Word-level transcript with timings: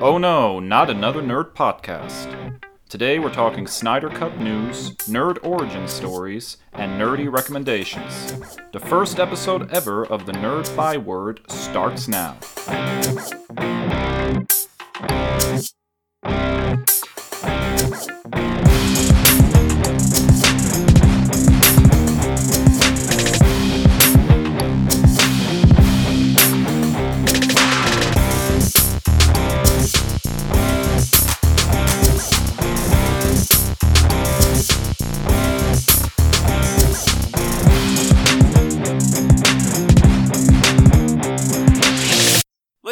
Oh 0.00 0.16
no, 0.16 0.60
not 0.60 0.90
another 0.90 1.20
nerd 1.20 1.54
podcast. 1.54 2.60
Today 2.88 3.18
we're 3.18 3.32
talking 3.32 3.66
Snyder 3.66 4.08
Cut 4.08 4.38
news, 4.38 4.92
nerd 5.08 5.38
origin 5.44 5.88
stories, 5.88 6.58
and 6.72 7.00
nerdy 7.00 7.30
recommendations. 7.30 8.56
The 8.70 8.78
first 8.78 9.18
episode 9.18 9.72
ever 9.72 10.06
of 10.06 10.24
the 10.24 10.32
Nerd 10.32 10.66
Byword 10.76 11.40
starts 11.50 12.06
now. 12.06 12.36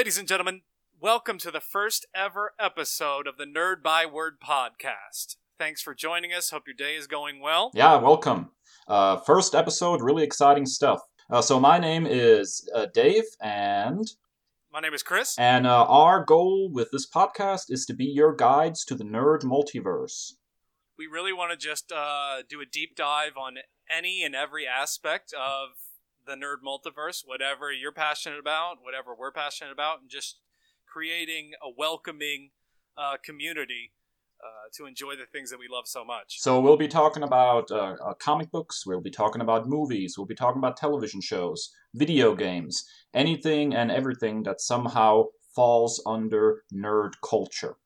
Ladies 0.06 0.18
and 0.18 0.28
gentlemen, 0.28 0.60
welcome 1.00 1.36
to 1.38 1.50
the 1.50 1.58
first 1.58 2.06
ever 2.14 2.52
episode 2.60 3.26
of 3.26 3.38
the 3.38 3.44
Nerd 3.44 3.82
by 3.82 4.06
Word 4.06 4.34
podcast. 4.40 5.34
Thanks 5.58 5.82
for 5.82 5.96
joining 5.96 6.32
us. 6.32 6.50
Hope 6.50 6.68
your 6.68 6.76
day 6.76 6.94
is 6.94 7.08
going 7.08 7.40
well. 7.40 7.72
Yeah, 7.74 7.96
welcome. 7.96 8.50
Uh, 8.86 9.16
first 9.16 9.56
episode, 9.56 10.00
really 10.00 10.22
exciting 10.22 10.64
stuff. 10.64 11.00
Uh, 11.28 11.42
so 11.42 11.58
my 11.58 11.80
name 11.80 12.06
is 12.06 12.70
uh, 12.72 12.86
Dave, 12.94 13.24
and 13.42 14.06
My 14.72 14.78
name 14.78 14.94
is 14.94 15.02
Kris. 15.02 15.36
and 15.40 15.66
uh, 15.66 15.86
our 15.86 16.24
goal 16.24 16.70
with 16.72 16.92
this 16.92 17.10
podcast 17.10 17.64
is 17.68 17.84
to 17.86 17.92
be 17.92 18.04
your 18.04 18.32
guides 18.32 18.84
to 18.84 18.94
the 18.94 19.02
nerd 19.02 19.42
multiverse. 19.42 20.34
We 20.96 21.08
really 21.08 21.32
want 21.32 21.50
to 21.50 21.56
just 21.56 21.90
uh, 21.90 22.42
do 22.48 22.60
a 22.60 22.64
deep 22.64 22.94
dive 22.94 23.36
on 23.36 23.56
any 23.90 24.22
and 24.22 24.36
every 24.36 24.68
aspect 24.68 25.32
of 25.32 25.70
the 26.26 26.34
nerd 26.34 26.56
multiverse, 26.66 27.22
whatever 27.24 27.72
you're 27.72 27.92
passionate 27.92 28.38
about, 28.38 28.76
whatever 28.82 29.14
we're 29.18 29.32
passionate 29.32 29.72
about, 29.72 30.00
and 30.00 30.10
just 30.10 30.38
creating 30.86 31.52
a 31.62 31.68
welcoming 31.76 32.50
uh, 32.96 33.16
community 33.24 33.92
uh, 34.42 34.68
to 34.74 34.86
enjoy 34.86 35.16
the 35.16 35.26
things 35.32 35.50
that 35.50 35.58
we 35.58 35.66
love 35.70 35.86
so 35.86 36.04
much. 36.04 36.40
So 36.40 36.60
we'll 36.60 36.76
be 36.76 36.88
talking 36.88 37.22
about 37.22 37.70
uh, 37.70 37.96
uh, 38.04 38.14
comic 38.14 38.50
books. 38.50 38.86
We'll 38.86 39.00
be 39.00 39.10
talking 39.10 39.40
about 39.40 39.68
movies. 39.68 40.16
We'll 40.16 40.26
be 40.26 40.34
talking 40.34 40.58
about 40.58 40.76
television 40.76 41.20
shows, 41.20 41.70
video 41.94 42.34
games, 42.34 42.84
anything 43.14 43.74
and 43.74 43.90
everything 43.90 44.42
that 44.42 44.60
somehow 44.60 45.24
falls 45.54 46.02
under 46.06 46.64
nerd 46.72 47.12
culture. 47.24 47.76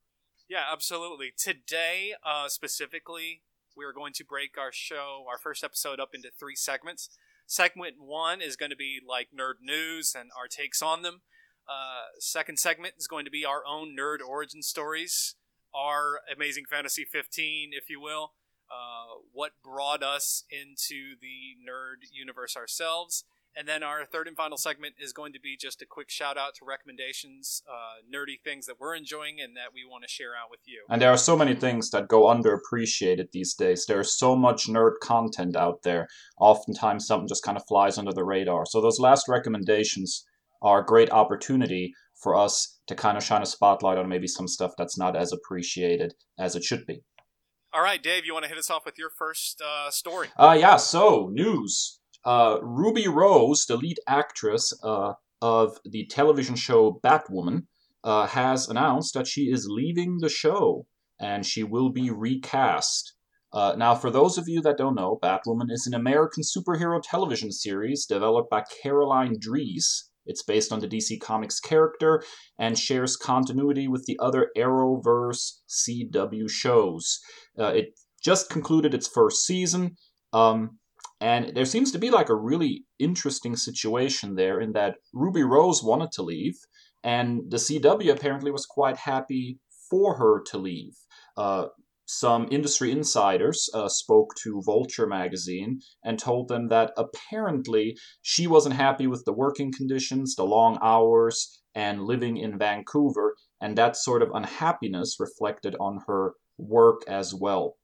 Yeah, 0.49 0.65
absolutely. 0.73 1.33
Today, 1.37 2.15
uh, 2.27 2.49
specifically, 2.49 3.43
we 3.77 3.85
are 3.85 3.93
going 3.93 4.13
to 4.15 4.25
break 4.25 4.59
our 4.59 4.73
show, 4.73 5.25
our 5.31 5.39
first 5.39 5.63
episode, 5.63 6.01
up 6.01 6.11
into 6.13 6.31
three 6.37 6.57
segments. 6.57 7.11
Segment 7.51 7.97
one 7.99 8.41
is 8.41 8.55
going 8.55 8.71
to 8.71 8.77
be 8.77 9.01
like 9.05 9.31
nerd 9.37 9.55
news 9.61 10.15
and 10.17 10.31
our 10.39 10.47
takes 10.47 10.81
on 10.81 11.03
them. 11.03 11.23
Uh, 11.69 12.15
second 12.21 12.61
segment 12.61 12.95
is 12.97 13.09
going 13.09 13.25
to 13.25 13.31
be 13.31 13.45
our 13.45 13.63
own 13.69 13.97
nerd 13.99 14.19
origin 14.25 14.63
stories, 14.63 15.35
our 15.75 16.21
Amazing 16.33 16.67
Fantasy 16.71 17.05
15, 17.05 17.71
if 17.73 17.91
you 17.91 18.01
will. 18.01 18.35
Uh, 18.71 19.19
what 19.33 19.51
brought 19.65 20.01
us 20.01 20.45
into 20.49 21.17
the 21.21 21.57
nerd 21.69 22.07
universe 22.13 22.57
ourselves. 22.57 23.25
And 23.57 23.67
then 23.67 23.83
our 23.83 24.05
third 24.05 24.29
and 24.29 24.37
final 24.37 24.57
segment 24.57 24.95
is 24.99 25.13
going 25.13 25.33
to 25.33 25.41
be 25.41 25.57
just 25.57 25.83
a 25.83 25.87
quick 25.87 26.09
shout 26.09 26.39
out 26.39 26.55
to 26.57 26.65
recommendations, 26.65 27.63
uh, 27.69 28.01
nerdy 28.15 28.41
things 28.43 28.67
that 28.67 28.77
we're 28.79 28.95
enjoying 28.95 29.41
and 29.41 29.57
that 29.57 29.75
we 29.75 29.81
want 29.89 30.05
to 30.05 30.09
share 30.09 30.31
out 30.31 30.51
with 30.51 30.61
you. 30.67 30.85
And 30.89 31.03
there 31.03 31.11
are 31.11 31.17
so 31.17 31.37
many 31.37 31.55
things 31.55 31.91
that 31.91 32.09
go 32.09 32.25
underappreciated 32.25 33.33
these 33.33 33.55
days. 33.55 33.87
There's 33.87 34.17
so 34.17 34.37
much 34.37 34.69
nerd 34.69 35.01
content 35.03 35.57
out 35.57 35.83
there. 35.83 36.09
Oftentimes, 36.39 37.07
something 37.07 37.29
just 37.29 37.45
kind 37.45 37.57
of 37.57 37.67
flies 37.67 37.99
under 37.99 38.13
the 38.13 38.25
radar. 38.25 38.67
So, 38.67 38.81
those 38.81 39.01
last 39.01 39.29
recommendations 39.29 40.25
are 40.63 40.83
a 40.83 40.87
great 40.87 41.11
opportunity 41.11 41.95
for 42.15 42.37
us 42.37 42.79
to 42.87 42.95
kind 42.95 43.17
of 43.17 43.25
shine 43.25 43.43
a 43.43 43.47
spotlight 43.47 43.99
on 43.99 44.09
maybe 44.09 44.27
some 44.27 44.47
stuff 44.47 44.73
that's 44.77 44.99
not 44.99 45.17
as 45.17 45.33
appreciated 45.33 46.15
as 46.39 46.55
it 46.55 46.63
should 46.63 46.87
be. 46.87 47.03
All 47.73 47.83
right, 47.83 48.03
Dave, 48.03 48.27
you 48.27 48.33
want 48.33 48.45
to 48.45 48.49
hit 48.49 48.59
us 48.59 48.69
off 48.69 48.85
with 48.85 48.99
your 48.99 49.11
first 49.11 49.63
uh, 49.65 49.91
story? 49.91 50.29
Uh, 50.37 50.57
yeah, 50.59 50.77
so, 50.77 51.31
news. 51.33 52.00
Uh, 52.25 52.59
Ruby 52.63 53.09
Rose, 53.09 53.67
the 53.67 53.77
lead 53.77 53.99
actress 54.07 54.73
uh, 54.83 55.15
of 55.41 55.79
the 55.85 56.07
television 56.07 56.55
show 56.57 57.01
Batwoman, 57.03 57.65
uh, 58.05 58.27
has 58.27 58.69
announced 58.69 59.15
that 59.15 59.27
she 59.27 59.51
is 59.51 59.69
leaving 59.69 60.19
the 60.19 60.29
show 60.29 60.87
and 61.19 61.45
she 61.45 61.63
will 61.63 61.91
be 61.91 62.11
recast. 62.11 63.15
Uh, 63.53 63.75
now, 63.77 63.95
for 63.95 64.11
those 64.11 64.39
of 64.39 64.49
you 64.49 64.63
that 64.63 64.79
don't 64.79 64.95
know, 64.95 65.19
Batwoman 65.23 65.71
is 65.71 65.87
an 65.87 65.95
American 65.95 66.43
superhero 66.43 67.01
television 67.03 67.51
series 67.51 68.07
developed 68.07 68.49
by 68.49 68.65
Caroline 68.83 69.37
Dries. 69.39 70.09
It's 70.25 70.43
based 70.43 70.73
on 70.73 70.81
the 70.81 70.89
DC 70.89 71.21
Comics 71.21 71.59
character 71.59 72.23
and 72.59 72.79
shares 72.79 73.17
continuity 73.17 73.89
with 73.89 74.05
the 74.07 74.19
other 74.21 74.51
Arrowverse 74.57 75.61
CW 75.69 76.49
shows. 76.49 77.19
Uh, 77.59 77.73
it 77.75 77.99
just 78.23 78.51
concluded 78.51 78.95
its 78.95 79.09
first 79.09 79.45
season. 79.45 79.97
Um, 80.33 80.79
and 81.21 81.55
there 81.55 81.67
seems 81.67 81.93
to 81.93 81.99
be 81.99 82.11
like 82.11 82.29
a 82.29 82.35
really 82.35 82.85
interesting 82.99 83.57
situation 83.57 84.35
there 84.35 84.61
in 84.61 84.73
that 84.73 84.97
Ruby 85.13 85.43
Rose 85.43 85.83
wanted 85.83 86.13
to 86.13 86.23
leave, 86.23 86.55
and 87.05 87.43
the 87.51 87.59
CW 87.59 88.11
apparently 88.11 88.51
was 88.51 88.67
quite 88.67 88.97
happy 88.97 89.59
for 89.91 90.17
her 90.17 90.43
to 90.51 90.59
leave. 90.59 90.95
Uh, 91.37 91.67
some 92.07 92.49
industry 92.51 92.91
insiders 92.91 93.71
uh, 93.73 93.89
spoke 93.89 94.35
to 94.43 94.63
Vulture 94.65 95.07
magazine 95.07 95.81
and 96.05 96.19
told 96.19 96.49
them 96.49 96.67
that 96.69 96.93
apparently 96.97 97.97
she 98.23 98.49
wasn't 98.49 98.75
happy 98.75 99.07
with 99.07 99.25
the 99.25 99.33
working 99.33 99.73
conditions, 99.73 100.35
the 100.35 100.45
long 100.45 100.79
hours, 100.83 101.63
and 101.75 102.03
living 102.03 102.37
in 102.37 102.59
Vancouver, 102.59 103.37
and 103.61 103.79
that 103.79 103.97
sort 103.97 104.23
of 104.23 104.31
unhappiness 104.35 105.19
reflected 105.21 105.77
on 105.79 106.01
her 106.09 106.35
work 106.59 107.03
as 107.07 107.33
well. 107.33 107.77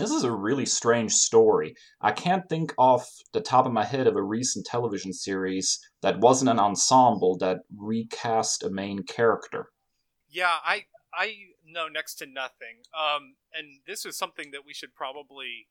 This 0.00 0.12
is 0.12 0.24
a 0.24 0.32
really 0.32 0.64
strange 0.64 1.12
story. 1.12 1.74
I 2.00 2.12
can't 2.12 2.48
think 2.48 2.72
off 2.78 3.06
the 3.34 3.42
top 3.42 3.66
of 3.66 3.72
my 3.72 3.84
head 3.84 4.06
of 4.06 4.16
a 4.16 4.22
recent 4.22 4.64
television 4.64 5.12
series 5.12 5.78
that 6.00 6.20
wasn't 6.20 6.50
an 6.50 6.58
ensemble 6.58 7.36
that 7.38 7.58
recast 7.76 8.62
a 8.62 8.70
main 8.70 9.02
character. 9.02 9.68
Yeah, 10.30 10.56
I 10.64 10.86
I 11.12 11.34
know 11.66 11.88
next 11.88 12.14
to 12.16 12.26
nothing. 12.26 12.86
Um, 12.96 13.34
and 13.52 13.80
this 13.86 14.06
is 14.06 14.16
something 14.16 14.52
that 14.52 14.64
we 14.64 14.72
should 14.72 14.94
probably 14.94 15.68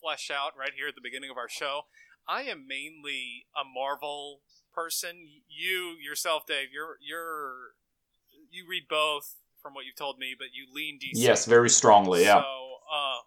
flesh 0.00 0.28
out 0.28 0.58
right 0.58 0.72
here 0.76 0.88
at 0.88 0.96
the 0.96 1.00
beginning 1.00 1.30
of 1.30 1.36
our 1.36 1.48
show. 1.48 1.82
I 2.26 2.42
am 2.42 2.66
mainly 2.66 3.46
a 3.54 3.62
Marvel 3.62 4.40
person. 4.74 5.28
You 5.48 5.94
yourself, 6.02 6.46
Dave, 6.46 6.68
you're 6.72 6.96
you're 7.00 7.74
you 8.50 8.64
read 8.68 8.88
both 8.88 9.36
from 9.62 9.72
what 9.74 9.84
you've 9.84 9.94
told 9.94 10.18
me, 10.18 10.34
but 10.36 10.48
you 10.52 10.66
lean 10.74 10.98
DC. 10.98 11.12
Yes, 11.14 11.46
very 11.46 11.70
strongly, 11.70 12.22
yeah. 12.22 12.42
So, 12.42 12.74
uh, 12.92 13.18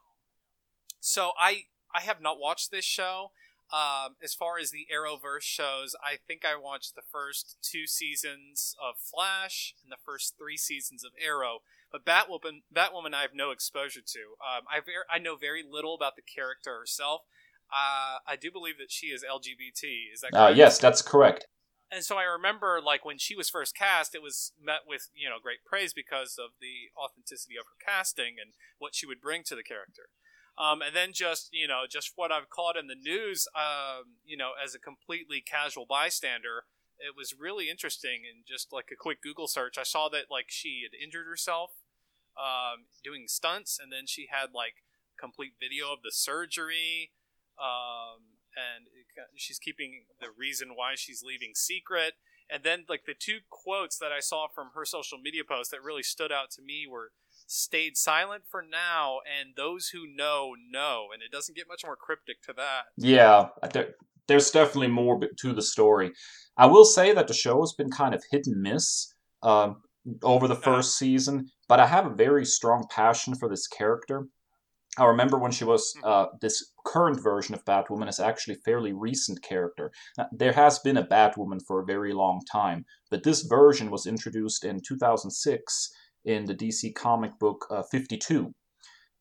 so 1.05 1.31
I 1.39 1.65
I 1.93 2.01
have 2.01 2.19
not 2.21 2.39
watched 2.39 2.71
this 2.71 2.85
show. 2.85 3.31
Um, 3.73 4.15
as 4.23 4.35
far 4.35 4.59
as 4.59 4.69
the 4.69 4.85
Arrowverse 4.93 5.41
shows, 5.41 5.95
I 6.03 6.17
think 6.27 6.43
I 6.45 6.55
watched 6.55 6.93
the 6.93 7.01
first 7.11 7.57
two 7.63 7.87
seasons 7.87 8.75
of 8.79 8.95
Flash 8.99 9.73
and 9.83 9.91
the 9.91 9.97
first 10.05 10.35
three 10.37 10.55
seasons 10.57 11.03
of 11.03 11.11
Arrow. 11.19 11.59
But 11.91 12.05
Batwoman, 12.05 12.61
Batwoman, 12.73 13.15
I 13.15 13.21
have 13.21 13.33
no 13.33 13.49
exposure 13.49 14.01
to. 14.05 14.19
Um, 14.43 14.65
I 14.69 14.81
ver- 14.81 15.07
I 15.11 15.17
know 15.17 15.35
very 15.35 15.63
little 15.67 15.95
about 15.95 16.15
the 16.15 16.21
character 16.21 16.77
herself. 16.77 17.21
Uh, 17.71 18.19
I 18.27 18.35
do 18.39 18.51
believe 18.51 18.77
that 18.77 18.91
she 18.91 19.07
is 19.07 19.23
LGBT. 19.23 20.13
Is 20.13 20.21
that 20.21 20.33
Uh, 20.33 20.45
correct? 20.47 20.57
yes, 20.57 20.77
that's 20.77 21.01
correct. 21.01 21.47
and 21.91 22.03
so 22.03 22.17
I 22.17 22.23
remember, 22.23 22.81
like 22.83 23.03
when 23.05 23.17
she 23.17 23.35
was 23.35 23.49
first 23.49 23.75
cast, 23.75 24.13
it 24.13 24.21
was 24.21 24.53
met 24.61 24.81
with 24.87 25.09
you 25.15 25.27
know 25.29 25.37
great 25.41 25.63
praise 25.65 25.91
because 25.93 26.37
of 26.37 26.51
the 26.61 26.91
authenticity 26.97 27.55
of 27.57 27.65
her 27.65 27.77
casting 27.83 28.35
and 28.39 28.53
what 28.77 28.93
she 28.93 29.05
would 29.07 29.21
bring 29.21 29.43
to 29.45 29.55
the 29.55 29.63
character. 29.63 30.09
Um, 30.57 30.81
and 30.81 30.95
then 30.95 31.11
just 31.11 31.49
you 31.51 31.67
know 31.67 31.83
just 31.89 32.13
what 32.15 32.31
I've 32.31 32.49
caught 32.49 32.77
in 32.77 32.87
the 32.87 32.95
news, 32.95 33.47
um, 33.55 34.15
you 34.25 34.37
know, 34.37 34.51
as 34.61 34.73
a 34.73 34.79
completely 34.79 35.41
casual 35.41 35.85
bystander, 35.87 36.63
it 36.97 37.15
was 37.15 37.35
really 37.37 37.69
interesting. 37.69 38.23
And 38.23 38.45
just 38.47 38.71
like 38.71 38.89
a 38.91 38.95
quick 38.95 39.21
Google 39.21 39.47
search, 39.47 39.77
I 39.77 39.83
saw 39.83 40.07
that 40.09 40.31
like 40.31 40.45
she 40.47 40.83
had 40.83 40.97
injured 40.97 41.27
herself 41.27 41.71
um, 42.37 42.87
doing 43.03 43.25
stunts, 43.27 43.79
and 43.81 43.91
then 43.91 44.07
she 44.07 44.27
had 44.31 44.53
like 44.53 44.83
complete 45.19 45.53
video 45.59 45.91
of 45.91 45.99
the 46.03 46.11
surgery. 46.11 47.11
Um, 47.59 48.35
and 48.55 48.87
she's 49.35 49.59
keeping 49.59 50.05
the 50.19 50.27
reason 50.35 50.69
why 50.75 50.93
she's 50.95 51.23
leaving 51.23 51.51
secret. 51.55 52.13
And 52.49 52.63
then, 52.63 52.85
like 52.87 53.05
the 53.05 53.15
two 53.17 53.39
quotes 53.49 53.97
that 53.97 54.11
I 54.11 54.19
saw 54.19 54.47
from 54.47 54.71
her 54.75 54.85
social 54.85 55.17
media 55.17 55.43
post 55.47 55.71
that 55.71 55.83
really 55.83 56.03
stood 56.03 56.31
out 56.31 56.51
to 56.51 56.61
me 56.61 56.85
were 56.89 57.11
"stayed 57.45 57.97
silent 57.97 58.43
for 58.49 58.61
now," 58.61 59.19
and 59.39 59.55
"those 59.55 59.89
who 59.89 60.07
know 60.07 60.53
know." 60.69 61.07
And 61.13 61.21
it 61.21 61.31
doesn't 61.31 61.55
get 61.55 61.67
much 61.67 61.83
more 61.85 61.95
cryptic 61.95 62.41
to 62.43 62.53
that. 62.53 62.85
Yeah, 62.97 63.49
there, 63.73 63.95
there's 64.27 64.51
definitely 64.51 64.87
more 64.87 65.19
to 65.19 65.53
the 65.53 65.61
story. 65.61 66.11
I 66.57 66.65
will 66.67 66.85
say 66.85 67.13
that 67.13 67.27
the 67.27 67.33
show 67.33 67.59
has 67.61 67.73
been 67.73 67.91
kind 67.91 68.15
of 68.15 68.23
hit 68.31 68.47
and 68.47 68.61
miss. 68.61 69.13
Um, 69.43 69.81
over 70.23 70.47
the 70.47 70.55
first 70.55 70.97
season, 70.97 71.49
but 71.67 71.79
I 71.79 71.87
have 71.87 72.05
a 72.05 72.13
very 72.13 72.45
strong 72.45 72.85
passion 72.89 73.35
for 73.35 73.49
this 73.49 73.67
character. 73.67 74.27
I 74.97 75.05
remember 75.05 75.37
when 75.37 75.51
she 75.51 75.63
was 75.65 75.93
Mm-hmm. 75.97 76.07
uh, 76.07 76.25
this 76.41 76.71
current 76.85 77.21
version 77.21 77.55
of 77.55 77.65
Batwoman 77.65 78.07
is 78.07 78.19
actually 78.19 78.55
a 78.55 78.63
fairly 78.63 78.93
recent 78.93 79.41
character. 79.41 79.91
Now, 80.17 80.27
there 80.31 80.53
has 80.53 80.79
been 80.79 80.97
a 80.97 81.05
Batwoman 81.07 81.59
for 81.67 81.81
a 81.81 81.85
very 81.85 82.13
long 82.13 82.41
time, 82.51 82.85
but 83.09 83.23
this 83.23 83.41
version 83.41 83.89
was 83.91 84.05
introduced 84.05 84.63
in 84.63 84.79
2006 84.87 85.89
in 86.25 86.45
the 86.45 86.55
DC 86.55 86.93
comic 86.95 87.37
book 87.39 87.65
uh, 87.69 87.83
52. 87.83 88.53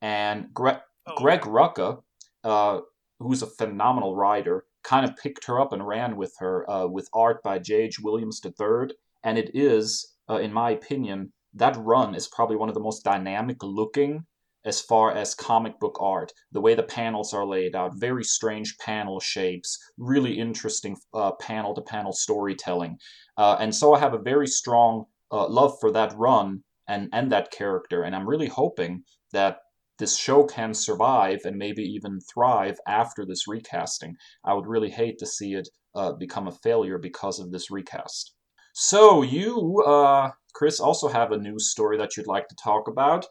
And 0.02 0.52
Gre- 0.52 0.80
Oh, 1.06 1.16
Greg 1.16 1.42
Rucka, 1.42 2.02
uh, 2.44 2.80
who's 3.18 3.42
a 3.42 3.46
phenomenal 3.46 4.16
writer, 4.16 4.64
kind 4.82 5.04
of 5.04 5.16
picked 5.16 5.44
her 5.46 5.60
up 5.60 5.72
and 5.72 5.86
ran 5.86 6.16
with 6.16 6.34
her 6.38 6.68
uh, 6.70 6.86
with 6.86 7.08
art 7.12 7.42
by 7.42 7.58
J.H. 7.58 8.00
Williams 8.00 8.40
III. 8.42 8.94
And 9.22 9.36
it 9.38 9.50
is, 9.54 10.14
uh, 10.30 10.36
in 10.36 10.52
my 10.52 10.70
opinion, 10.70 11.32
that 11.52 11.76
run 11.76 12.14
is 12.14 12.26
probably 12.28 12.56
one 12.56 12.68
of 12.68 12.74
the 12.74 12.80
most 12.80 13.04
dynamic 13.04 13.62
looking 13.62 14.24
as 14.64 14.80
far 14.80 15.12
as 15.12 15.34
comic 15.34 15.78
book 15.78 15.98
art. 16.00 16.32
The 16.52 16.60
way 16.60 16.74
the 16.74 16.82
panels 16.82 17.34
are 17.34 17.44
laid 17.44 17.76
out, 17.76 17.96
very 17.96 18.24
strange 18.24 18.78
panel 18.78 19.20
shapes, 19.20 19.78
really 19.98 20.38
interesting 20.38 20.96
panel 21.40 21.74
to 21.74 21.82
panel 21.82 22.14
storytelling. 22.14 22.98
Uh, 23.36 23.58
and 23.60 23.74
so 23.74 23.92
I 23.92 23.98
have 23.98 24.14
a 24.14 24.18
very 24.18 24.46
strong 24.46 25.04
uh, 25.30 25.46
love 25.48 25.76
for 25.80 25.90
that 25.92 26.14
run 26.16 26.63
and, 26.88 27.08
and 27.12 27.30
that 27.32 27.50
character. 27.50 28.02
And 28.02 28.14
I'm 28.14 28.28
really 28.28 28.48
hoping 28.48 29.02
that 29.32 29.58
this 29.98 30.16
show 30.16 30.44
can 30.44 30.74
survive 30.74 31.40
and 31.44 31.56
maybe 31.56 31.82
even 31.82 32.18
thrive 32.20 32.78
after 32.86 33.24
this 33.24 33.46
recasting. 33.46 34.16
I 34.44 34.54
would 34.54 34.66
really 34.66 34.90
hate 34.90 35.18
to 35.18 35.26
see 35.26 35.54
it 35.54 35.68
uh, 35.94 36.12
become 36.12 36.48
a 36.48 36.52
failure 36.52 36.98
because 36.98 37.38
of 37.38 37.52
this 37.52 37.70
recast. 37.70 38.34
So 38.74 39.22
you, 39.22 39.82
uh, 39.86 40.32
Kris, 40.52 40.80
also 40.80 41.08
have 41.08 41.30
a 41.30 41.38
news 41.38 41.70
story 41.70 41.96
that 41.98 42.16
you'd 42.16 42.26
like 42.26 42.48
to 42.48 42.56
talk 42.56 42.88
about. 42.88 43.26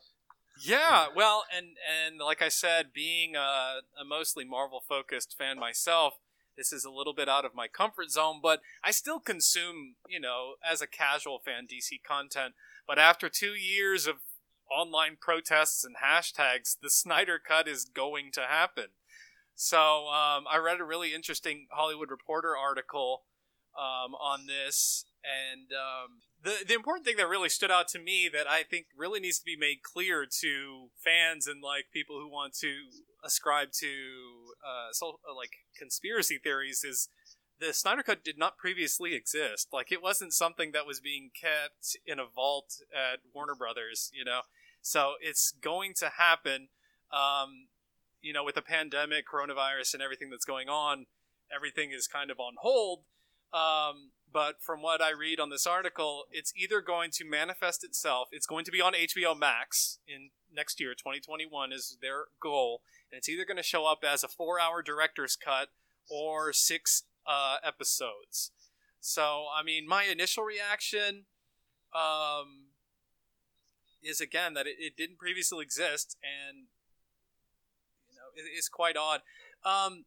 Yeah, 0.64 1.08
well, 1.14 1.44
and 1.56 1.76
and 1.84 2.20
like 2.20 2.42
I 2.42 2.48
said, 2.48 2.94
being 2.94 3.36
a, 3.36 3.80
a 4.00 4.06
mostly 4.08 4.46
Marvel 4.46 4.82
focused 4.88 5.36
fan 5.38 5.60
myself, 5.60 6.14
this 6.56 6.72
is 6.72 6.86
a 6.86 6.92
little 6.92 7.14
bit 7.14 7.28
out 7.28 7.44
of 7.44 7.56
my 7.56 7.68
comfort 7.68 8.12
zone, 8.12 8.40
but 8.42 8.62
I 8.84 8.92
still 8.92 9.20
consume, 9.20 9.96
you 10.08 10.20
know, 10.20 10.54
as 10.64 10.82
a 10.82 10.88
casual 10.88 11.40
fan, 11.40 11.68
DC 11.68 12.04
content. 12.08 12.54
But 12.88 13.00
after 13.00 13.30
two 13.30 13.54
years 13.54 14.08
of 14.08 14.16
online 14.72 15.18
protests 15.20 15.84
and 15.84 15.96
hashtags, 16.04 16.76
the 16.82 16.90
Snyder 16.90 17.40
Cut 17.40 17.68
is 17.68 17.86
going 17.86 18.32
to 18.34 18.42
happen. 18.42 18.88
So 19.56 20.08
um, 20.08 20.46
I 20.50 20.60
read 20.64 20.80
a 20.80 20.84
really 20.84 21.14
interesting 21.14 21.68
Hollywood 21.72 22.10
Reporter 22.10 22.58
article 22.58 23.24
um, 23.78 24.14
on 24.16 24.48
this, 24.48 25.06
and 25.24 25.72
um, 25.72 26.22
the 26.44 26.66
the 26.66 26.74
important 26.74 27.06
thing 27.06 27.18
that 27.18 27.28
really 27.28 27.50
stood 27.50 27.72
out 27.72 27.88
to 27.90 28.00
me 28.00 28.30
that 28.34 28.48
I 28.48 28.64
think 28.64 28.88
really 28.98 29.20
needs 29.20 29.40
to 29.40 29.46
be 29.46 29.56
made 29.56 29.82
clear 29.84 30.26
to 30.42 30.90
fans 30.98 31.48
and 31.48 31.62
like 31.62 31.86
people 31.94 32.20
who 32.20 32.30
want 32.30 32.54
to 32.62 32.74
ascribe 33.24 33.72
to 33.80 33.88
uh, 34.64 34.92
so, 34.92 35.20
like 35.36 35.52
conspiracy 35.78 36.40
theories 36.42 36.84
is 36.84 37.10
the 37.66 37.74
Snyder 37.74 38.04
Cut 38.04 38.24
did 38.24 38.38
not 38.38 38.58
previously 38.58 39.14
exist. 39.14 39.70
Like 39.72 39.92
it 39.92 40.02
wasn't 40.02 40.34
something 40.34 40.72
that 40.74 40.86
was 40.86 41.00
being 41.00 41.32
kept 41.40 41.98
in 42.06 42.20
a 42.20 42.26
vault 42.26 42.78
at 42.94 43.20
Warner 43.34 43.56
Brothers, 43.56 44.12
you 44.14 44.26
know. 44.26 44.42
So 44.82 45.14
it's 45.22 45.54
going 45.62 45.94
to 46.00 46.12
happen. 46.18 46.68
Um, 47.12 47.68
you 48.22 48.34
know, 48.34 48.44
with 48.44 48.56
the 48.56 48.62
pandemic, 48.62 49.26
coronavirus, 49.28 49.94
and 49.94 50.04
everything 50.04 50.30
that's 50.30 50.46
going 50.46 50.68
on, 50.68 51.06
everything 51.54 51.92
is 51.92 52.08
kind 52.08 52.32
of 52.32 52.40
on 52.40 52.56
hold. 52.60 53.04
Um, 53.54 54.12
but 54.32 54.56
from 54.62 54.82
what 54.82 55.02
I 55.02 55.12
read 55.12 55.40
on 55.40 55.50
this 55.50 55.68
article, 55.68 56.24
it's 56.32 56.54
either 56.58 56.82
going 56.82 57.12
to 57.12 57.26
manifest 57.26 57.84
itself. 57.84 58.30
It's 58.32 58.48
going 58.48 58.66
to 58.66 58.72
be 58.72 58.82
on 58.82 58.94
HBO 58.94 59.38
Max 59.38 60.00
in 60.08 60.32
next 60.54 60.80
year, 60.80 60.94
2021 60.94 61.72
is 61.72 61.98
their 62.02 62.26
goal, 62.42 62.82
and 63.12 63.18
it's 63.18 63.30
either 63.30 63.46
going 63.46 63.58
to 63.58 63.64
show 63.64 63.86
up 63.86 64.00
as 64.04 64.24
a 64.24 64.28
four-hour 64.28 64.82
director's 64.82 65.36
cut 65.36 65.70
or 66.10 66.52
six 66.52 67.04
uh, 67.26 67.58
episodes. 67.64 68.52
So, 69.00 69.46
I 69.54 69.64
mean, 69.64 69.88
my 69.88 70.04
initial 70.04 70.44
reaction 70.44 71.26
um, 71.94 72.68
is 74.02 74.22
again 74.22 74.54
that 74.54 74.68
it, 74.68 74.76
it 74.80 74.98
didn't 74.98 75.18
previously 75.18 75.64
exist, 75.64 76.18
and 76.24 76.68
you 78.10 78.16
know, 78.16 78.32
it, 78.36 78.46
it's 78.56 78.70
quite 78.70 78.98
odd. 78.98 79.22
Um, 79.66 80.06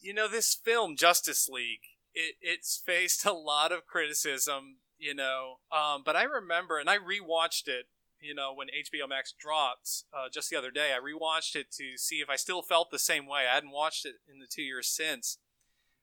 you 0.00 0.14
know, 0.14 0.28
this 0.28 0.54
film 0.54 0.96
Justice 0.96 1.48
League, 1.48 1.96
it, 2.14 2.36
it's 2.40 2.80
faced 2.84 3.24
a 3.24 3.32
lot 3.32 3.72
of 3.72 3.86
criticism. 3.86 4.76
You 4.98 5.14
know, 5.14 5.56
um, 5.72 6.02
but 6.04 6.14
I 6.14 6.24
remember, 6.24 6.78
and 6.78 6.90
I 6.90 6.98
rewatched 6.98 7.68
it. 7.68 7.86
You 8.20 8.34
know, 8.34 8.52
when 8.54 8.68
HBO 8.68 9.08
Max 9.08 9.32
dropped 9.32 10.04
uh, 10.12 10.28
just 10.30 10.50
the 10.50 10.56
other 10.56 10.70
day, 10.70 10.92
I 10.94 10.98
rewatched 11.00 11.56
it 11.56 11.72
to 11.78 11.96
see 11.96 12.16
if 12.16 12.28
I 12.28 12.36
still 12.36 12.60
felt 12.60 12.90
the 12.90 12.98
same 12.98 13.26
way. 13.26 13.46
I 13.50 13.54
hadn't 13.54 13.70
watched 13.70 14.04
it 14.04 14.16
in 14.30 14.40
the 14.40 14.46
two 14.46 14.60
years 14.60 14.88
since, 14.88 15.38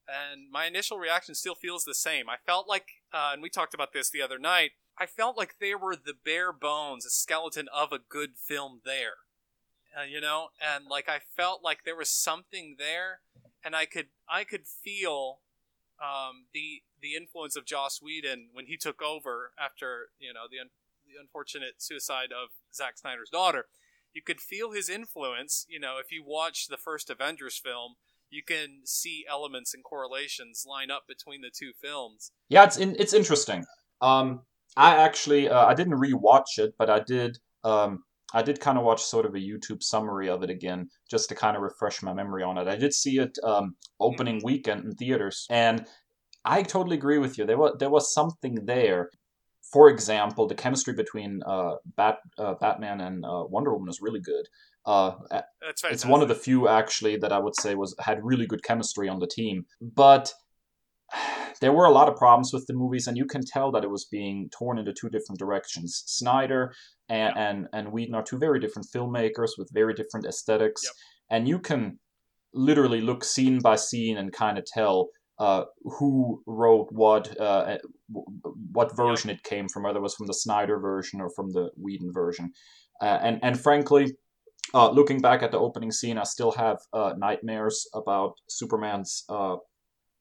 and 0.07 0.49
my 0.51 0.65
initial 0.65 0.97
reaction 0.97 1.35
still 1.35 1.55
feels 1.55 1.83
the 1.83 1.95
same. 1.95 2.29
I 2.29 2.37
felt 2.45 2.67
like, 2.67 2.87
uh, 3.13 3.31
and 3.33 3.41
we 3.41 3.49
talked 3.49 3.73
about 3.73 3.93
this 3.93 4.09
the 4.09 4.21
other 4.21 4.39
night. 4.39 4.71
I 4.97 5.05
felt 5.05 5.37
like 5.37 5.55
they 5.59 5.75
were 5.75 5.95
the 5.95 6.13
bare 6.13 6.51
bones, 6.51 7.05
a 7.05 7.09
skeleton 7.09 7.67
of 7.73 7.91
a 7.91 7.99
good 7.99 8.31
film 8.35 8.81
there. 8.83 9.17
Uh, 9.97 10.03
you 10.03 10.21
know, 10.21 10.49
and 10.61 10.85
like 10.89 11.09
I 11.09 11.19
felt 11.35 11.63
like 11.63 11.83
there 11.83 11.95
was 11.95 12.09
something 12.09 12.75
there, 12.77 13.21
and 13.63 13.75
I 13.75 13.85
could 13.85 14.07
I 14.29 14.43
could 14.43 14.67
feel 14.67 15.39
um, 15.99 16.45
the 16.53 16.83
the 17.01 17.15
influence 17.15 17.55
of 17.55 17.65
Joss 17.65 18.01
Whedon 18.01 18.49
when 18.53 18.65
he 18.65 18.77
took 18.77 19.01
over 19.01 19.51
after 19.59 20.09
you 20.19 20.33
know 20.33 20.45
the 20.49 20.59
un- 20.59 20.69
the 21.05 21.19
unfortunate 21.19 21.75
suicide 21.81 22.29
of 22.31 22.49
Zack 22.73 22.97
Snyder's 22.97 23.29
daughter. 23.29 23.65
You 24.13 24.21
could 24.21 24.41
feel 24.41 24.71
his 24.71 24.89
influence. 24.89 25.65
You 25.69 25.79
know, 25.79 25.97
if 25.99 26.11
you 26.11 26.23
watch 26.23 26.67
the 26.67 26.77
first 26.77 27.09
Avengers 27.09 27.57
film, 27.57 27.95
you 28.29 28.43
can 28.43 28.81
see 28.85 29.25
elements 29.29 29.73
and 29.73 29.83
correlations 29.83 30.65
line 30.67 30.91
up 30.91 31.03
between 31.07 31.41
the 31.41 31.51
two 31.53 31.71
films. 31.81 32.31
Yeah, 32.49 32.63
it's 32.63 32.77
in, 32.77 32.95
it's 32.99 33.13
interesting. 33.13 33.65
Um, 34.01 34.41
I 34.75 34.95
actually 34.97 35.49
uh, 35.49 35.65
I 35.65 35.73
didn't 35.73 35.93
rewatch 35.93 36.57
it, 36.57 36.73
but 36.77 36.89
I 36.89 36.99
did 36.99 37.37
um, 37.63 38.03
I 38.33 38.41
did 38.41 38.59
kind 38.59 38.77
of 38.77 38.83
watch 38.83 39.03
sort 39.03 39.25
of 39.25 39.35
a 39.35 39.39
YouTube 39.39 39.81
summary 39.81 40.29
of 40.29 40.43
it 40.43 40.49
again, 40.49 40.89
just 41.09 41.29
to 41.29 41.35
kind 41.35 41.55
of 41.55 41.63
refresh 41.63 42.03
my 42.03 42.13
memory 42.13 42.43
on 42.43 42.57
it. 42.57 42.67
I 42.67 42.75
did 42.75 42.93
see 42.93 43.19
it 43.19 43.37
um, 43.43 43.75
opening 43.99 44.41
weekend 44.43 44.85
in 44.85 44.95
theaters, 44.95 45.47
and 45.49 45.85
I 46.43 46.63
totally 46.63 46.97
agree 46.97 47.19
with 47.19 47.37
you. 47.37 47.45
There 47.45 47.57
was 47.57 47.75
there 47.79 47.89
was 47.89 48.13
something 48.13 48.65
there. 48.65 49.09
For 49.71 49.89
example, 49.89 50.47
the 50.47 50.55
chemistry 50.55 50.93
between 50.93 51.41
uh, 51.45 51.75
Bat 51.97 52.19
uh, 52.37 52.53
Batman 52.55 53.01
and 53.01 53.25
uh, 53.25 53.43
Wonder 53.49 53.73
Woman 53.73 53.89
is 53.89 54.01
really 54.01 54.21
good. 54.21 54.47
Uh, 54.87 55.15
That's 55.61 55.83
it's 55.83 56.05
one 56.05 56.21
of 56.21 56.29
the 56.29 56.35
few 56.35 56.69
actually 56.69 57.17
that 57.17 57.33
I 57.33 57.39
would 57.39 57.59
say 57.59 57.75
was 57.75 57.93
had 57.99 58.23
really 58.23 58.47
good 58.47 58.63
chemistry 58.63 59.09
on 59.09 59.19
the 59.19 59.27
team, 59.27 59.65
but 59.81 60.33
there 61.61 61.73
were 61.73 61.85
a 61.85 61.91
lot 61.91 62.07
of 62.07 62.15
problems 62.15 62.53
with 62.53 62.65
the 62.67 62.73
movies, 62.73 63.05
and 63.07 63.17
you 63.17 63.25
can 63.25 63.41
tell 63.45 63.69
that 63.73 63.83
it 63.83 63.89
was 63.89 64.05
being 64.05 64.49
torn 64.57 64.79
into 64.79 64.93
two 64.93 65.09
different 65.09 65.39
directions. 65.39 66.03
Snyder 66.05 66.73
and 67.09 67.33
Yep. 67.35 67.37
and, 67.37 67.67
and 67.73 67.91
Whedon 67.91 68.15
are 68.15 68.23
two 68.23 68.37
very 68.37 68.59
different 68.59 68.87
filmmakers 68.93 69.51
with 69.57 69.69
very 69.73 69.93
different 69.93 70.25
aesthetics, 70.25 70.83
Yep. 70.85 70.93
and 71.31 71.47
you 71.47 71.59
can 71.59 71.99
literally 72.53 73.01
look 73.01 73.25
scene 73.25 73.59
by 73.59 73.75
scene 73.75 74.17
and 74.17 74.31
kind 74.31 74.57
of 74.57 74.65
tell 74.65 75.09
uh, 75.39 75.65
who 75.83 76.41
wrote 76.47 76.87
what, 76.91 77.39
uh, 77.39 77.77
what 78.71 78.95
version 78.95 79.29
it 79.29 79.43
came 79.43 79.67
from, 79.67 79.83
whether 79.83 79.99
it 79.99 80.01
was 80.01 80.15
from 80.15 80.27
the 80.27 80.33
Snyder 80.33 80.79
version 80.79 81.21
or 81.21 81.29
from 81.35 81.51
the 81.51 81.69
Whedon 81.75 82.11
version, 82.13 82.53
uh, 83.01 83.19
and 83.21 83.39
and 83.43 83.59
frankly. 83.59 84.15
Uh, 84.73 84.89
looking 84.89 85.21
back 85.21 85.43
at 85.43 85.51
the 85.51 85.59
opening 85.59 85.91
scene, 85.91 86.17
I 86.17 86.23
still 86.23 86.51
have 86.51 86.79
uh, 86.93 87.13
nightmares 87.17 87.87
about 87.93 88.33
Superman's 88.49 89.23
uh, 89.29 89.57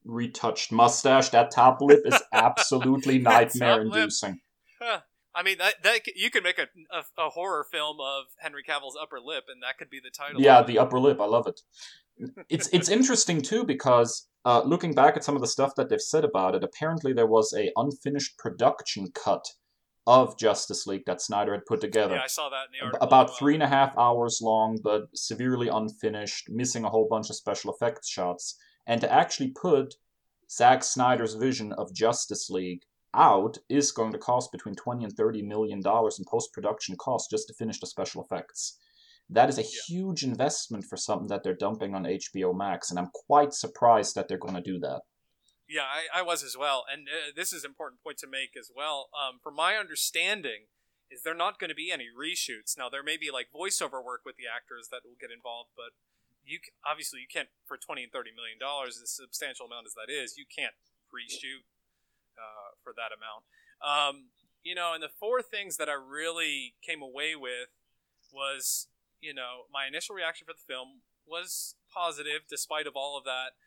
retouched 0.04 0.72
mustache. 0.72 1.30
That 1.30 1.50
top 1.50 1.80
lip 1.80 2.00
is 2.04 2.20
absolutely 2.32 3.18
nightmare-inducing. 3.18 4.38
Huh. 4.80 5.00
I 5.34 5.42
mean, 5.42 5.58
that, 5.58 5.74
that 5.82 6.00
you 6.14 6.30
could 6.30 6.44
make 6.44 6.58
a, 6.58 6.66
a, 6.90 7.26
a 7.26 7.30
horror 7.30 7.66
film 7.70 7.98
of 8.00 8.24
Henry 8.38 8.62
Cavill's 8.62 8.96
upper 9.00 9.18
lip, 9.20 9.44
and 9.48 9.62
that 9.62 9.76
could 9.78 9.90
be 9.90 10.00
the 10.02 10.10
title. 10.10 10.40
Yeah, 10.40 10.62
the 10.62 10.78
upper 10.78 10.98
lip. 10.98 11.20
I 11.20 11.26
love 11.26 11.46
it. 11.46 11.60
It's 12.48 12.68
it's 12.72 12.88
interesting 12.88 13.42
too 13.42 13.64
because 13.64 14.26
uh, 14.46 14.62
looking 14.62 14.94
back 14.94 15.18
at 15.18 15.24
some 15.24 15.34
of 15.34 15.42
the 15.42 15.46
stuff 15.46 15.74
that 15.76 15.90
they've 15.90 16.00
said 16.00 16.24
about 16.24 16.54
it, 16.54 16.64
apparently 16.64 17.12
there 17.12 17.26
was 17.26 17.52
a 17.52 17.70
unfinished 17.76 18.38
production 18.38 19.08
cut 19.12 19.44
of 20.06 20.38
Justice 20.38 20.86
League 20.86 21.04
that 21.06 21.20
Snyder 21.20 21.52
had 21.52 21.66
put 21.66 21.80
together. 21.80 22.14
yeah, 22.14 22.22
I 22.22 22.28
saw 22.28 22.48
that 22.48 22.66
in 22.66 22.78
the 22.78 22.84
article. 22.84 23.06
about 23.06 23.36
three 23.36 23.54
and 23.54 23.62
a 23.62 23.68
half 23.68 23.96
hours 23.98 24.40
long, 24.40 24.78
but 24.82 25.08
severely 25.14 25.68
unfinished, 25.68 26.48
missing 26.48 26.84
a 26.84 26.88
whole 26.88 27.08
bunch 27.08 27.28
of 27.30 27.36
special 27.36 27.72
effects 27.74 28.08
shots. 28.08 28.56
And 28.86 29.00
to 29.00 29.12
actually 29.12 29.48
put 29.50 29.94
Zack 30.50 30.84
Snyder's 30.84 31.34
vision 31.34 31.72
of 31.72 31.92
Justice 31.92 32.48
League 32.50 32.82
out 33.14 33.58
is 33.68 33.90
going 33.92 34.12
to 34.12 34.18
cost 34.18 34.52
between 34.52 34.74
20 34.76 35.04
and 35.04 35.12
30 35.12 35.42
million 35.42 35.80
dollars 35.80 36.18
in 36.18 36.24
post-production 36.28 36.96
costs 36.96 37.28
just 37.30 37.48
to 37.48 37.54
finish 37.54 37.80
the 37.80 37.86
special 37.86 38.22
effects. 38.22 38.78
That 39.28 39.48
is 39.48 39.58
a 39.58 39.62
huge 39.62 40.22
investment 40.22 40.84
for 40.84 40.96
something 40.96 41.26
that 41.28 41.42
they're 41.42 41.56
dumping 41.56 41.96
on 41.96 42.04
HBO 42.04 42.56
Max, 42.56 42.90
and 42.90 42.98
I'm 42.98 43.10
quite 43.26 43.54
surprised 43.54 44.14
that 44.14 44.28
they're 44.28 44.38
going 44.38 44.54
to 44.54 44.60
do 44.60 44.78
that. 44.80 45.00
Yeah, 45.68 45.82
I, 45.82 46.20
I 46.20 46.22
was 46.22 46.44
as 46.44 46.56
well, 46.56 46.84
and 46.86 47.08
uh, 47.08 47.34
this 47.34 47.52
is 47.52 47.64
an 47.64 47.70
important 47.70 48.02
point 48.02 48.18
to 48.18 48.30
make 48.30 48.54
as 48.56 48.70
well. 48.70 49.10
Um, 49.10 49.40
from 49.42 49.56
my 49.56 49.74
understanding, 49.74 50.70
is 51.10 51.22
there 51.22 51.34
not 51.34 51.58
going 51.58 51.70
to 51.70 51.74
be 51.74 51.90
any 51.90 52.06
reshoots. 52.06 52.78
Now 52.78 52.88
there 52.88 53.02
may 53.02 53.16
be 53.16 53.30
like 53.30 53.50
voiceover 53.54 54.02
work 54.02 54.22
with 54.24 54.36
the 54.36 54.46
actors 54.46 54.88
that 54.90 55.02
will 55.02 55.18
get 55.18 55.34
involved, 55.34 55.70
but 55.74 55.94
you 56.46 56.58
obviously 56.86 57.18
you 57.20 57.26
can't 57.26 57.50
for 57.66 57.76
twenty 57.76 58.02
and 58.06 58.12
thirty 58.12 58.30
million 58.30 58.58
dollars, 58.58 59.00
as 59.02 59.10
substantial 59.10 59.66
amount 59.66 59.86
as 59.86 59.94
that 59.94 60.06
is, 60.06 60.38
you 60.38 60.46
can't 60.46 60.74
reshoot 61.10 61.66
uh, 62.38 62.78
for 62.82 62.94
that 62.94 63.10
amount. 63.10 63.42
Um, 63.82 64.30
you 64.62 64.74
know, 64.74 64.94
and 64.94 65.02
the 65.02 65.10
four 65.10 65.42
things 65.42 65.76
that 65.76 65.88
I 65.88 65.94
really 65.94 66.74
came 66.82 67.02
away 67.02 67.34
with 67.34 67.70
was, 68.32 68.88
you 69.20 69.34
know, 69.34 69.66
my 69.72 69.86
initial 69.86 70.14
reaction 70.14 70.46
for 70.46 70.54
the 70.54 70.66
film 70.66 71.02
was 71.26 71.74
positive, 71.92 72.46
despite 72.48 72.86
of 72.86 72.94
all 72.94 73.18
of 73.18 73.24
that. 73.24 73.58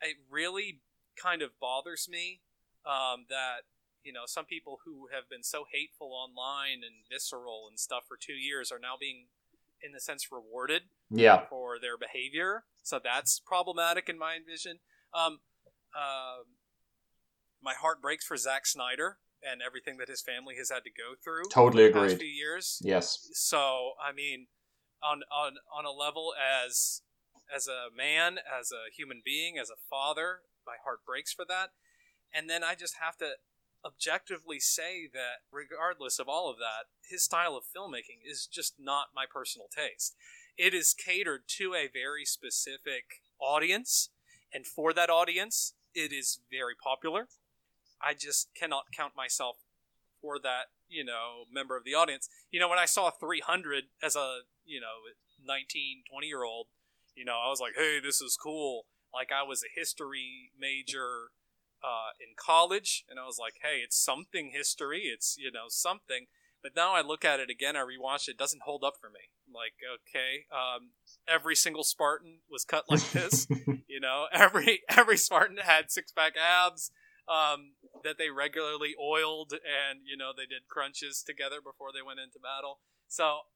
It 0.00 0.18
really 0.30 0.80
kind 1.20 1.42
of 1.42 1.50
bothers 1.60 2.08
me 2.10 2.40
um, 2.86 3.26
that 3.28 3.66
you 4.04 4.12
know 4.12 4.22
some 4.26 4.44
people 4.44 4.78
who 4.84 5.08
have 5.12 5.28
been 5.28 5.42
so 5.42 5.64
hateful 5.72 6.12
online 6.12 6.80
and 6.84 7.04
visceral 7.10 7.66
and 7.68 7.78
stuff 7.78 8.04
for 8.08 8.16
two 8.20 8.34
years 8.34 8.70
are 8.70 8.78
now 8.78 8.94
being 8.98 9.26
in 9.82 9.94
a 9.94 10.00
sense 10.00 10.28
rewarded 10.32 10.82
yeah. 11.10 11.44
for 11.48 11.78
their 11.80 11.96
behavior. 11.96 12.64
So 12.82 13.00
that's 13.02 13.38
problematic 13.38 14.08
in 14.08 14.18
my 14.18 14.38
vision. 14.44 14.78
Um, 15.14 15.40
uh, 15.96 16.44
my 17.62 17.74
heart 17.74 18.02
breaks 18.02 18.24
for 18.24 18.36
Zack 18.36 18.66
Snyder 18.66 19.18
and 19.42 19.60
everything 19.64 19.98
that 19.98 20.08
his 20.08 20.20
family 20.20 20.56
has 20.56 20.70
had 20.70 20.82
to 20.84 20.90
go 20.90 21.14
through 21.22 21.44
totally 21.50 21.84
agreed. 21.84 22.18
few 22.18 22.26
years. 22.26 22.80
Yes. 22.82 23.28
So 23.34 23.92
I 24.02 24.12
mean 24.12 24.46
on 25.02 25.22
on 25.32 25.54
on 25.72 25.84
a 25.84 25.90
level 25.90 26.34
as 26.38 27.02
as 27.54 27.66
a 27.68 27.94
man 27.96 28.38
as 28.38 28.72
a 28.72 28.90
human 28.96 29.22
being 29.24 29.56
as 29.58 29.70
a 29.70 29.78
father 29.88 30.40
my 30.68 30.76
heart 30.84 31.00
breaks 31.06 31.32
for 31.32 31.46
that. 31.48 31.70
And 32.32 32.48
then 32.48 32.62
I 32.62 32.74
just 32.74 32.96
have 33.00 33.16
to 33.18 33.40
objectively 33.84 34.60
say 34.60 35.08
that 35.12 35.40
regardless 35.50 36.18
of 36.18 36.28
all 36.28 36.50
of 36.50 36.58
that 36.58 36.90
his 37.08 37.22
style 37.22 37.56
of 37.56 37.64
filmmaking 37.64 38.20
is 38.28 38.46
just 38.46 38.74
not 38.78 39.08
my 39.14 39.24
personal 39.24 39.68
taste. 39.74 40.14
It 40.58 40.74
is 40.74 40.92
catered 40.92 41.42
to 41.58 41.74
a 41.74 41.88
very 41.90 42.24
specific 42.24 43.22
audience 43.40 44.10
and 44.52 44.66
for 44.66 44.92
that 44.92 45.10
audience 45.10 45.74
it 45.94 46.12
is 46.12 46.40
very 46.50 46.74
popular. 46.74 47.28
I 48.02 48.14
just 48.14 48.48
cannot 48.54 48.92
count 48.94 49.14
myself 49.16 49.56
for 50.20 50.38
that 50.40 50.66
you 50.88 51.04
know 51.04 51.44
member 51.50 51.76
of 51.76 51.84
the 51.84 51.94
audience. 51.94 52.28
You 52.50 52.60
know 52.60 52.68
when 52.68 52.78
i 52.78 52.84
saw 52.84 53.10
300 53.10 53.84
as 54.02 54.16
a 54.16 54.40
you 54.66 54.80
know 54.80 55.06
19 55.46 56.02
20 56.10 56.26
year 56.26 56.42
old 56.42 56.66
you 57.14 57.24
know 57.24 57.38
i 57.44 57.48
was 57.48 57.60
like 57.60 57.74
hey 57.76 58.00
this 58.02 58.20
is 58.20 58.36
cool 58.36 58.86
like 59.18 59.30
i 59.34 59.42
was 59.42 59.62
a 59.66 59.72
history 59.74 60.52
major 60.54 61.34
uh, 61.82 62.10
in 62.20 62.34
college, 62.36 63.04
and 63.08 63.18
I 63.18 63.26
was 63.26 63.38
like, 63.38 63.54
hey, 63.62 63.80
it's 63.84 63.96
something 63.96 64.50
history. 64.52 65.10
It's 65.12 65.36
you 65.38 65.50
know 65.52 65.66
something. 65.68 66.26
But 66.62 66.72
now 66.74 66.94
I 66.94 67.02
look 67.02 67.24
at 67.24 67.38
it 67.38 67.50
again. 67.50 67.76
I 67.76 67.80
rewatch 67.80 68.26
it. 68.26 68.32
it 68.32 68.38
doesn't 68.38 68.62
hold 68.64 68.82
up 68.82 68.94
for 69.00 69.08
me. 69.08 69.30
I'm 69.46 69.54
like, 69.54 69.74
okay, 69.86 70.46
um, 70.50 70.90
every 71.28 71.54
single 71.54 71.84
Spartan 71.84 72.40
was 72.50 72.64
cut 72.64 72.84
like 72.90 73.08
this. 73.12 73.46
you 73.86 74.00
know, 74.00 74.26
every 74.32 74.82
every 74.88 75.16
Spartan 75.16 75.58
had 75.58 75.90
six 75.90 76.10
pack 76.10 76.34
abs 76.36 76.90
um, 77.28 77.74
that 78.02 78.18
they 78.18 78.30
regularly 78.30 78.94
oiled, 79.00 79.52
and 79.52 80.00
you 80.04 80.16
know 80.16 80.32
they 80.36 80.46
did 80.46 80.68
crunches 80.68 81.22
together 81.24 81.58
before 81.62 81.88
they 81.94 82.02
went 82.04 82.20
into 82.20 82.38
battle. 82.42 82.80
So 83.06 83.46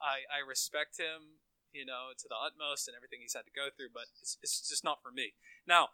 I 0.00 0.22
I 0.30 0.46
respect 0.46 0.98
him, 0.98 1.41
you 1.72 1.84
know, 1.86 2.12
to 2.18 2.26
the 2.28 2.36
utmost 2.36 2.88
and 2.88 2.96
everything 2.96 3.20
he's 3.22 3.34
had 3.34 3.46
to 3.46 3.54
go 3.54 3.68
through. 3.76 3.88
But 3.92 4.04
it's 4.20 4.38
it's 4.42 4.68
just 4.68 4.84
not 4.84 4.98
for 5.02 5.10
me. 5.12 5.34
Now 5.66 5.88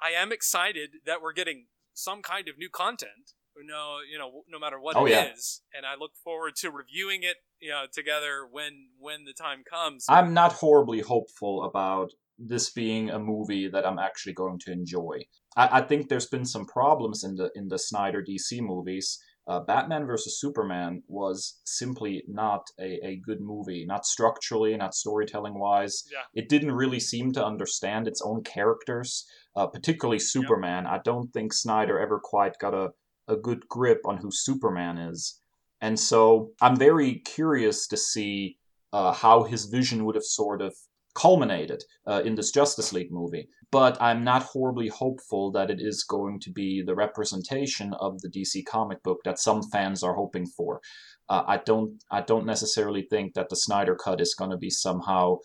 I 0.00 0.10
am 0.10 0.32
excited 0.32 0.90
that 1.06 1.22
we're 1.22 1.32
getting 1.32 1.66
some 1.94 2.22
kind 2.22 2.48
of 2.48 2.58
new 2.58 2.68
content. 2.70 3.34
No, 3.54 3.98
you 4.10 4.18
know, 4.18 4.44
no 4.48 4.58
matter 4.58 4.80
what 4.80 4.96
Oh, 4.96 5.04
it 5.04 5.10
yeah. 5.10 5.30
is, 5.32 5.60
and 5.76 5.84
I 5.84 5.94
look 5.94 6.12
forward 6.24 6.56
to 6.56 6.70
reviewing 6.70 7.22
it, 7.22 7.36
you 7.60 7.68
know, 7.70 7.84
together 7.92 8.46
when 8.50 8.88
when 8.98 9.24
the 9.24 9.34
time 9.34 9.62
comes. 9.68 10.06
I'm 10.08 10.32
not 10.32 10.52
horribly 10.54 11.00
hopeful 11.00 11.64
about 11.64 12.12
this 12.38 12.70
being 12.70 13.10
a 13.10 13.18
movie 13.18 13.68
that 13.68 13.86
I'm 13.86 13.98
actually 13.98 14.32
going 14.32 14.58
to 14.60 14.72
enjoy. 14.72 15.26
I, 15.54 15.78
I 15.78 15.80
think 15.82 16.08
there's 16.08 16.26
been 16.26 16.46
some 16.46 16.64
problems 16.64 17.24
in 17.24 17.36
the 17.36 17.50
in 17.54 17.68
the 17.68 17.78
Snyder 17.78 18.24
DC 18.24 18.60
movies. 18.62 19.18
Uh, 19.48 19.60
Batman 19.60 20.06
versus 20.06 20.40
Superman 20.40 21.02
was 21.08 21.60
simply 21.64 22.22
not 22.28 22.68
a, 22.78 23.04
a 23.04 23.16
good 23.16 23.40
movie, 23.40 23.84
not 23.84 24.06
structurally, 24.06 24.76
not 24.76 24.94
storytelling 24.94 25.58
wise. 25.58 26.04
Yeah. 26.12 26.20
It 26.34 26.48
didn't 26.48 26.72
really 26.72 27.00
seem 27.00 27.32
to 27.32 27.44
understand 27.44 28.06
its 28.06 28.22
own 28.22 28.44
characters, 28.44 29.26
uh, 29.56 29.66
particularly 29.66 30.20
Superman. 30.20 30.86
I 30.86 31.00
don't 31.04 31.32
think 31.32 31.52
Snyder 31.52 31.98
ever 31.98 32.20
quite 32.22 32.58
got 32.58 32.72
a, 32.72 32.90
a 33.26 33.36
good 33.36 33.68
grip 33.68 34.00
on 34.04 34.18
who 34.18 34.30
Superman 34.30 34.96
is. 34.96 35.40
And 35.80 35.98
so 35.98 36.52
I'm 36.60 36.76
very 36.76 37.16
curious 37.16 37.88
to 37.88 37.96
see 37.96 38.58
uh, 38.92 39.12
how 39.12 39.42
his 39.42 39.64
vision 39.64 40.04
would 40.04 40.14
have 40.14 40.24
sort 40.24 40.62
of 40.62 40.76
culminated 41.14 41.84
uh, 42.06 42.22
in 42.24 42.34
this 42.34 42.50
Justice 42.50 42.92
League 42.92 43.12
movie. 43.12 43.48
But 43.70 44.00
I'm 44.00 44.22
not 44.22 44.42
horribly 44.42 44.88
hopeful 44.88 45.50
that 45.52 45.70
it 45.70 45.80
is 45.80 46.04
going 46.04 46.40
to 46.40 46.50
be 46.50 46.82
the 46.82 46.94
representation 46.94 47.94
of 47.94 48.20
the 48.20 48.28
DC 48.28 48.64
comic 48.66 49.02
book 49.02 49.20
that 49.24 49.38
some 49.38 49.62
fans 49.70 50.02
are 50.02 50.14
hoping 50.14 50.46
for. 50.46 50.80
Uh, 51.28 51.42
I 51.46 51.56
don't. 51.58 52.02
I 52.10 52.20
don't 52.20 52.44
necessarily 52.44 53.06
think 53.08 53.34
that 53.34 53.48
the 53.48 53.56
Snyder 53.56 53.96
cut 53.96 54.20
is 54.20 54.34
going 54.34 54.50
to 54.50 54.58
be 54.58 54.70
somehow 54.70 55.38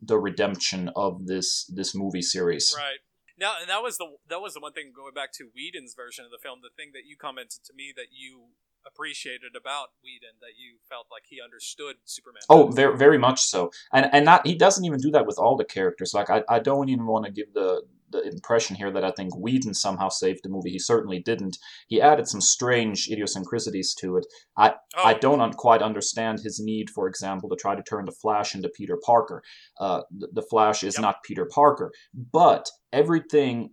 the 0.00 0.18
redemption 0.18 0.90
of 0.96 1.26
this 1.26 1.70
this 1.74 1.94
movie 1.94 2.22
series. 2.22 2.74
Right. 2.76 2.98
Now, 3.38 3.54
and 3.60 3.68
that 3.68 3.82
was 3.82 3.98
the 3.98 4.06
that 4.30 4.40
was 4.40 4.54
the 4.54 4.60
one 4.60 4.72
thing 4.72 4.92
going 4.96 5.12
back 5.12 5.32
to 5.34 5.50
Whedon's 5.54 5.94
version 5.94 6.24
of 6.24 6.30
the 6.30 6.38
film. 6.42 6.60
The 6.62 6.70
thing 6.74 6.92
that 6.94 7.04
you 7.04 7.16
commented 7.16 7.60
to 7.64 7.74
me 7.74 7.92
that 7.96 8.08
you 8.10 8.56
appreciated 8.86 9.56
about 9.56 9.88
Whedon 10.02 10.36
that 10.40 10.56
you 10.58 10.78
felt 10.88 11.06
like 11.10 11.24
he 11.28 11.40
understood 11.42 11.96
Superman. 12.04 12.42
Oh, 12.48 12.68
very, 12.68 12.96
very 12.96 13.18
much 13.18 13.42
so. 13.42 13.70
And 13.92 14.08
and 14.12 14.24
not 14.24 14.46
he 14.46 14.54
doesn't 14.54 14.84
even 14.84 15.00
do 15.00 15.10
that 15.10 15.26
with 15.26 15.38
all 15.38 15.56
the 15.56 15.64
characters. 15.64 16.14
Like 16.14 16.30
I, 16.30 16.42
I 16.48 16.58
don't 16.58 16.88
even 16.88 17.06
want 17.06 17.26
to 17.26 17.32
give 17.32 17.52
the 17.54 17.82
the 18.10 18.22
impression 18.22 18.76
here 18.76 18.92
that 18.92 19.04
I 19.04 19.10
think 19.10 19.36
Whedon 19.36 19.74
somehow 19.74 20.08
saved 20.08 20.40
the 20.42 20.48
movie. 20.48 20.70
He 20.70 20.78
certainly 20.78 21.18
didn't. 21.18 21.58
He 21.88 22.00
added 22.00 22.28
some 22.28 22.40
strange 22.40 23.08
idiosyncrasies 23.10 23.94
to 23.96 24.16
it. 24.16 24.26
I 24.56 24.74
oh, 24.96 25.02
I 25.04 25.14
don't 25.14 25.40
un- 25.40 25.52
quite 25.52 25.82
understand 25.82 26.40
his 26.40 26.60
need, 26.60 26.90
for 26.90 27.08
example, 27.08 27.48
to 27.48 27.56
try 27.56 27.74
to 27.74 27.82
turn 27.82 28.04
the 28.04 28.12
Flash 28.12 28.54
into 28.54 28.68
Peter 28.68 28.98
Parker. 29.04 29.42
Uh, 29.80 30.02
the, 30.16 30.28
the 30.32 30.42
Flash 30.42 30.84
is 30.84 30.94
Yep. 30.94 31.02
not 31.02 31.22
Peter 31.24 31.46
Parker, 31.52 31.92
but 32.32 32.70
everything 32.92 33.70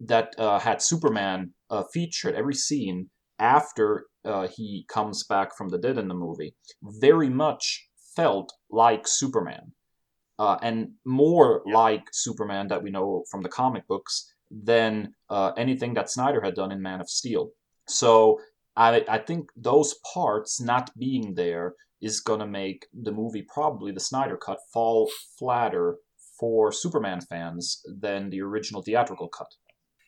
that 0.00 0.34
uh, 0.38 0.58
had 0.58 0.82
Superman 0.82 1.52
uh, 1.70 1.84
featured, 1.92 2.34
every 2.34 2.54
scene 2.54 3.08
after 3.38 4.06
uh, 4.26 4.48
he 4.48 4.84
comes 4.88 5.24
back 5.24 5.56
from 5.56 5.68
the 5.68 5.78
dead 5.78 5.98
in 5.98 6.08
the 6.08 6.14
movie, 6.14 6.54
very 6.82 7.28
much 7.28 7.88
felt 8.14 8.52
like 8.70 9.06
Superman, 9.06 9.72
uh, 10.38 10.58
and 10.62 10.92
more 11.04 11.62
Yep. 11.66 11.74
like 11.74 12.04
Superman 12.12 12.68
that 12.68 12.82
we 12.82 12.90
know 12.90 13.24
from 13.30 13.42
the 13.42 13.48
comic 13.48 13.86
books 13.86 14.32
than 14.50 15.14
uh, 15.30 15.52
anything 15.56 15.94
that 15.94 16.10
Snyder 16.10 16.40
had 16.40 16.54
done 16.54 16.72
in 16.72 16.82
Man 16.82 17.00
of 17.00 17.08
Steel. 17.08 17.50
So 17.88 18.40
I, 18.76 19.04
I 19.08 19.18
think 19.18 19.50
those 19.56 19.94
parts 20.14 20.60
not 20.60 20.90
being 20.98 21.34
there 21.34 21.74
is 22.00 22.20
going 22.20 22.40
to 22.40 22.46
make 22.46 22.86
the 22.92 23.12
movie, 23.12 23.42
probably 23.42 23.92
the 23.92 24.00
Snyder 24.00 24.36
cut, 24.36 24.58
fall 24.72 25.10
flatter 25.38 25.96
for 26.38 26.70
Superman 26.70 27.20
fans 27.22 27.82
than 27.86 28.30
the 28.30 28.42
original 28.42 28.82
theatrical 28.82 29.28
cut. 29.28 29.48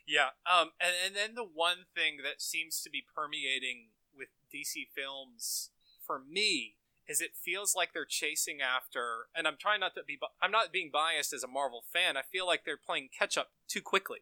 Yeah. 0.07 0.31
Um. 0.51 0.71
And 0.81 0.93
and 1.05 1.17
then 1.17 1.35
the 1.35 1.45
one 1.45 1.85
thing 1.95 2.19
that 2.25 2.41
seems 2.41 2.81
to 2.83 2.91
be 2.91 3.05
permeating 3.15 3.89
with 4.19 4.29
DC 4.53 4.89
films 4.95 5.71
for 6.07 6.19
me 6.19 6.75
is 7.09 7.21
it 7.21 7.31
feels 7.35 7.75
like 7.75 7.93
they're 7.93 8.05
chasing 8.05 8.59
after, 8.61 9.29
and 9.35 9.47
I'm 9.47 9.57
trying 9.59 9.81
not 9.81 9.95
to 9.95 10.03
be 10.07 10.19
i'm 10.43 10.51
not 10.51 10.73
being 10.73 10.91
biased 10.93 11.33
as 11.33 11.43
a 11.43 11.49
Marvel 11.49 11.85
fan. 11.91 12.17
I 12.17 12.23
feel 12.23 12.47
like 12.47 12.65
they're 12.65 12.77
playing 12.77 13.09
catch 13.17 13.39
up 13.39 13.53
too 13.67 13.81
quickly. 13.81 14.21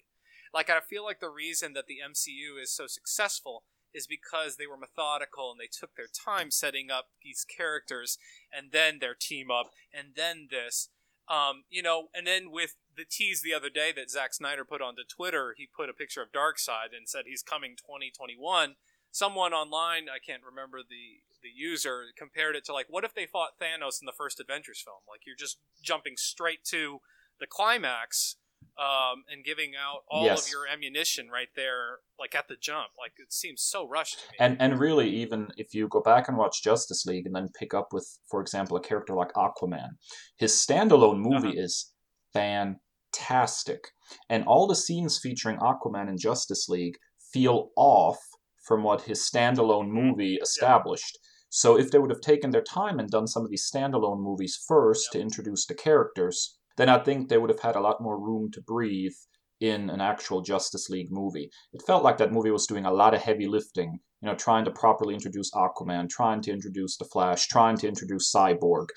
Like 0.54 0.70
I 0.70 0.80
feel 0.80 1.04
like 1.04 1.20
the 1.20 1.28
reason 1.28 1.72
that 1.72 1.86
the 1.86 1.98
MCU 2.06 2.62
is 2.62 2.70
so 2.70 2.86
successful 2.86 3.64
is 3.92 4.06
because 4.06 4.56
they 4.56 4.66
were 4.66 4.76
methodical 4.76 5.50
and 5.50 5.58
they 5.58 5.66
took 5.66 5.96
their 5.96 6.06
time 6.06 6.50
setting 6.50 6.90
up 6.90 7.08
these 7.22 7.44
characters 7.44 8.18
and 8.56 8.70
then 8.70 8.98
their 9.00 9.14
team 9.14 9.50
up 9.50 9.70
and 9.92 10.08
then 10.14 10.48
this. 10.50 10.90
Um, 11.28 11.64
you 11.70 11.82
know, 11.82 12.08
and 12.14 12.26
then 12.26 12.52
with 12.52 12.76
the 12.96 13.04
tease 13.04 13.42
the 13.42 13.54
other 13.54 13.70
day 13.70 13.92
that 13.96 14.10
Zack 14.10 14.32
Snyder 14.32 14.64
put 14.64 14.80
onto 14.80 15.02
Twitter, 15.02 15.54
he 15.56 15.66
put 15.66 15.88
a 15.88 15.94
picture 15.94 16.22
of 16.22 16.30
Darkseid 16.30 16.96
and 16.96 17.08
said 17.08 17.24
he's 17.26 17.42
coming 17.42 17.74
2021. 17.76 18.76
Someone 19.12 19.52
online, 19.54 20.06
I 20.14 20.18
can't 20.24 20.42
remember 20.44 20.78
the 20.82 21.22
the 21.42 21.48
user, 21.54 22.04
compared 22.18 22.56
it 22.56 22.64
to 22.64 22.72
like, 22.72 22.86
what 22.88 23.04
if 23.04 23.14
they 23.14 23.26
fought 23.26 23.50
Thanos 23.60 24.00
in 24.00 24.06
the 24.06 24.12
first 24.16 24.40
Avengers 24.40 24.82
film? 24.84 24.98
Like 25.08 25.20
you're 25.26 25.36
just 25.36 25.58
jumping 25.82 26.14
straight 26.16 26.64
to 26.70 26.98
the 27.38 27.46
climax 27.46 28.36
um, 28.78 29.24
and 29.30 29.44
giving 29.44 29.72
out 29.76 30.00
all 30.10 30.24
Yes. 30.24 30.46
of 30.46 30.50
your 30.50 30.66
ammunition 30.66 31.28
right 31.28 31.48
there, 31.54 31.98
like 32.18 32.34
at 32.34 32.48
the 32.48 32.56
jump. 32.60 32.88
Like 32.98 33.12
it 33.18 33.32
seems 33.32 33.62
so 33.62 33.86
rushed 33.88 34.18
to 34.18 34.32
me. 34.32 34.36
And 34.40 34.60
and 34.60 34.80
really, 34.80 35.08
even 35.08 35.48
if 35.56 35.72
you 35.74 35.88
go 35.88 36.00
back 36.00 36.28
and 36.28 36.36
watch 36.36 36.62
Justice 36.62 37.06
League 37.06 37.26
and 37.26 37.34
then 37.34 37.48
pick 37.58 37.72
up 37.74 37.88
with, 37.92 38.18
for 38.28 38.40
example, 38.40 38.76
a 38.76 38.80
character 38.80 39.14
like 39.14 39.32
Aquaman, 39.34 39.90
his 40.36 40.52
standalone 40.52 41.18
movie 41.20 41.56
is 41.56 41.92
fantastic. 42.32 43.88
And 44.28 44.44
all 44.44 44.66
the 44.66 44.74
scenes 44.76 45.18
featuring 45.22 45.58
Aquaman 45.58 46.08
in 46.08 46.18
Justice 46.18 46.68
League 46.68 46.96
feel 47.32 47.70
off 47.76 48.18
from 48.66 48.82
what 48.82 49.02
his 49.02 49.20
standalone 49.20 49.88
movie 49.88 50.38
established. 50.42 51.18
So 51.48 51.78
if 51.78 51.90
they 51.90 51.98
would 51.98 52.10
have 52.10 52.20
taken 52.20 52.50
their 52.50 52.62
time 52.62 52.98
and 52.98 53.08
done 53.08 53.26
some 53.26 53.44
of 53.44 53.50
these 53.50 53.70
standalone 53.72 54.20
movies 54.20 54.62
first 54.66 55.12
to 55.12 55.20
introduce 55.20 55.64
the 55.66 55.74
characters, 55.74 56.58
then 56.76 56.88
I 56.88 56.98
think 56.98 57.28
they 57.28 57.38
would 57.38 57.50
have 57.50 57.60
had 57.60 57.76
a 57.76 57.80
lot 57.80 58.00
more 58.00 58.18
room 58.18 58.50
to 58.52 58.60
breathe 58.60 59.14
in 59.60 59.88
an 59.88 60.00
actual 60.00 60.42
Justice 60.42 60.90
League 60.90 61.10
movie. 61.10 61.50
It 61.72 61.82
felt 61.86 62.04
like 62.04 62.18
that 62.18 62.32
movie 62.32 62.50
was 62.50 62.66
doing 62.66 62.84
a 62.84 62.92
lot 62.92 63.14
of 63.14 63.22
heavy 63.22 63.46
lifting, 63.46 64.00
you 64.20 64.28
know, 64.28 64.34
trying 64.34 64.64
to 64.66 64.70
properly 64.70 65.14
introduce 65.14 65.50
Aquaman, 65.52 66.10
trying 66.10 66.42
to 66.42 66.52
introduce 66.52 66.96
the 66.98 67.06
Flash, 67.06 67.46
trying 67.46 67.78
to 67.78 67.88
introduce 67.88 68.30
Cyborg. 68.30 68.88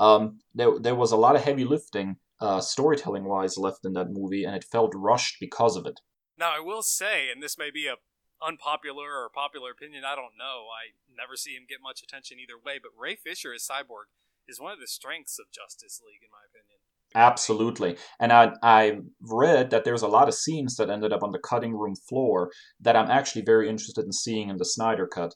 Um, 0.00 0.38
there, 0.54 0.78
there 0.80 0.96
was 0.96 1.12
a 1.12 1.16
lot 1.16 1.36
of 1.36 1.44
heavy 1.44 1.64
lifting, 1.64 2.16
uh, 2.40 2.60
storytelling 2.60 3.24
wise, 3.24 3.56
left 3.58 3.84
in 3.84 3.92
that 3.92 4.10
movie, 4.10 4.44
and 4.44 4.56
it 4.56 4.64
felt 4.64 4.92
rushed 4.94 5.36
because 5.38 5.76
of 5.76 5.86
it. 5.86 6.00
Now, 6.36 6.52
I 6.56 6.60
will 6.60 6.82
say, 6.82 7.30
and 7.30 7.42
this 7.42 7.58
may 7.58 7.70
be 7.70 7.86
a 7.86 7.96
unpopular 8.42 9.22
or 9.22 9.28
popular 9.28 9.70
opinion, 9.72 10.04
I 10.04 10.14
don't 10.14 10.38
know. 10.38 10.66
I 10.70 10.94
never 11.10 11.36
see 11.36 11.54
him 11.54 11.66
get 11.68 11.78
much 11.82 12.02
attention 12.02 12.38
either 12.38 12.58
way, 12.58 12.78
but 12.80 12.92
Ray 12.96 13.16
Fisher 13.16 13.52
as 13.52 13.66
Cyborg 13.66 14.10
is 14.46 14.60
one 14.60 14.72
of 14.72 14.80
the 14.80 14.86
strengths 14.86 15.38
of 15.38 15.50
Justice 15.50 16.00
League, 16.04 16.22
in 16.22 16.30
my 16.30 16.44
opinion. 16.48 16.78
Absolutely. 17.14 17.96
And 18.20 18.32
I 18.32 18.52
I 18.62 18.98
read 19.20 19.70
that 19.70 19.84
there's 19.84 20.02
a 20.02 20.08
lot 20.08 20.28
of 20.28 20.34
scenes 20.34 20.76
that 20.76 20.90
ended 20.90 21.12
up 21.12 21.22
on 21.22 21.32
the 21.32 21.38
cutting 21.38 21.74
room 21.74 21.94
floor 21.96 22.50
that 22.80 22.96
I'm 22.96 23.10
actually 23.10 23.42
very 23.42 23.68
interested 23.68 24.04
in 24.04 24.12
seeing 24.12 24.50
in 24.50 24.58
the 24.58 24.64
Snyder 24.64 25.06
cut 25.06 25.34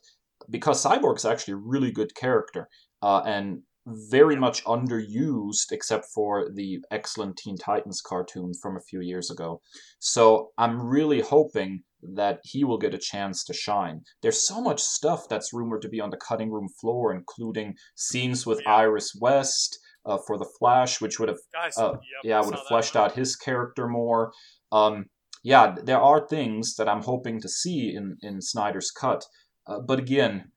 because 0.49 0.83
Cyborg's 0.83 1.25
actually 1.25 1.55
a 1.55 1.57
really 1.57 1.91
good 1.91 2.13
character 2.15 2.67
uh, 3.01 3.21
and 3.25 3.63
very 3.85 4.35
much 4.35 4.63
underused 4.65 5.71
except 5.71 6.05
for 6.13 6.49
the 6.53 6.79
excellent 6.91 7.37
Teen 7.37 7.57
Titans 7.57 8.01
cartoon 8.01 8.53
from 8.61 8.77
a 8.77 8.81
few 8.81 9.01
years 9.01 9.29
ago. 9.29 9.61
So 9.99 10.51
I'm 10.57 10.81
really 10.81 11.21
hoping 11.21 11.83
that 12.15 12.39
he 12.43 12.63
will 12.63 12.77
get 12.77 12.93
a 12.93 12.97
chance 12.97 13.43
to 13.45 13.53
shine. 13.53 14.01
There's 14.21 14.45
so 14.45 14.61
much 14.61 14.81
stuff 14.81 15.27
that's 15.29 15.53
rumored 15.53 15.81
to 15.83 15.89
be 15.89 16.01
on 16.01 16.09
the 16.09 16.17
cutting 16.17 16.51
room 16.51 16.67
floor, 16.79 17.13
including 17.13 17.75
scenes 17.95 18.45
with 18.45 18.61
Yeah. 18.61 18.75
Iris 18.75 19.15
West 19.19 19.79
uh, 20.05 20.17
for 20.27 20.37
the 20.37 20.49
Flash, 20.59 20.99
which 20.99 21.19
would 21.19 21.29
have 21.29 21.39
uh, 21.77 21.91
yep, 21.93 22.01
yeah, 22.23 22.41
would 22.41 22.55
have 22.55 22.67
fleshed 22.67 22.95
out 22.95 23.13
his 23.13 23.35
character 23.35 23.87
more. 23.87 24.33
Um, 24.71 25.05
yeah, 25.43 25.75
there 25.81 26.01
are 26.01 26.27
things 26.27 26.75
that 26.75 26.89
I'm 26.89 27.03
hoping 27.03 27.39
to 27.41 27.49
see 27.49 27.93
in 27.95 28.17
in 28.21 28.41
Snyder's 28.41 28.91
cut, 28.91 29.25
uh, 29.67 29.79
but 29.79 29.99
again, 29.99 30.51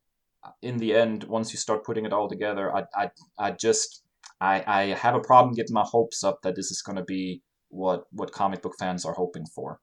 in 0.62 0.78
the 0.78 0.94
end, 0.94 1.24
once 1.24 1.52
you 1.52 1.58
start 1.58 1.84
putting 1.84 2.06
it 2.06 2.12
all 2.12 2.28
together, 2.28 2.74
I 2.74 2.84
I, 2.94 3.10
I 3.38 3.50
just 3.52 4.02
I, 4.40 4.64
I 4.66 4.82
have 4.94 5.14
a 5.14 5.20
problem 5.20 5.54
getting 5.54 5.74
my 5.74 5.84
hopes 5.84 6.22
up 6.22 6.42
that 6.42 6.56
this 6.56 6.70
is 6.70 6.82
going 6.82 6.96
to 6.96 7.04
be 7.04 7.42
what 7.68 8.04
what 8.10 8.32
comic 8.32 8.62
book 8.62 8.74
fans 8.78 9.04
are 9.04 9.14
hoping 9.14 9.46
for. 9.46 9.80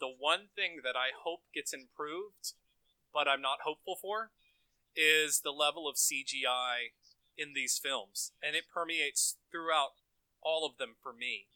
The 0.00 0.12
one 0.18 0.48
thing 0.56 0.80
that 0.82 0.96
I 0.96 1.10
hope 1.24 1.40
gets 1.54 1.72
improved, 1.72 2.54
but 3.14 3.28
I'm 3.28 3.40
not 3.40 3.58
hopeful 3.64 3.96
for, 4.00 4.30
is 4.96 5.40
the 5.44 5.52
level 5.52 5.88
of 5.88 5.96
CGI 5.96 6.92
in 7.38 7.54
these 7.54 7.78
films, 7.82 8.32
and 8.42 8.56
it 8.56 8.64
permeates 8.72 9.36
throughout 9.50 10.00
all 10.42 10.66
of 10.66 10.76
them 10.78 10.96
for 11.02 11.12
me. 11.12 11.46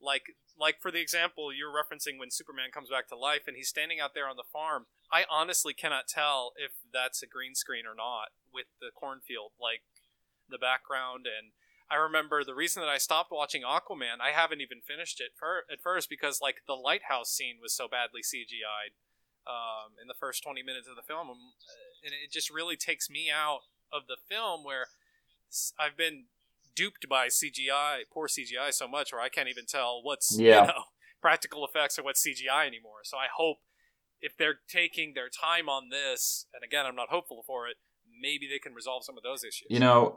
Like, 0.00 0.36
like 0.58 0.80
for 0.80 0.90
the 0.92 1.00
example 1.00 1.52
you're 1.52 1.74
referencing 1.74 2.18
when 2.18 2.30
Superman 2.30 2.70
comes 2.72 2.88
back 2.88 3.08
to 3.08 3.16
life 3.16 3.42
and 3.46 3.56
he's 3.56 3.68
standing 3.68 3.98
out 3.98 4.14
there 4.14 4.28
on 4.28 4.36
the 4.36 4.44
farm. 4.52 4.86
I 5.10 5.24
honestly 5.30 5.74
cannot 5.74 6.06
tell 6.08 6.52
if 6.56 6.72
that's 6.92 7.22
a 7.22 7.26
green 7.26 7.54
screen 7.54 7.84
or 7.86 7.94
not 7.94 8.28
with 8.52 8.66
the 8.80 8.90
cornfield, 8.94 9.52
like 9.60 9.82
the 10.48 10.58
background. 10.58 11.26
And 11.26 11.52
I 11.90 11.96
remember 11.96 12.44
the 12.44 12.54
reason 12.54 12.82
that 12.82 12.88
I 12.88 12.98
stopped 12.98 13.30
watching 13.32 13.62
Aquaman. 13.62 14.20
I 14.20 14.30
haven't 14.30 14.60
even 14.60 14.80
finished 14.80 15.20
it 15.20 15.32
for, 15.36 15.64
at 15.72 15.80
first 15.80 16.10
because 16.10 16.40
like 16.40 16.62
the 16.66 16.74
lighthouse 16.74 17.30
scene 17.30 17.56
was 17.62 17.72
so 17.72 17.88
badly 17.88 18.20
CGI'd 18.20 18.92
um, 19.46 19.96
in 20.00 20.08
the 20.08 20.14
first 20.14 20.42
20 20.42 20.62
minutes 20.62 20.88
of 20.88 20.96
the 20.96 21.02
film, 21.02 21.30
um, 21.30 21.38
and 22.04 22.12
it 22.12 22.30
just 22.30 22.50
really 22.50 22.76
takes 22.76 23.08
me 23.08 23.30
out 23.34 23.60
of 23.90 24.02
the 24.06 24.16
film 24.28 24.62
where 24.62 24.88
I've 25.80 25.96
been 25.96 26.24
duped 26.74 27.08
by 27.08 27.28
CGI, 27.28 28.02
poor 28.12 28.28
CGI, 28.28 28.74
so 28.74 28.86
much 28.86 29.10
where 29.12 29.22
I 29.22 29.30
can't 29.30 29.48
even 29.48 29.64
tell 29.64 30.00
what's 30.02 30.38
Yeah. 30.38 30.60
you 30.60 30.66
know 30.68 30.82
practical 31.22 31.64
effects 31.64 31.98
or 31.98 32.02
what's 32.02 32.24
CGI 32.24 32.66
anymore. 32.66 33.00
So 33.04 33.16
I 33.16 33.26
hope 33.34 33.58
if 34.20 34.36
they're 34.36 34.58
taking 34.68 35.14
their 35.14 35.28
time 35.28 35.68
on 35.68 35.88
this, 35.90 36.46
and 36.54 36.62
again, 36.64 36.86
I'm 36.86 36.96
not 36.96 37.08
hopeful 37.10 37.42
for 37.46 37.68
it, 37.68 37.76
maybe 38.20 38.48
they 38.48 38.58
can 38.58 38.74
resolve 38.74 39.04
some 39.04 39.16
of 39.16 39.22
those 39.22 39.44
issues. 39.44 39.66
You 39.70 39.80
know, 39.80 40.16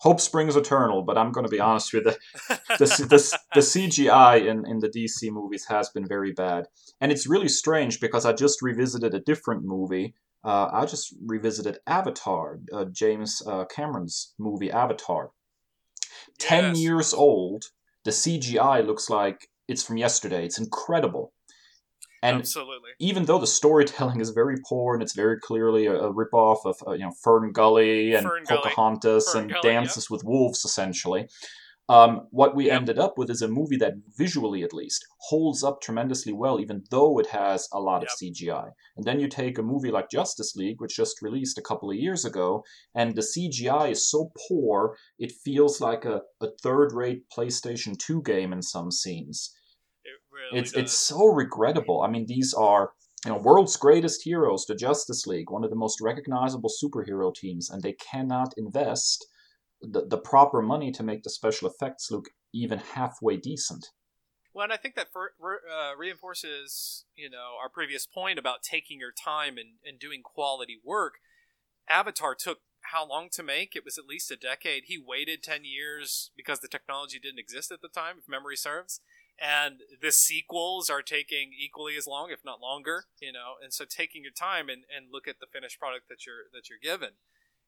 hope 0.00 0.20
springs 0.20 0.56
eternal, 0.56 1.02
but 1.02 1.18
I'm 1.18 1.32
going 1.32 1.46
to 1.46 1.50
be 1.50 1.60
honest 1.68 1.92
with 1.92 2.06
you. 2.06 2.12
the, 2.48 2.58
the, 2.78 3.06
the, 3.08 3.38
the 3.54 3.60
CGI 3.60 4.46
in, 4.46 4.66
in 4.66 4.78
the 4.78 4.88
DC 4.88 5.30
movies 5.30 5.66
has 5.68 5.90
been 5.90 6.06
very 6.06 6.32
bad. 6.32 6.66
And 7.00 7.10
it's 7.10 7.26
really 7.26 7.48
strange 7.48 8.00
because 8.00 8.24
I 8.24 8.32
just 8.32 8.62
revisited 8.62 9.14
a 9.14 9.20
different 9.20 9.62
movie. 9.64 10.14
Uh, 10.44 10.68
I 10.72 10.86
just 10.86 11.14
revisited 11.24 11.78
Avatar, 11.86 12.58
uh, 12.72 12.86
James 12.86 13.42
uh, 13.46 13.64
Cameron's 13.64 14.34
movie 14.38 14.70
Avatar. 14.70 15.30
10 16.38 16.74
years 16.74 17.14
old, 17.14 17.64
the 18.04 18.10
CGI 18.10 18.84
looks 18.84 19.08
like 19.08 19.48
it's 19.68 19.84
from 19.84 19.96
yesterday. 19.96 20.44
It's 20.44 20.58
incredible. 20.58 21.32
And 22.22 22.38
Absolutely. 22.38 22.90
even 23.00 23.24
though 23.24 23.38
the 23.38 23.48
storytelling 23.48 24.20
is 24.20 24.30
very 24.30 24.56
poor 24.68 24.94
and 24.94 25.02
it's 25.02 25.14
very 25.14 25.40
clearly 25.40 25.86
a, 25.86 25.94
a 25.94 26.14
ripoff 26.14 26.64
of 26.64 26.76
uh, 26.86 26.92
you 26.92 27.04
know 27.04 27.12
Fern 27.22 27.50
Gully 27.52 28.14
and 28.14 28.24
Fern 28.26 28.44
Pocahontas 28.46 29.32
Fern 29.32 29.42
and 29.42 29.52
Gully, 29.52 29.62
Dances 29.62 30.08
with 30.08 30.22
Wolves, 30.24 30.64
essentially, 30.64 31.26
um, 31.88 32.28
what 32.30 32.54
we 32.54 32.66
Yep. 32.66 32.76
ended 32.80 32.98
up 32.98 33.18
with 33.18 33.28
is 33.28 33.42
a 33.42 33.48
movie 33.48 33.76
that 33.78 33.94
visually, 34.16 34.62
at 34.62 34.72
least, 34.72 35.04
holds 35.28 35.64
up 35.64 35.80
tremendously 35.80 36.32
well, 36.32 36.60
even 36.60 36.84
though 36.90 37.18
it 37.18 37.26
has 37.26 37.68
a 37.72 37.80
lot 37.80 38.02
of 38.02 38.08
CGI. 38.08 38.70
And 38.96 39.04
then 39.04 39.18
you 39.18 39.28
take 39.28 39.58
a 39.58 39.62
movie 39.62 39.90
like 39.90 40.08
Justice 40.08 40.54
League, 40.54 40.80
which 40.80 40.96
just 40.96 41.20
released 41.20 41.58
a 41.58 41.62
couple 41.62 41.90
of 41.90 41.96
years 41.96 42.24
ago, 42.24 42.62
and 42.94 43.16
the 43.16 43.22
CGI 43.22 43.90
is 43.90 44.08
so 44.08 44.30
poor 44.48 44.96
it 45.18 45.32
feels 45.44 45.80
like 45.80 46.04
a, 46.04 46.22
a 46.40 46.48
third-rate 46.62 47.24
PlayStation 47.36 47.98
2 47.98 48.22
game 48.22 48.52
in 48.52 48.62
some 48.62 48.92
scenes 48.92 49.52
really 50.42 50.60
it's 50.60 50.72
does. 50.72 50.82
it's 50.82 50.92
so 50.92 51.26
regrettable. 51.26 52.02
I 52.02 52.08
mean, 52.08 52.26
these 52.26 52.54
are 52.54 52.92
you 53.24 53.30
know 53.30 53.38
world's 53.38 53.76
greatest 53.76 54.22
heroes, 54.22 54.66
the 54.66 54.74
Justice 54.74 55.26
League, 55.26 55.50
one 55.50 55.64
of 55.64 55.70
the 55.70 55.76
most 55.76 56.00
recognizable 56.00 56.70
superhero 56.82 57.34
teams, 57.34 57.70
and 57.70 57.82
they 57.82 57.94
cannot 57.94 58.52
invest 58.56 59.26
the, 59.80 60.06
the 60.06 60.18
proper 60.18 60.62
money 60.62 60.92
to 60.92 61.02
make 61.02 61.22
the 61.22 61.30
special 61.30 61.68
effects 61.68 62.10
look 62.10 62.26
even 62.52 62.78
halfway 62.78 63.36
decent. 63.36 63.88
Well, 64.54 64.64
and 64.64 64.72
I 64.72 64.76
think 64.76 64.96
that 64.96 65.08
for, 65.12 65.32
uh, 65.40 65.96
reinforces, 65.96 67.04
you 67.16 67.30
know, 67.30 67.56
our 67.60 67.70
previous 67.70 68.06
point 68.06 68.38
about 68.38 68.62
taking 68.62 69.00
your 69.00 69.12
time 69.12 69.56
and, 69.56 69.78
and 69.84 69.98
doing 69.98 70.22
quality 70.22 70.78
work. 70.84 71.14
Avatar 71.88 72.34
took 72.34 72.58
how 72.92 73.06
long 73.06 73.28
to 73.32 73.42
make? 73.42 73.74
It 73.74 73.84
was 73.84 73.96
at 73.96 74.06
least 74.06 74.30
a 74.30 74.36
decade. 74.36 74.84
He 74.86 74.98
waited 74.98 75.42
10 75.42 75.64
years 75.64 76.30
because 76.36 76.60
the 76.60 76.68
technology 76.68 77.18
didn't 77.18 77.38
exist 77.38 77.72
at 77.72 77.80
the 77.80 77.88
time, 77.88 78.16
if 78.18 78.28
memory 78.28 78.56
serves. 78.56 79.00
And 79.42 79.80
the 80.00 80.12
sequels 80.12 80.88
are 80.88 81.02
taking 81.02 81.50
equally 81.52 81.96
as 81.96 82.06
long, 82.06 82.30
if 82.30 82.44
not 82.44 82.60
longer, 82.60 83.06
you 83.20 83.32
know, 83.32 83.54
and 83.60 83.72
so 83.72 83.84
taking 83.84 84.22
your 84.22 84.32
time 84.32 84.68
and, 84.68 84.84
and 84.94 85.06
look 85.10 85.26
at 85.26 85.40
the 85.40 85.50
finished 85.52 85.80
product 85.80 86.08
that 86.08 86.24
you're 86.24 86.46
that 86.52 86.70
you're 86.70 86.78
given. 86.80 87.18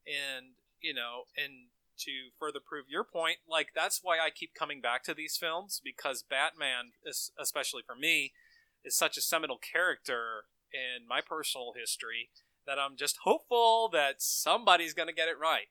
And, 0.06 0.54
you 0.80 0.94
know, 0.94 1.24
and 1.36 1.74
to 1.98 2.30
further 2.38 2.60
prove 2.64 2.86
your 2.88 3.02
point, 3.02 3.38
like 3.48 3.68
that's 3.74 4.00
why 4.02 4.18
I 4.18 4.30
keep 4.30 4.54
coming 4.54 4.80
back 4.80 5.02
to 5.04 5.14
these 5.14 5.36
films 5.36 5.80
because 5.82 6.22
Batman, 6.22 6.92
es- 7.08 7.32
especially 7.40 7.82
for 7.84 7.96
me, 7.96 8.32
is 8.84 8.96
such 8.96 9.16
a 9.16 9.22
seminal 9.22 9.58
character 9.58 10.44
in 10.72 11.08
my 11.08 11.20
personal 11.20 11.72
history 11.76 12.30
that 12.66 12.78
I'm 12.78 12.96
just 12.96 13.18
hopeful 13.24 13.88
that 13.92 14.22
somebody's 14.22 14.94
going 14.94 15.08
to 15.08 15.14
get 15.14 15.28
it 15.28 15.38
right. 15.40 15.66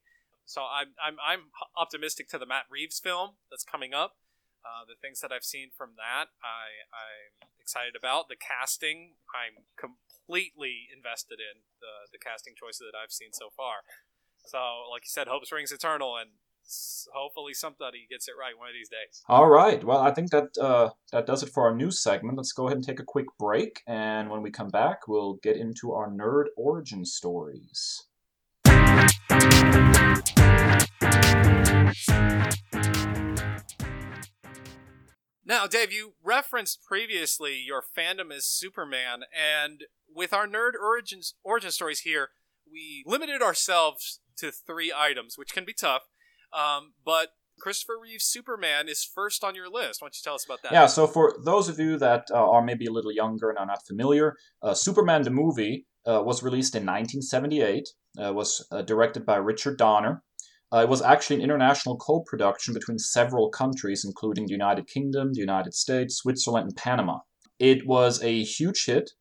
So 0.46 0.62
I'm 0.64 0.88
I'm 1.02 1.16
I'm 1.26 1.40
optimistic 1.78 2.28
to 2.30 2.38
the 2.38 2.46
Matt 2.46 2.66
Reeves 2.70 3.00
film 3.00 3.32
that's 3.50 3.64
coming 3.64 3.94
up. 3.94 4.16
Uh, 4.64 4.88
the 4.88 4.96
things 4.96 5.20
that 5.20 5.32
I've 5.32 5.44
seen 5.44 5.70
from 5.76 6.00
that, 6.00 6.32
I 6.40 6.88
I'm 6.96 7.52
excited 7.60 7.96
about. 8.00 8.28
The 8.32 8.40
casting, 8.40 9.20
I'm 9.36 9.68
completely 9.76 10.88
invested 10.96 11.44
in 11.44 11.68
the 11.84 12.08
the 12.12 12.20
casting 12.20 12.56
choices 12.56 12.88
that 12.88 12.98
I've 12.98 13.12
seen 13.12 13.36
so 13.36 13.52
far. 13.56 13.84
So, 14.46 14.60
like 14.92 15.04
you 15.04 15.12
said, 15.12 15.28
hope 15.28 15.46
springs 15.46 15.72
eternal, 15.72 16.18
and 16.18 16.32
hopefully 17.14 17.54
somebody 17.54 18.08
gets 18.10 18.28
it 18.28 18.34
right 18.40 18.58
one 18.58 18.70
of 18.70 18.74
these 18.74 18.90
days. 18.90 19.24
All 19.28 19.50
right. 19.50 19.84
Well, 19.84 20.00
I 20.00 20.12
think 20.12 20.32
that 20.32 20.58
uh, 20.58 20.90
that 21.12 21.26
does 21.26 21.44
it 21.44 21.50
for 21.50 21.64
our 21.64 21.76
news 21.76 22.02
segment. 22.02 22.38
Let's 22.38 22.52
go 22.52 22.68
ahead 22.68 22.78
and 22.78 22.86
take 22.86 23.00
a 23.00 23.06
quick 23.06 23.28
break, 23.38 23.82
and 23.88 24.30
when 24.30 24.42
we 24.42 24.52
come 24.52 24.70
back, 24.70 25.08
we'll 25.08 25.36
get 25.44 25.58
into 25.58 25.94
our 25.94 26.10
nerd 26.10 26.46
origin 26.58 27.06
stories. 27.06 28.08
Now, 35.46 35.68
Dave, 35.68 35.92
you 35.92 36.14
referenced 36.24 36.84
previously 36.84 37.56
your 37.58 37.84
fandom 37.98 38.32
as 38.34 38.46
Superman, 38.46 39.24
and 39.34 39.84
with 40.14 40.34
our 40.34 40.48
nerd 40.48 40.72
origins 40.82 41.36
origin 41.44 41.72
stories 41.72 42.02
here, 42.02 42.30
we 42.72 43.04
limited 43.06 43.42
ourselves 43.42 44.22
to 44.38 44.52
three 44.52 44.94
items, 44.96 45.38
which 45.38 45.54
can 45.54 45.66
be 45.66 45.74
tough. 45.74 46.04
Um, 46.54 46.94
but 47.04 47.30
Christopher 47.60 48.00
Reeve's 48.02 48.26
Superman 48.26 48.88
is 48.88 49.04
first 49.04 49.44
on 49.44 49.56
your 49.56 49.70
list. 49.70 50.02
Why 50.02 50.08
don't 50.08 50.16
you 50.16 50.24
tell 50.24 50.36
us 50.36 50.46
about 50.46 50.64
that? 50.64 50.72
Yeah, 50.72 50.88
so 50.88 51.08
for 51.08 51.36
those 51.44 51.70
of 51.70 51.80
you 51.80 51.98
that 51.98 52.28
uh, 52.32 52.50
are 52.50 52.64
maybe 52.64 52.86
a 52.86 52.92
little 52.92 53.12
younger 53.12 53.50
and 53.50 53.58
are 53.58 53.66
not 53.66 53.86
familiar, 53.86 54.36
uh, 54.62 54.74
Superman 54.74 55.24
the 55.24 55.30
movie 55.30 55.86
uh, 56.06 56.22
was 56.24 56.44
released 56.44 56.76
in 56.76 56.84
1978. 56.84 57.90
Uh, 58.16 58.32
was 58.32 58.66
uh, 58.72 58.84
directed 58.84 59.26
by 59.26 59.38
Richard 59.38 59.78
Donner. 59.78 60.22
Uh, 60.74 60.80
it 60.80 60.90
was 60.90 61.02
actually 61.02 61.36
an 61.36 61.44
international 61.44 61.96
co-production 61.98 62.74
between 62.74 62.98
several 62.98 63.50
countries, 63.50 64.04
including 64.06 64.46
the 64.46 64.52
United 64.52 64.88
Kingdom, 64.88 65.34
the 65.34 65.40
United 65.40 65.74
States, 65.74 66.16
Switzerland, 66.16 66.68
and 66.68 66.76
Panama. 66.76 67.20
It 67.60 67.86
was 67.86 68.24
a 68.24 68.44
huge 68.44 68.86
hit, 68.86 69.12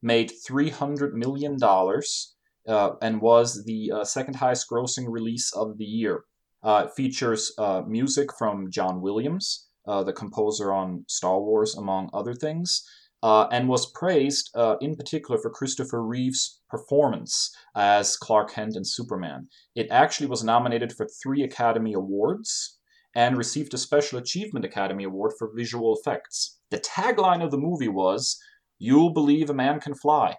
made 0.00 0.32
300 0.46 1.14
million 1.14 1.58
dollars, 1.58 2.34
and 2.66 3.20
was 3.20 3.64
the 3.64 3.92
second 4.04 4.36
highest 4.36 4.70
grossing 4.70 5.06
release 5.08 5.52
of 5.52 5.76
the 5.76 5.84
year. 5.84 6.24
Uh, 6.62 6.84
it 6.86 6.94
features 6.94 7.52
uh, 7.58 7.82
music 7.86 8.28
from 8.38 8.70
John 8.70 9.00
Williams, 9.00 9.68
uh, 9.86 10.04
the 10.04 10.12
composer 10.12 10.72
on 10.72 11.04
Star 11.08 11.40
Wars, 11.40 11.74
among 11.74 12.08
other 12.14 12.34
things, 12.34 12.88
uh, 13.22 13.46
and 13.52 13.68
was 13.68 13.90
praised 13.92 14.50
uh, 14.54 14.76
in 14.80 14.96
particular 14.96 15.40
for 15.40 15.50
Christopher 15.50 16.02
Reeve's 16.02 16.60
performance 16.68 17.54
as 17.76 18.16
Clark 18.16 18.52
Kent 18.52 18.76
and 18.76 18.86
Superman. 18.86 19.48
It 19.74 19.88
actually 19.90 20.26
was 20.26 20.42
nominated 20.42 20.92
for 20.92 21.06
three 21.06 21.42
Academy 21.42 21.92
Awards 21.92 22.78
and 23.14 23.36
received 23.36 23.74
a 23.74 23.78
Special 23.78 24.18
Achievement 24.18 24.64
Academy 24.64 25.04
Award 25.04 25.32
for 25.38 25.52
visual 25.54 25.96
effects. 25.96 26.58
The 26.70 26.80
tagline 26.80 27.44
of 27.44 27.50
the 27.50 27.58
movie 27.58 27.88
was, 27.88 28.38
You'll 28.78 29.12
believe 29.12 29.48
a 29.48 29.54
man 29.54 29.78
can 29.78 29.94
fly. 29.94 30.36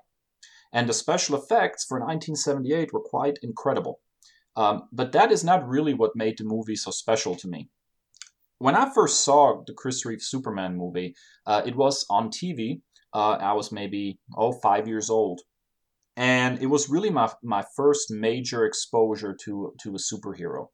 And 0.73 0.89
the 0.89 0.93
special 0.93 1.37
effects 1.37 1.85
for 1.85 1.99
1978 1.99 2.91
were 2.91 2.99
quite 2.99 3.39
incredible. 3.41 4.01
Um, 4.57 4.89
but 4.91 5.13
that 5.13 5.31
is 5.31 5.43
not 5.43 5.67
really 5.67 5.93
what 5.93 6.15
made 6.15 6.37
the 6.37 6.43
movie 6.43 6.75
so 6.75 6.91
special 6.91 7.35
to 7.35 7.47
me. 7.47 7.69
When 8.63 8.77
I 8.77 8.89
first 8.93 9.25
saw 9.25 9.61
the 9.67 9.73
Chris 9.73 10.05
Reeve 10.05 10.21
Superman 10.21 10.77
movie, 10.77 11.15
uh, 11.45 11.63
it 11.65 11.75
was 11.75 12.05
on 12.09 12.29
TV. 12.29 12.79
Uh, 13.13 13.31
I 13.31 13.51
was 13.51 13.73
maybe, 13.73 14.19
oh, 14.37 14.53
five 14.53 14.87
years 14.87 15.09
old. 15.09 15.41
And 16.15 16.61
it 16.61 16.67
was 16.67 16.87
really 16.89 17.09
my, 17.09 17.29
my 17.43 17.65
first 17.75 18.09
major 18.09 18.63
exposure 18.63 19.35
to, 19.43 19.73
to 19.81 19.95
a 19.95 19.97
superhero. 19.97 20.67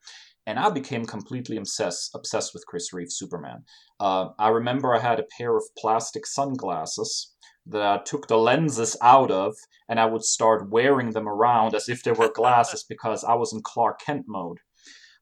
And 0.46 0.60
I 0.60 0.70
became 0.70 1.04
completely 1.04 1.58
obsessed, 1.58 2.12
obsessed 2.14 2.54
with 2.54 2.64
Chris 2.68 2.94
Reeve 2.94 3.12
Superman. 3.12 3.64
Uh, 4.00 4.28
I 4.38 4.50
remember 4.50 4.94
I 4.94 5.00
had 5.00 5.20
a 5.20 5.26
pair 5.40 5.58
of 5.58 5.64
plastic 5.76 6.28
sunglasses 6.28 7.34
that 7.66 7.82
I 7.82 8.04
took 8.04 8.28
the 8.28 8.38
lenses 8.38 8.98
out 9.02 9.32
of 9.32 9.56
and 9.90 10.00
I 10.00 10.06
would 10.06 10.24
start 10.24 10.70
wearing 10.70 11.14
them 11.14 11.28
around 11.28 11.74
as 11.74 11.90
if 11.90 12.04
they 12.04 12.12
were 12.12 12.32
glasses 12.32 12.86
because 12.88 13.24
I 13.24 13.34
was 13.34 13.52
in 13.52 13.64
Clark 13.64 14.00
Kent 14.06 14.26
mode. 14.28 14.60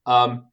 Um, 0.04 0.48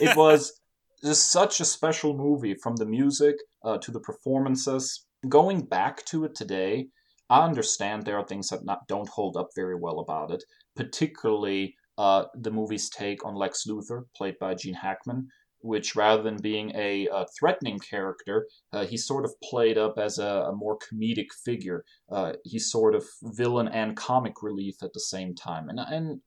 it 0.00 0.16
was 0.16 0.60
just 1.04 1.30
such 1.30 1.60
a 1.60 1.64
special 1.64 2.16
movie 2.16 2.54
from 2.54 2.76
the 2.76 2.86
music 2.86 3.36
uh, 3.64 3.78
to 3.78 3.90
the 3.90 4.00
performances. 4.00 5.06
Going 5.28 5.62
back 5.62 6.04
to 6.06 6.24
it 6.24 6.34
today, 6.34 6.88
I 7.30 7.44
understand 7.44 8.04
there 8.04 8.18
are 8.18 8.26
things 8.26 8.48
that 8.48 8.64
not, 8.64 8.86
don't 8.88 9.08
hold 9.08 9.36
up 9.36 9.50
very 9.54 9.74
well 9.74 10.00
about 10.00 10.30
it, 10.30 10.44
particularly 10.76 11.74
uh, 11.98 12.24
the 12.34 12.50
movie's 12.50 12.88
take 12.90 13.24
on 13.24 13.34
Lex 13.34 13.66
Luthor, 13.66 14.04
played 14.16 14.38
by 14.38 14.54
Gene 14.54 14.74
Hackman, 14.74 15.28
which 15.60 15.94
rather 15.94 16.22
than 16.22 16.36
being 16.42 16.72
a, 16.74 17.06
a 17.08 17.26
threatening 17.38 17.78
character, 17.78 18.46
uh, 18.72 18.84
he 18.84 18.96
sort 18.96 19.24
of 19.24 19.32
played 19.42 19.78
up 19.78 19.98
as 19.98 20.18
a, 20.18 20.46
a 20.48 20.52
more 20.52 20.76
comedic 20.78 21.28
figure. 21.44 21.84
Uh, 22.10 22.32
he's 22.44 22.70
sort 22.70 22.94
of 22.94 23.04
villain 23.22 23.68
and 23.68 23.96
comic 23.96 24.42
relief 24.42 24.82
at 24.82 24.92
the 24.92 25.00
same 25.00 25.34
time, 25.34 25.68
and 25.68 25.78
and 25.78 26.20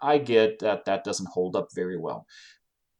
I 0.00 0.18
get 0.18 0.60
that 0.60 0.84
that 0.84 1.04
doesn't 1.04 1.28
hold 1.32 1.56
up 1.56 1.68
very 1.74 1.98
well. 1.98 2.26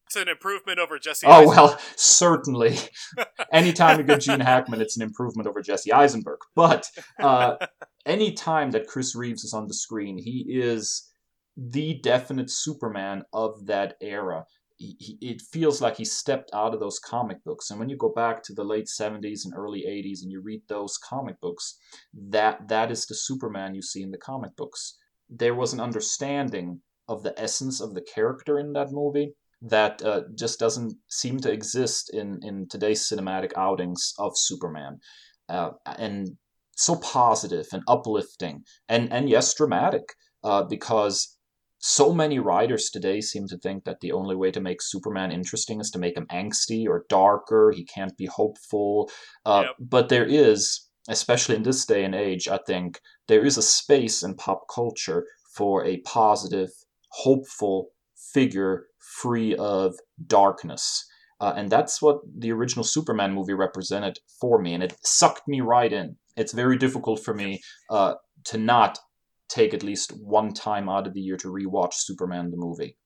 It's 0.09 0.17
an 0.17 0.29
improvement 0.29 0.79
over 0.79 0.99
Jesse. 0.99 1.27
Oh 1.27 1.33
Eisenberg. 1.33 1.57
well, 1.57 1.81
certainly. 1.97 2.79
anytime 3.53 3.99
you 3.99 4.05
get 4.05 4.21
Gene 4.21 4.41
Hackman, 4.41 4.81
it's 4.81 4.97
an 4.97 5.03
improvement 5.03 5.49
over 5.49 5.61
Jesse 5.61 5.93
Eisenberg. 5.93 6.39
But 6.55 6.91
uh, 7.21 7.57
any 8.07 8.33
time 8.33 8.71
that 8.73 8.87
Chris 8.87 9.15
Reeves 9.15 9.45
is 9.45 9.53
on 9.53 9.69
the 9.69 9.75
screen, 9.75 10.19
he 10.19 10.47
is 10.49 11.11
the 11.57 12.01
definite 12.03 12.51
Superman 12.51 13.25
of 13.33 13.67
that 13.67 13.97
era 14.01 14.45
he, 14.79 15.19
it 15.21 15.43
feels 15.43 15.83
like 15.83 15.97
he 15.97 16.05
stepped 16.05 16.51
out 16.55 16.73
of 16.73 16.81
those 16.81 17.01
comic 17.01 17.43
books. 17.45 17.71
And 17.71 17.81
when 17.81 17.89
you 17.89 17.97
go 17.97 18.11
back 18.11 18.43
to 18.45 18.55
the 18.55 18.65
late 18.65 18.87
70s 18.87 19.45
and 19.45 19.55
early 19.57 19.85
80s 19.87 20.23
and 20.23 20.31
you 20.31 20.41
read 20.41 20.63
those 20.69 20.97
comic 20.97 21.41
books, 21.41 21.77
that 22.15 22.69
that 22.69 22.91
is 22.91 23.05
the 23.05 23.15
Superman 23.15 23.75
you 23.75 23.83
see 23.83 24.03
in 24.03 24.13
the 24.13 24.19
comic 24.19 24.55
books. 24.57 24.97
There 25.29 25.55
was 25.55 25.73
an 25.73 25.81
understanding 25.81 26.81
of 27.09 27.23
the 27.23 27.39
essence 27.41 27.81
of 27.81 27.95
the 27.95 28.03
character 28.03 28.59
in 28.59 28.73
that 28.75 28.93
movie 28.93 29.35
that 29.63 30.03
uh, 30.03 30.23
just 30.37 30.59
doesn't 30.59 30.95
seem 31.09 31.41
to 31.41 31.51
exist 31.51 32.15
in, 32.15 32.39
in 32.43 32.69
today's 32.69 33.09
cinematic 33.09 33.53
outings 33.57 34.15
of 34.19 34.33
Superman. 34.37 34.99
Uh, 35.49 35.71
and 35.99 36.37
so 36.77 36.95
positive 36.97 37.67
and 37.73 37.83
uplifting 37.89 38.63
and, 38.89 39.13
and 39.13 39.29
yes, 39.29 39.55
dramatic 39.55 40.15
uh, 40.45 40.63
because 40.63 41.39
so 41.79 42.13
many 42.13 42.39
writers 42.39 42.91
today 42.91 43.21
seem 43.21 43.47
to 43.49 43.59
think 43.59 43.85
that 43.85 44.01
the 44.01 44.13
only 44.13 44.35
way 44.35 44.51
to 44.51 44.61
make 44.61 44.83
Superman 44.83 45.31
interesting 45.31 45.81
is 45.81 45.91
to 45.91 45.99
make 45.99 46.17
him 46.17 46.27
angsty 46.33 46.87
or 46.87 47.05
darker. 47.09 47.73
He 47.75 47.85
can't 47.85 48.17
be 48.17 48.27
hopeful. 48.27 49.11
Uh, 49.47 49.65
yep. 49.67 49.77
But 49.79 50.09
there 50.09 50.27
is, 50.27 50.89
especially 51.09 51.55
in 51.55 51.63
this 51.63 51.87
day 51.87 52.05
and 52.05 52.15
age, 52.15 52.49
I 52.49 52.59
think 52.67 53.01
there 53.29 53.45
is 53.45 53.57
a 53.57 53.63
space 53.63 54.23
in 54.23 54.35
pop 54.35 54.65
culture 54.73 55.25
for 55.55 55.85
a 55.85 55.99
positive, 55.99 56.71
hopeful 57.11 57.91
figure 58.33 58.88
free 58.99 59.55
of 59.57 59.95
darkness. 60.27 61.05
Uh, 61.41 61.55
and 61.57 61.71
that's 61.71 62.03
what 62.03 62.19
the 62.37 62.51
original 62.51 62.85
Superman 62.85 63.33
movie 63.33 63.55
represented 63.55 64.19
for 64.41 64.61
me, 64.61 64.75
and 64.75 64.83
it 64.83 64.97
sucked 65.03 65.47
me 65.47 65.61
right 65.61 65.93
in. 65.93 66.17
It's 66.37 66.53
very 66.53 66.77
difficult 66.77 67.25
for 67.25 67.33
me 67.33 67.61
uh, 67.91 68.15
to 68.45 68.59
not 68.59 68.99
take 69.49 69.73
at 69.73 69.83
least 69.83 70.13
one 70.13 70.53
time 70.53 70.89
out 70.89 71.07
of 71.07 71.15
the 71.15 71.21
year 71.21 71.37
to 71.37 71.49
rewatch 71.49 71.95
Superman 71.95 72.51
the 72.51 72.57
movie. 72.57 72.97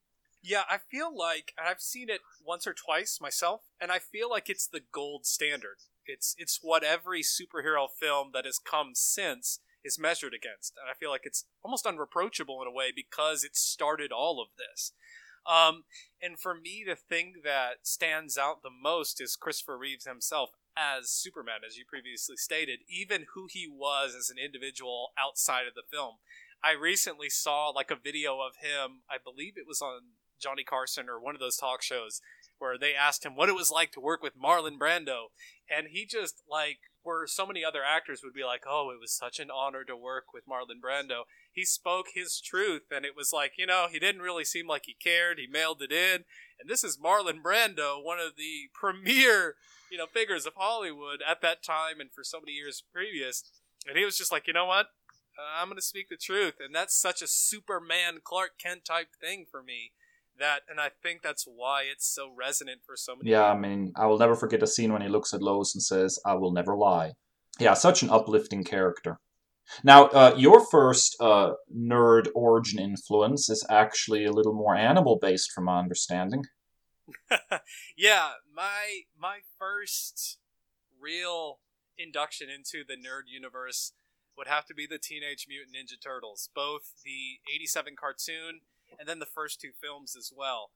Yeah, 0.43 0.63
I 0.69 0.79
feel 0.91 1.17
like 1.17 1.53
I've 1.57 1.81
seen 1.81 2.11
it 2.11 2.21
once 2.45 2.67
or 2.67 2.75
twice 2.75 3.19
myself, 3.21 3.63
and 3.81 3.93
I 3.93 4.01
feel 4.01 4.29
like 4.29 4.51
it's 4.51 4.67
the 4.67 4.81
gold 4.93 5.25
standard. 5.25 5.77
It's 6.05 6.35
it's 6.37 6.59
what 6.61 6.83
every 6.83 7.23
superhero 7.23 7.87
film 7.89 8.31
that 8.35 8.45
has 8.45 8.59
come 8.59 8.91
since 8.95 9.61
is 9.85 10.01
measured 10.01 10.35
against, 10.35 10.75
and 10.77 10.91
I 10.91 10.95
feel 10.95 11.11
like 11.11 11.23
it's 11.25 11.45
almost 11.63 11.87
unreproachable 11.87 12.61
in 12.61 12.67
a 12.67 12.75
way 12.75 12.93
because 12.95 13.45
it 13.45 13.57
started 13.57 14.11
all 14.11 14.43
of 14.43 14.49
this. 14.59 14.93
Um, 15.47 15.85
and 16.21 16.39
for 16.39 16.55
me, 16.55 16.85
the 16.87 16.97
thing 16.97 17.35
that 17.45 17.79
stands 17.83 18.39
out 18.39 18.63
the 18.63 18.71
most 18.71 19.21
is 19.21 19.37
Christopher 19.37 19.77
Reeves 19.77 20.07
himself 20.07 20.51
as 20.77 21.11
Superman, 21.11 21.61
as 21.67 21.77
you 21.77 21.85
previously 21.87 22.37
stated, 22.37 22.81
even 22.89 23.27
who 23.35 23.47
he 23.51 23.67
was 23.69 24.15
as 24.15 24.31
an 24.31 24.43
individual 24.43 25.11
outside 25.19 25.67
of 25.67 25.75
the 25.75 25.83
film. 25.91 26.17
I 26.65 26.73
recently 26.73 27.29
saw 27.29 27.69
like 27.69 27.91
a 27.91 27.97
video 27.97 28.39
of 28.41 28.57
him, 28.63 29.03
I 29.11 29.17
believe 29.23 29.55
it 29.57 29.67
was 29.67 29.83
on 29.83 30.15
Johnny 30.41 30.65
Carson 30.65 31.09
or 31.09 31.21
one 31.21 31.35
of 31.35 31.41
those 31.41 31.57
talk 31.57 31.83
shows, 31.83 32.21
where 32.59 32.79
they 32.79 32.95
asked 32.95 33.25
him 33.27 33.35
what 33.35 33.49
it 33.49 33.55
was 33.55 33.71
like 33.71 33.91
to 33.93 34.01
work 34.01 34.23
with 34.23 34.39
Marlon 34.39 34.79
Brando. 34.79 35.35
And 35.69 35.89
he 35.91 36.07
just, 36.07 36.43
like, 36.49 36.79
where 37.03 37.27
so 37.27 37.47
many 37.47 37.65
other 37.65 37.83
actors 37.85 38.21
would 38.23 38.35
be 38.35 38.45
like, 38.45 38.63
oh, 38.69 38.91
it 38.95 39.01
was 39.01 39.13
such 39.13 39.41
an 39.41 39.51
honor 39.51 39.85
to 39.85 39.97
work 39.97 40.27
with 40.33 40.45
Marlon 40.47 40.81
Brando. 40.81 41.23
He 41.53 41.65
spoke 41.65 42.07
his 42.15 42.41
truth, 42.41 42.85
and 42.91 43.05
it 43.05 43.17
was 43.17 43.33
like, 43.33 43.53
you 43.59 43.67
know, 43.67 43.87
he 43.91 43.99
didn't 43.99 44.23
really 44.23 44.45
seem 44.45 44.67
like 44.67 44.85
he 44.87 44.95
cared. 44.95 45.39
He 45.39 45.47
mailed 45.47 45.83
it 45.83 45.93
in. 45.93 46.25
And 46.59 46.69
this 46.69 46.83
is 46.83 46.99
Marlon 46.99 47.43
Brando, 47.43 48.03
one 48.03 48.19
of 48.19 48.37
the 48.37 48.71
premier 48.75 49.57
you 49.93 49.99
know, 49.99 50.07
figures 50.07 50.47
of 50.47 50.55
Hollywood 50.57 51.21
at 51.29 51.43
that 51.43 51.63
time 51.63 52.01
and 52.01 52.11
for 52.11 52.25
so 52.25 52.41
many 52.41 52.53
years 52.53 52.83
previous. 52.93 53.45
And 53.87 53.99
he 53.99 54.07
was 54.07 54.17
just 54.17 54.33
like, 54.33 54.47
you 54.47 54.55
know 54.55 54.65
what? 54.65 54.87
Uh, 55.39 55.61
I'm 55.61 55.69
going 55.69 55.77
to 55.77 55.83
speak 55.83 56.09
the 56.09 56.17
truth. 56.17 56.55
And 56.65 56.75
that's 56.75 56.99
such 56.99 57.21
a 57.21 57.27
Superman 57.27 58.21
Clark 58.25 58.53
Kent 58.59 58.87
type 58.87 59.09
thing 59.21 59.45
for 59.51 59.63
me. 59.63 59.93
That, 60.39 60.61
and 60.69 60.81
I 60.81 60.89
think 61.03 61.21
that's 61.23 61.45
why 61.47 61.83
it's 61.83 62.09
so 62.09 62.31
resonant 62.35 62.81
for 62.87 62.97
so 62.97 63.15
many. 63.15 63.31
Yeah, 63.31 63.53
people. 63.53 63.59
I 63.59 63.61
mean, 63.61 63.93
I 63.97 64.07
will 64.07 64.19
never 64.19 64.35
forget 64.35 64.63
a 64.63 64.67
scene 64.67 64.91
when 64.91 65.03
he 65.03 65.09
looks 65.09 65.35
at 65.35 65.43
Lois 65.43 65.75
and 65.75 65.83
says, 65.83 66.19
"I 66.25 66.35
will 66.35 66.53
never 66.53 66.75
lie." 66.75 67.13
Yeah, 67.61 67.75
such 67.75 68.03
an 68.03 68.09
uplifting 68.09 68.65
character. 68.65 69.19
Now, 69.85 70.07
uh, 70.09 70.35
your 70.37 70.65
first 70.65 71.17
uh, 71.21 71.53
nerd 71.75 72.29
origin 72.35 72.79
influence 72.79 73.49
is 73.51 73.65
actually 73.71 74.25
a 74.25 74.33
little 74.33 74.55
more 74.55 74.75
animal 74.75 75.19
based, 75.21 75.53
from 75.53 75.65
my 75.65 75.79
understanding. 75.79 76.45
yeah, 77.97 78.31
my 78.55 79.03
my 79.19 79.39
first 79.59 80.39
real 81.01 81.59
induction 81.99 82.49
into 82.49 82.85
the 82.87 82.95
nerd 82.95 83.27
universe 83.27 83.93
would 84.37 84.47
have 84.47 84.67
to 84.67 84.75
be 84.75 84.87
the 84.87 84.99
Teenage 84.99 85.47
Mutant 85.49 85.77
Ninja 85.77 86.01
Turtles, 86.03 86.49
both 86.55 87.03
the 87.05 87.41
87 87.53 87.97
cartoon 87.97 88.61
and 88.99 89.09
then 89.09 89.19
the 89.19 89.27
first 89.27 89.61
two 89.61 89.73
films 89.81 90.17
as 90.17 90.33
well. 90.35 90.71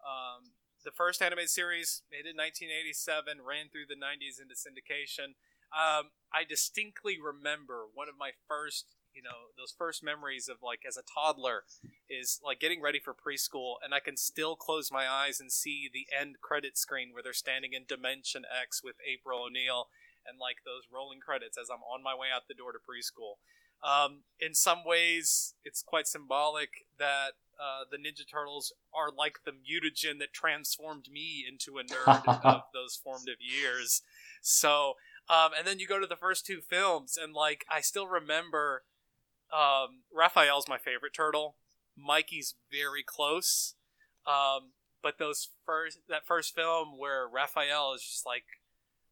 Um, 0.00 0.52
the 0.84 0.90
first 0.90 1.22
animated 1.22 1.50
series, 1.50 2.02
made 2.10 2.26
in 2.26 2.36
1987, 2.36 3.38
ran 3.46 3.68
through 3.70 3.86
the 3.86 3.98
90s 3.98 4.42
into 4.42 4.58
syndication. 4.58 5.38
Um, 5.72 6.10
I 6.32 6.44
distinctly 6.48 7.18
remember 7.20 7.84
one 7.92 8.08
of 8.08 8.14
my 8.18 8.30
first 8.48 8.86
you 9.14 9.22
know 9.22 9.52
those 9.58 9.74
first 9.76 10.02
memories 10.02 10.48
of 10.48 10.56
like 10.62 10.80
as 10.88 10.96
a 10.96 11.02
toddler 11.04 11.64
is 12.08 12.40
like 12.42 12.60
getting 12.60 12.80
ready 12.80 12.98
for 12.98 13.12
preschool 13.12 13.74
and 13.84 13.92
i 13.92 14.00
can 14.00 14.16
still 14.16 14.56
close 14.56 14.90
my 14.90 15.06
eyes 15.06 15.38
and 15.38 15.52
see 15.52 15.86
the 15.92 16.06
end 16.18 16.36
credit 16.40 16.78
screen 16.78 17.10
where 17.12 17.22
they're 17.22 17.34
standing 17.34 17.74
in 17.74 17.84
dimension 17.86 18.44
x 18.48 18.82
with 18.82 18.96
april 19.04 19.44
o'neil 19.44 19.88
and 20.26 20.38
like 20.38 20.64
those 20.64 20.88
rolling 20.92 21.20
credits 21.20 21.58
as 21.58 21.68
i'm 21.70 21.82
on 21.82 22.02
my 22.02 22.14
way 22.14 22.28
out 22.34 22.48
the 22.48 22.54
door 22.54 22.72
to 22.72 22.78
preschool. 22.78 23.36
Um, 23.82 24.22
in 24.38 24.54
some 24.54 24.84
ways 24.84 25.54
it's 25.64 25.82
quite 25.82 26.06
symbolic 26.06 26.86
that 26.98 27.32
uh, 27.60 27.84
the 27.90 27.96
ninja 27.96 28.28
turtles 28.30 28.72
are 28.94 29.10
like 29.10 29.40
the 29.44 29.52
mutagen 29.52 30.18
that 30.20 30.32
transformed 30.32 31.08
me 31.10 31.44
into 31.46 31.78
a 31.78 31.84
nerd 31.84 32.40
of 32.44 32.62
those 32.72 32.94
formative 32.94 33.38
years. 33.40 34.02
So 34.40 34.94
um, 35.32 35.52
and 35.56 35.66
then 35.66 35.78
you 35.78 35.86
go 35.86 35.98
to 35.98 36.06
the 36.06 36.16
first 36.16 36.44
two 36.44 36.60
films, 36.60 37.16
and 37.16 37.32
like 37.32 37.64
I 37.70 37.80
still 37.80 38.06
remember, 38.06 38.82
um, 39.50 40.02
Raphael's 40.14 40.68
my 40.68 40.76
favorite 40.76 41.14
turtle. 41.14 41.56
Mikey's 41.96 42.54
very 42.70 43.02
close, 43.02 43.74
um, 44.26 44.72
but 45.02 45.18
those 45.18 45.48
first 45.64 46.00
that 46.08 46.26
first 46.26 46.54
film 46.54 46.98
where 46.98 47.26
Raphael 47.26 47.94
is 47.94 48.02
just 48.02 48.26
like 48.26 48.44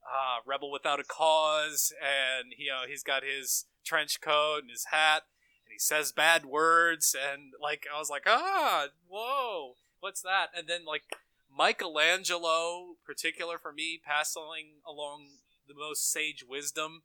uh, 0.04 0.42
rebel 0.46 0.70
without 0.70 1.00
a 1.00 1.04
cause, 1.04 1.90
and 2.02 2.52
you 2.59 2.68
know 2.68 2.83
he's 2.87 3.02
got 3.02 3.22
his 3.22 3.64
trench 3.83 4.20
coat 4.20 4.59
and 4.61 4.70
his 4.70 4.87
hat, 4.90 5.22
and 5.64 5.72
he 5.72 5.78
says 5.78 6.12
bad 6.12 6.44
words, 6.44 7.16
and 7.18 7.52
like 7.62 7.87
I 7.94 7.98
was 7.98 8.11
like, 8.11 8.24
ah, 8.26 8.88
whoa, 9.09 9.76
what's 10.00 10.20
that? 10.20 10.48
And 10.54 10.68
then 10.68 10.85
like 10.85 11.04
Michelangelo, 11.50 12.96
particular 13.06 13.56
for 13.56 13.72
me, 13.72 13.98
passing 14.04 14.83
along 14.87 15.28
the 15.70 15.80
most 15.80 16.11
sage 16.11 16.44
wisdom 16.46 17.02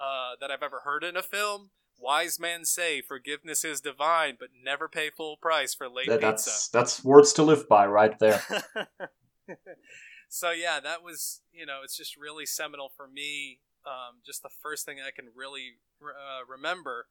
uh, 0.00 0.32
that 0.40 0.50
I've 0.50 0.62
ever 0.62 0.80
heard 0.84 1.04
in 1.04 1.16
a 1.16 1.22
film. 1.22 1.70
Wise 1.98 2.38
men 2.38 2.64
say 2.64 3.02
forgiveness 3.02 3.64
is 3.64 3.80
divine, 3.80 4.36
but 4.38 4.48
never 4.64 4.88
pay 4.88 5.10
full 5.10 5.36
price 5.36 5.74
for 5.74 5.88
late 5.88 6.08
that, 6.08 6.20
that's, 6.20 6.44
pizza. 6.44 6.70
That's 6.72 7.04
words 7.04 7.32
to 7.34 7.42
live 7.42 7.68
by, 7.68 7.86
right 7.86 8.18
there. 8.18 8.42
so 10.28 10.50
yeah, 10.50 10.80
that 10.80 11.02
was 11.02 11.42
you 11.52 11.66
know 11.66 11.80
it's 11.84 11.96
just 11.96 12.16
really 12.16 12.46
seminal 12.46 12.90
for 12.96 13.06
me. 13.06 13.58
Um, 13.84 14.20
just 14.24 14.42
the 14.42 14.50
first 14.62 14.86
thing 14.86 14.98
I 14.98 15.10
can 15.10 15.26
really 15.34 15.74
uh, 16.02 16.44
remember 16.48 17.06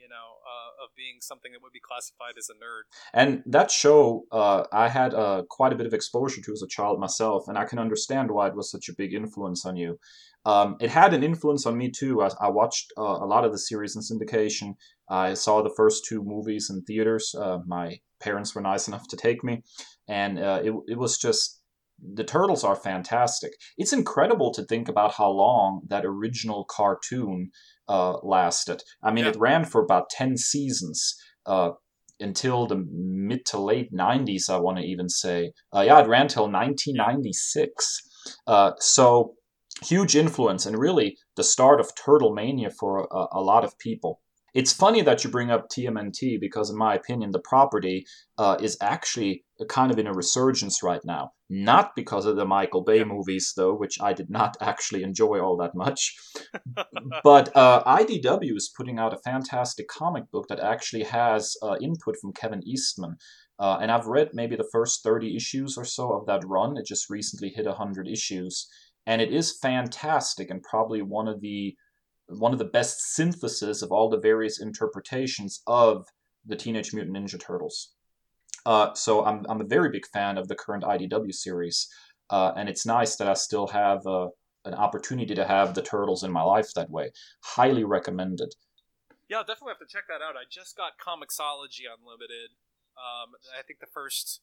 you 0.00 0.08
know, 0.08 0.28
uh, 0.44 0.84
of 0.84 0.90
being 0.96 1.16
something 1.20 1.52
that 1.52 1.62
would 1.62 1.72
be 1.72 1.80
classified 1.80 2.34
as 2.38 2.48
a 2.48 2.54
nerd. 2.54 2.84
And 3.12 3.42
that 3.46 3.70
show, 3.70 4.24
uh, 4.32 4.64
I 4.72 4.88
had 4.88 5.14
uh, 5.14 5.42
quite 5.48 5.72
a 5.72 5.76
bit 5.76 5.86
of 5.86 5.94
exposure 5.94 6.40
to 6.40 6.52
as 6.52 6.62
a 6.62 6.68
child 6.68 6.98
myself, 6.98 7.48
and 7.48 7.58
I 7.58 7.64
can 7.64 7.78
understand 7.78 8.30
why 8.30 8.48
it 8.48 8.56
was 8.56 8.70
such 8.70 8.88
a 8.88 8.94
big 8.96 9.12
influence 9.14 9.64
on 9.64 9.76
you. 9.76 9.98
Um, 10.46 10.76
it 10.80 10.90
had 10.90 11.12
an 11.12 11.22
influence 11.22 11.66
on 11.66 11.76
me 11.76 11.90
too. 11.90 12.22
I, 12.22 12.30
I 12.40 12.48
watched 12.48 12.92
uh, 12.96 13.02
a 13.02 13.26
lot 13.26 13.44
of 13.44 13.52
the 13.52 13.58
series 13.58 13.94
in 13.94 14.02
syndication. 14.02 14.74
I 15.08 15.34
saw 15.34 15.62
the 15.62 15.74
first 15.76 16.06
two 16.06 16.22
movies 16.22 16.70
in 16.70 16.82
theaters. 16.82 17.34
Uh, 17.38 17.58
my 17.66 18.00
parents 18.20 18.54
were 18.54 18.62
nice 18.62 18.88
enough 18.88 19.06
to 19.08 19.16
take 19.16 19.44
me, 19.44 19.62
and 20.08 20.38
uh, 20.38 20.60
it, 20.64 20.72
it 20.88 20.98
was 20.98 21.18
just 21.18 21.60
the 22.02 22.24
turtles 22.24 22.64
are 22.64 22.76
fantastic. 22.76 23.52
It's 23.76 23.92
incredible 23.92 24.52
to 24.54 24.64
think 24.64 24.88
about 24.88 25.12
how 25.14 25.30
long 25.30 25.82
that 25.88 26.06
original 26.06 26.64
cartoon 26.64 27.50
uh, 27.90 28.18
lasted. 28.22 28.82
I 29.02 29.10
mean, 29.10 29.24
yeah. 29.24 29.32
it 29.32 29.36
ran 29.36 29.64
for 29.64 29.82
about 29.82 30.10
10 30.10 30.36
seasons 30.36 31.16
uh, 31.44 31.70
until 32.20 32.66
the 32.66 32.86
mid 32.88 33.44
to 33.46 33.58
late 33.58 33.92
90s, 33.92 34.48
I 34.48 34.58
want 34.58 34.78
to 34.78 34.84
even 34.84 35.08
say. 35.08 35.52
Uh, 35.74 35.80
yeah, 35.80 36.00
it 36.00 36.08
ran 36.08 36.28
till 36.28 36.44
1996. 36.44 38.02
Uh, 38.46 38.72
so, 38.78 39.34
huge 39.82 40.14
influence 40.14 40.66
and 40.66 40.78
really 40.78 41.16
the 41.36 41.42
start 41.42 41.80
of 41.80 41.90
Turtle 41.94 42.34
Mania 42.34 42.70
for 42.70 43.08
a, 43.10 43.26
a 43.32 43.40
lot 43.40 43.64
of 43.64 43.78
people. 43.78 44.20
It's 44.54 44.72
funny 44.72 45.00
that 45.02 45.24
you 45.24 45.30
bring 45.30 45.50
up 45.50 45.68
TMNT 45.68 46.40
because, 46.40 46.70
in 46.70 46.76
my 46.76 46.94
opinion, 46.94 47.30
the 47.30 47.40
property 47.40 48.04
uh, 48.38 48.56
is 48.60 48.76
actually 48.80 49.44
kind 49.68 49.90
of 49.90 49.98
in 49.98 50.06
a 50.06 50.12
resurgence 50.12 50.82
right 50.82 51.00
now. 51.04 51.32
Not 51.52 51.96
because 51.96 52.26
of 52.26 52.36
the 52.36 52.44
Michael 52.44 52.82
Bay 52.82 53.02
movies, 53.02 53.54
though, 53.56 53.74
which 53.74 54.00
I 54.00 54.12
did 54.12 54.30
not 54.30 54.56
actually 54.60 55.02
enjoy 55.02 55.40
all 55.40 55.56
that 55.56 55.74
much. 55.74 56.16
but 57.24 57.54
uh, 57.56 57.82
IDW 57.84 58.56
is 58.56 58.72
putting 58.74 59.00
out 59.00 59.12
a 59.12 59.18
fantastic 59.18 59.88
comic 59.88 60.30
book 60.30 60.46
that 60.48 60.60
actually 60.60 61.02
has 61.02 61.56
uh, 61.60 61.76
input 61.82 62.16
from 62.20 62.32
Kevin 62.32 62.62
Eastman. 62.64 63.16
Uh, 63.58 63.78
and 63.82 63.90
I've 63.90 64.06
read 64.06 64.30
maybe 64.32 64.54
the 64.54 64.68
first 64.72 65.02
30 65.02 65.34
issues 65.36 65.76
or 65.76 65.84
so 65.84 66.12
of 66.12 66.26
that 66.26 66.46
run. 66.46 66.76
It 66.76 66.86
just 66.86 67.10
recently 67.10 67.48
hit 67.48 67.66
100 67.66 68.06
issues. 68.06 68.68
And 69.04 69.20
it 69.20 69.32
is 69.32 69.58
fantastic 69.58 70.50
and 70.50 70.62
probably 70.62 71.02
one 71.02 71.26
of 71.26 71.40
the 71.40 71.74
one 72.28 72.52
of 72.52 72.60
the 72.60 72.64
best 72.64 73.00
synthesis 73.00 73.82
of 73.82 73.90
all 73.90 74.08
the 74.08 74.20
various 74.20 74.60
interpretations 74.60 75.62
of 75.66 76.06
the 76.46 76.54
Teenage 76.54 76.94
Mutant 76.94 77.16
Ninja 77.16 77.40
Turtles. 77.40 77.92
Uh, 78.66 78.94
so 78.94 79.24
I'm, 79.24 79.44
I'm 79.48 79.60
a 79.60 79.64
very 79.64 79.90
big 79.90 80.06
fan 80.06 80.38
of 80.38 80.48
the 80.48 80.54
current 80.54 80.84
IDW 80.84 81.34
series, 81.34 81.88
uh, 82.30 82.52
and 82.56 82.68
it's 82.68 82.86
nice 82.86 83.16
that 83.16 83.28
I 83.28 83.34
still 83.34 83.66
have 83.68 84.06
uh, 84.06 84.28
an 84.64 84.74
opportunity 84.74 85.34
to 85.34 85.46
have 85.46 85.74
the 85.74 85.82
Turtles 85.82 86.24
in 86.24 86.30
my 86.30 86.42
life 86.42 86.72
that 86.74 86.90
way. 86.90 87.10
Highly 87.42 87.84
recommended. 87.84 88.54
Yeah, 89.28 89.38
I'll 89.38 89.44
definitely 89.44 89.78
have 89.78 89.86
to 89.86 89.92
check 89.92 90.04
that 90.08 90.22
out. 90.22 90.36
I 90.36 90.44
just 90.50 90.76
got 90.76 90.98
Comixology 90.98 91.86
Unlimited. 91.86 92.50
Um, 92.98 93.32
I 93.56 93.62
think 93.62 93.80
the 93.80 93.86
first 93.86 94.40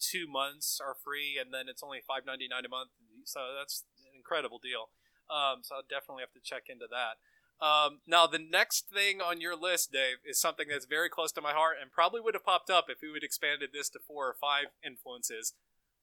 two 0.00 0.26
months 0.26 0.80
are 0.82 0.96
free, 0.98 1.38
and 1.40 1.54
then 1.54 1.68
it's 1.68 1.82
only 1.82 2.00
five 2.06 2.26
ninety 2.26 2.48
nine 2.48 2.66
a 2.66 2.68
month. 2.68 2.90
So 3.24 3.40
that's 3.56 3.84
an 4.04 4.16
incredible 4.16 4.58
deal. 4.58 4.90
Um, 5.30 5.62
so 5.62 5.76
I'll 5.76 5.88
definitely 5.88 6.26
have 6.26 6.34
to 6.34 6.42
check 6.42 6.66
into 6.68 6.90
that. 6.90 7.22
Um, 7.62 8.00
now, 8.06 8.26
the 8.26 8.38
next 8.38 8.88
thing 8.88 9.20
on 9.20 9.40
your 9.40 9.54
list, 9.54 9.92
Dave, 9.92 10.16
is 10.24 10.40
something 10.40 10.66
that's 10.68 10.86
very 10.86 11.10
close 11.10 11.30
to 11.32 11.42
my 11.42 11.52
heart 11.52 11.76
and 11.80 11.92
probably 11.92 12.20
would 12.20 12.34
have 12.34 12.44
popped 12.44 12.70
up 12.70 12.86
if 12.88 12.98
we 13.02 13.12
had 13.12 13.22
expanded 13.22 13.70
this 13.72 13.90
to 13.90 13.98
four 13.98 14.26
or 14.26 14.34
five 14.40 14.66
influences. 14.84 15.52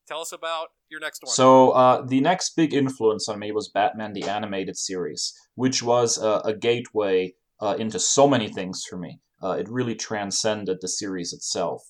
Tell 0.07 0.21
us 0.21 0.31
about 0.31 0.67
your 0.89 0.99
next 0.99 1.23
one. 1.23 1.33
So, 1.33 1.71
uh, 1.71 2.05
the 2.05 2.21
next 2.21 2.55
big 2.55 2.73
influence 2.73 3.27
on 3.27 3.39
me 3.39 3.51
was 3.51 3.69
Batman 3.69 4.13
the 4.13 4.23
Animated 4.23 4.77
Series, 4.77 5.33
which 5.55 5.83
was 5.83 6.17
uh, 6.17 6.41
a 6.45 6.53
gateway 6.53 7.33
uh, 7.59 7.75
into 7.77 7.99
so 7.99 8.27
many 8.27 8.47
things 8.47 8.83
for 8.87 8.97
me. 8.97 9.19
Uh, 9.43 9.57
it 9.59 9.67
really 9.67 9.95
transcended 9.95 10.77
the 10.79 10.87
series 10.87 11.33
itself. 11.33 11.83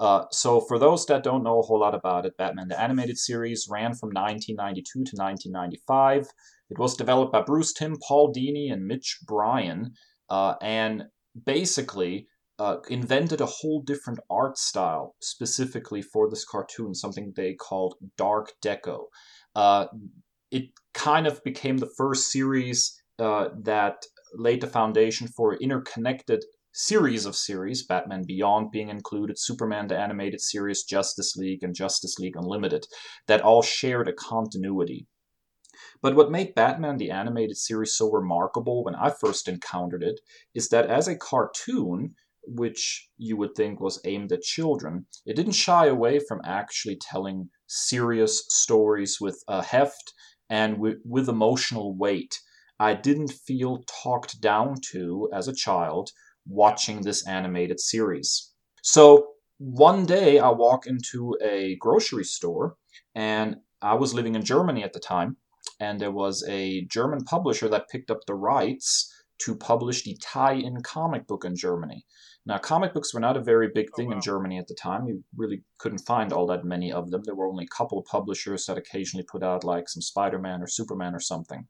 Uh, 0.00 0.24
so, 0.30 0.60
for 0.62 0.78
those 0.78 1.04
that 1.06 1.22
don't 1.22 1.44
know 1.44 1.60
a 1.60 1.62
whole 1.62 1.78
lot 1.78 1.94
about 1.94 2.24
it, 2.24 2.36
Batman 2.38 2.68
the 2.68 2.80
Animated 2.80 3.18
Series 3.18 3.68
ran 3.70 3.94
from 3.94 4.08
1992 4.08 4.82
to 4.92 5.16
1995. 5.16 6.26
It 6.70 6.78
was 6.78 6.96
developed 6.96 7.32
by 7.32 7.42
Bruce 7.42 7.72
Timm, 7.72 7.96
Paul 8.06 8.32
Dini, 8.32 8.72
and 8.72 8.86
Mitch 8.86 9.18
Brian, 9.26 9.94
uh, 10.28 10.54
and 10.62 11.04
basically 11.44 12.28
uh, 12.60 12.76
invented 12.88 13.40
a 13.40 13.46
whole 13.46 13.82
different 13.82 14.20
art 14.30 14.56
style 14.56 15.16
specifically 15.20 16.02
for 16.02 16.30
this 16.30 16.44
cartoon, 16.44 16.94
something 16.94 17.32
they 17.34 17.54
called 17.54 17.94
Dark 18.16 18.52
Deco. 18.62 19.06
Uh, 19.54 19.86
it 20.50 20.64
kind 20.94 21.26
of 21.26 21.42
became 21.42 21.78
the 21.78 21.90
first 21.96 22.30
series 22.30 23.02
uh, 23.18 23.48
that 23.62 24.04
laid 24.34 24.60
the 24.60 24.66
foundation 24.66 25.26
for 25.26 25.54
interconnected 25.54 26.44
series 26.72 27.26
of 27.26 27.34
series, 27.34 27.84
Batman 27.84 28.24
Beyond 28.26 28.70
being 28.70 28.90
included, 28.90 29.38
Superman 29.38 29.88
the 29.88 29.98
Animated 29.98 30.40
Series, 30.40 30.84
Justice 30.84 31.34
League, 31.36 31.62
and 31.62 31.74
Justice 31.74 32.18
League 32.18 32.36
Unlimited, 32.36 32.86
that 33.26 33.40
all 33.40 33.62
shared 33.62 34.08
a 34.08 34.12
continuity. 34.12 35.06
But 36.02 36.14
what 36.14 36.30
made 36.30 36.54
Batman 36.54 36.96
the 36.96 37.10
Animated 37.10 37.56
Series 37.56 37.96
so 37.96 38.10
remarkable 38.10 38.84
when 38.84 38.94
I 38.94 39.10
first 39.10 39.48
encountered 39.48 40.02
it 40.02 40.20
is 40.54 40.68
that 40.68 40.86
as 40.86 41.08
a 41.08 41.16
cartoon, 41.16 42.14
which 42.46 43.08
you 43.16 43.36
would 43.36 43.54
think 43.54 43.80
was 43.80 44.00
aimed 44.04 44.32
at 44.32 44.42
children, 44.42 45.06
it 45.26 45.36
didn't 45.36 45.52
shy 45.52 45.86
away 45.86 46.18
from 46.18 46.40
actually 46.44 46.96
telling 46.96 47.50
serious 47.66 48.44
stories 48.48 49.18
with 49.20 49.42
a 49.48 49.62
heft 49.62 50.12
and 50.48 50.78
with, 50.78 50.98
with 51.04 51.28
emotional 51.28 51.96
weight. 51.96 52.38
I 52.78 52.94
didn't 52.94 53.32
feel 53.32 53.84
talked 54.02 54.40
down 54.40 54.76
to 54.92 55.28
as 55.32 55.48
a 55.48 55.54
child 55.54 56.10
watching 56.46 57.02
this 57.02 57.26
animated 57.26 57.78
series. 57.78 58.52
So 58.82 59.28
one 59.58 60.06
day 60.06 60.38
I 60.38 60.48
walk 60.50 60.86
into 60.86 61.36
a 61.42 61.76
grocery 61.76 62.24
store 62.24 62.76
and 63.14 63.56
I 63.82 63.94
was 63.94 64.14
living 64.14 64.34
in 64.34 64.44
Germany 64.44 64.82
at 64.82 64.92
the 64.92 65.00
time 65.00 65.36
and 65.80 65.98
there 65.98 66.12
was 66.12 66.44
a 66.48 66.84
German 66.84 67.24
publisher 67.24 67.68
that 67.68 67.88
picked 67.88 68.10
up 68.10 68.20
the 68.26 68.34
rights 68.34 69.12
to 69.38 69.56
publish 69.56 70.04
the 70.04 70.16
tie-in 70.20 70.82
comic 70.82 71.26
book 71.26 71.46
in 71.46 71.56
Germany. 71.56 72.04
Now, 72.44 72.58
comic 72.58 72.92
books 72.92 73.14
were 73.14 73.20
not 73.20 73.38
a 73.38 73.42
very 73.42 73.68
big 73.74 73.88
oh, 73.92 73.96
thing 73.96 74.06
oh, 74.08 74.10
wow. 74.10 74.16
in 74.16 74.20
Germany 74.20 74.58
at 74.58 74.68
the 74.68 74.74
time. 74.74 75.06
You 75.06 75.24
really 75.34 75.62
couldn't 75.78 76.06
find 76.06 76.32
all 76.32 76.46
that 76.48 76.64
many 76.64 76.92
of 76.92 77.10
them. 77.10 77.22
There 77.24 77.34
were 77.34 77.48
only 77.48 77.64
a 77.64 77.76
couple 77.76 77.98
of 77.98 78.04
publishers 78.04 78.66
that 78.66 78.76
occasionally 78.76 79.24
put 79.30 79.42
out 79.42 79.64
like 79.64 79.88
some 79.88 80.02
Spider-Man 80.02 80.62
or 80.62 80.66
Superman 80.66 81.14
or 81.14 81.20
something. 81.20 81.66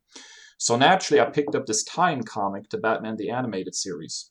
So 0.59 0.77
naturally, 0.77 1.21
I 1.21 1.27
picked 1.27 1.55
up 1.55 1.67
this 1.67 1.85
tie-in 1.85 2.25
comic 2.25 2.69
to 2.71 2.79
Batman 2.79 3.17
the 3.17 3.31
Animated 3.31 3.75
Series. 3.75 4.31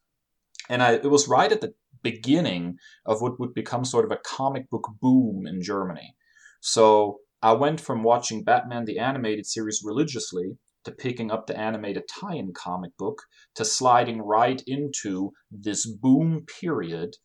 And 0.70 0.84
I, 0.84 0.94
it 0.94 1.10
was 1.10 1.28
right 1.28 1.52
at 1.52 1.62
the 1.62 1.74
beginning 2.04 2.78
of 3.06 3.22
what 3.22 3.40
would 3.40 3.54
become 3.54 3.86
sort 3.86 4.06
of 4.06 4.12
a 4.12 4.20
comic 4.24 4.70
book 4.70 4.88
boom 5.02 5.48
in 5.48 5.62
Germany. 5.62 6.16
So 6.62 7.20
I 7.42 7.54
went 7.54 7.80
from 7.80 8.04
watching 8.04 8.44
Batman 8.44 8.86
the 8.86 9.00
Animated 9.00 9.46
Series 9.46 9.82
religiously 9.84 10.58
to 10.84 10.92
picking 10.92 11.32
up 11.32 11.48
the 11.48 11.58
animated 11.58 12.04
tie 12.08 12.36
in 12.36 12.54
comic 12.54 12.96
book 12.98 13.22
to 13.56 13.66
sliding 13.66 14.22
right 14.22 14.62
into 14.68 15.32
this 15.52 15.86
boom 15.86 16.46
period 16.60 17.16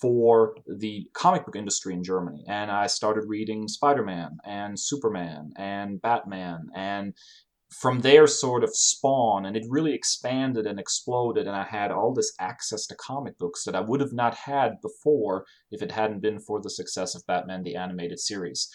for 0.00 0.56
the 0.66 1.08
comic 1.14 1.44
book 1.44 1.56
industry 1.56 1.94
in 1.94 2.02
Germany. 2.02 2.44
And 2.48 2.70
I 2.70 2.86
started 2.86 3.24
reading 3.28 3.68
Spider 3.68 4.04
Man 4.04 4.38
and 4.44 4.78
Superman 4.78 5.52
and 5.56 6.00
Batman 6.02 6.68
and 6.74 7.14
from 7.72 8.00
there 8.00 8.26
sort 8.26 8.62
of 8.62 8.76
spawn 8.76 9.46
and 9.46 9.56
it 9.56 9.64
really 9.68 9.94
expanded 9.94 10.66
and 10.66 10.78
exploded 10.78 11.46
and 11.46 11.56
i 11.56 11.64
had 11.64 11.90
all 11.90 12.12
this 12.12 12.32
access 12.38 12.86
to 12.86 12.94
comic 12.96 13.38
books 13.38 13.64
that 13.64 13.74
i 13.74 13.80
would 13.80 14.00
have 14.00 14.12
not 14.12 14.34
had 14.34 14.72
before 14.82 15.46
if 15.70 15.80
it 15.80 15.92
hadn't 15.92 16.20
been 16.20 16.38
for 16.38 16.60
the 16.60 16.68
success 16.68 17.14
of 17.14 17.26
batman 17.26 17.62
the 17.62 17.74
animated 17.74 18.20
series 18.20 18.68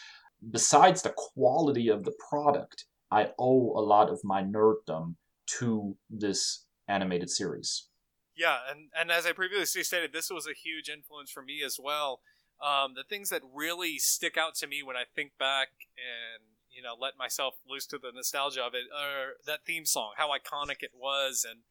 besides 0.51 1.01
the 1.01 1.13
quality 1.15 1.89
of 1.89 2.03
the 2.03 2.13
product 2.29 2.85
i 3.11 3.29
owe 3.39 3.71
a 3.77 3.81
lot 3.81 4.09
of 4.09 4.19
my 4.23 4.43
nerddom 4.43 5.15
to 5.45 5.95
this 6.09 6.65
animated 6.89 7.29
series. 7.29 7.87
Yeah 8.35 8.57
and, 8.69 8.89
and 8.99 9.11
as 9.11 9.25
i 9.25 9.31
previously 9.31 9.83
stated 9.83 10.13
this 10.13 10.29
was 10.29 10.47
a 10.47 10.53
huge 10.53 10.89
influence 10.89 11.31
for 11.31 11.41
me 11.41 11.61
as 11.65 11.77
well. 11.81 12.21
Um, 12.59 12.95
the 12.95 13.03
things 13.03 13.29
that 13.29 13.43
really 13.53 13.99
stick 13.99 14.35
out 14.35 14.55
to 14.55 14.67
me 14.67 14.81
when 14.81 14.95
i 14.95 15.03
think 15.15 15.31
back 15.37 15.67
and 15.93 16.43
you 16.71 16.81
know 16.81 16.95
let 16.99 17.17
myself 17.17 17.55
loose 17.69 17.85
to 17.87 17.99
the 17.99 18.11
nostalgia 18.13 18.63
of 18.63 18.73
it 18.73 18.85
or 18.91 19.37
that 19.45 19.59
theme 19.65 19.85
song 19.85 20.13
how 20.17 20.29
iconic 20.29 20.81
it 20.81 20.91
was 20.95 21.45
and 21.47 21.61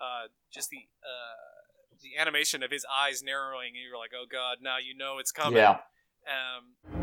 uh, 0.00 0.28
just 0.50 0.70
the 0.70 0.88
uh, 1.04 2.00
the 2.02 2.18
animation 2.18 2.62
of 2.62 2.70
his 2.70 2.86
eyes 2.90 3.22
narrowing 3.22 3.72
and 3.74 3.84
you're 3.86 3.98
like 3.98 4.12
oh 4.14 4.24
god 4.30 4.58
now 4.62 4.76
you 4.78 4.96
know 4.96 5.18
it's 5.18 5.32
coming. 5.32 5.58
Yeah. 5.58 5.78
Um, 6.26 6.99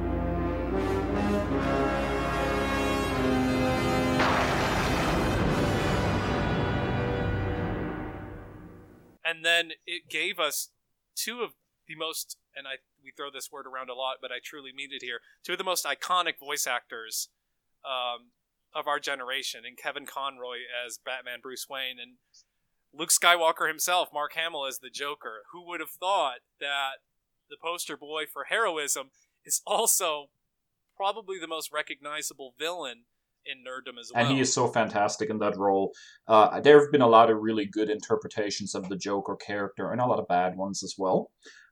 and 9.28 9.44
then 9.44 9.72
it 9.86 10.10
gave 10.10 10.40
us 10.40 10.70
two 11.16 11.42
of 11.42 11.52
the 11.88 11.96
most 11.96 12.38
and 12.56 12.68
I 12.68 12.78
we 13.04 13.12
throw 13.12 13.30
this 13.32 13.52
word 13.52 13.66
around 13.66 13.90
a 13.90 13.94
lot, 13.94 14.18
but 14.22 14.32
I 14.32 14.40
truly 14.44 14.72
mean 14.76 14.90
it 14.92 15.04
here. 15.04 15.20
Two 15.44 15.54
of 15.54 15.58
the 15.58 15.64
most 15.64 15.86
iconic 15.86 16.40
voice 16.40 16.68
actors 16.68 17.30
um, 17.86 18.32
of 18.74 18.88
our 18.88 19.00
generation, 19.00 19.62
and 19.66 19.78
Kevin 19.78 20.06
Conroy 20.06 20.66
as 20.86 20.98
Batman 20.98 21.40
Bruce 21.42 21.68
Wayne, 21.70 21.98
and 22.02 22.18
Luke 22.94 23.10
Skywalker 23.10 23.68
himself, 23.68 24.10
Mark 24.14 24.34
Hamill 24.34 24.66
as 24.66 24.80
the 24.80 24.90
Joker. 24.90 25.44
Who 25.54 25.66
would 25.68 25.80
have 25.80 25.92
thought 25.92 26.40
that 26.60 27.00
the 27.50 27.58
poster 27.62 27.96
boy 27.96 28.24
for 28.32 28.46
heroism 28.46 29.12
is 29.46 29.62
also 29.66 30.30
probably 30.98 31.40
the 31.40 31.48
most 31.48 31.72
recognizable 31.72 32.54
villain 32.58 33.04
in 33.52 33.60
nerddom 33.60 34.00
as 34.00 34.12
well. 34.14 34.24
And 34.24 34.34
he 34.34 34.40
is 34.40 34.54
so 34.54 34.68
fantastic 34.68 35.30
in 35.30 35.40
that 35.40 35.58
role. 35.58 35.94
Uh, 36.28 36.60
there 36.60 36.80
have 36.80 36.92
been 36.92 37.02
a 37.02 37.08
lot 37.08 37.30
of 37.30 37.38
really 37.40 37.66
good 37.66 37.90
interpretations 37.90 38.76
of 38.76 38.90
the 38.90 38.98
Joker 38.98 39.36
character, 39.36 39.92
and 39.92 40.02
a 40.02 40.06
lot 40.06 40.20
of 40.20 40.28
bad 40.28 40.56
ones 40.58 40.84
as 40.84 40.96
well. 40.98 41.32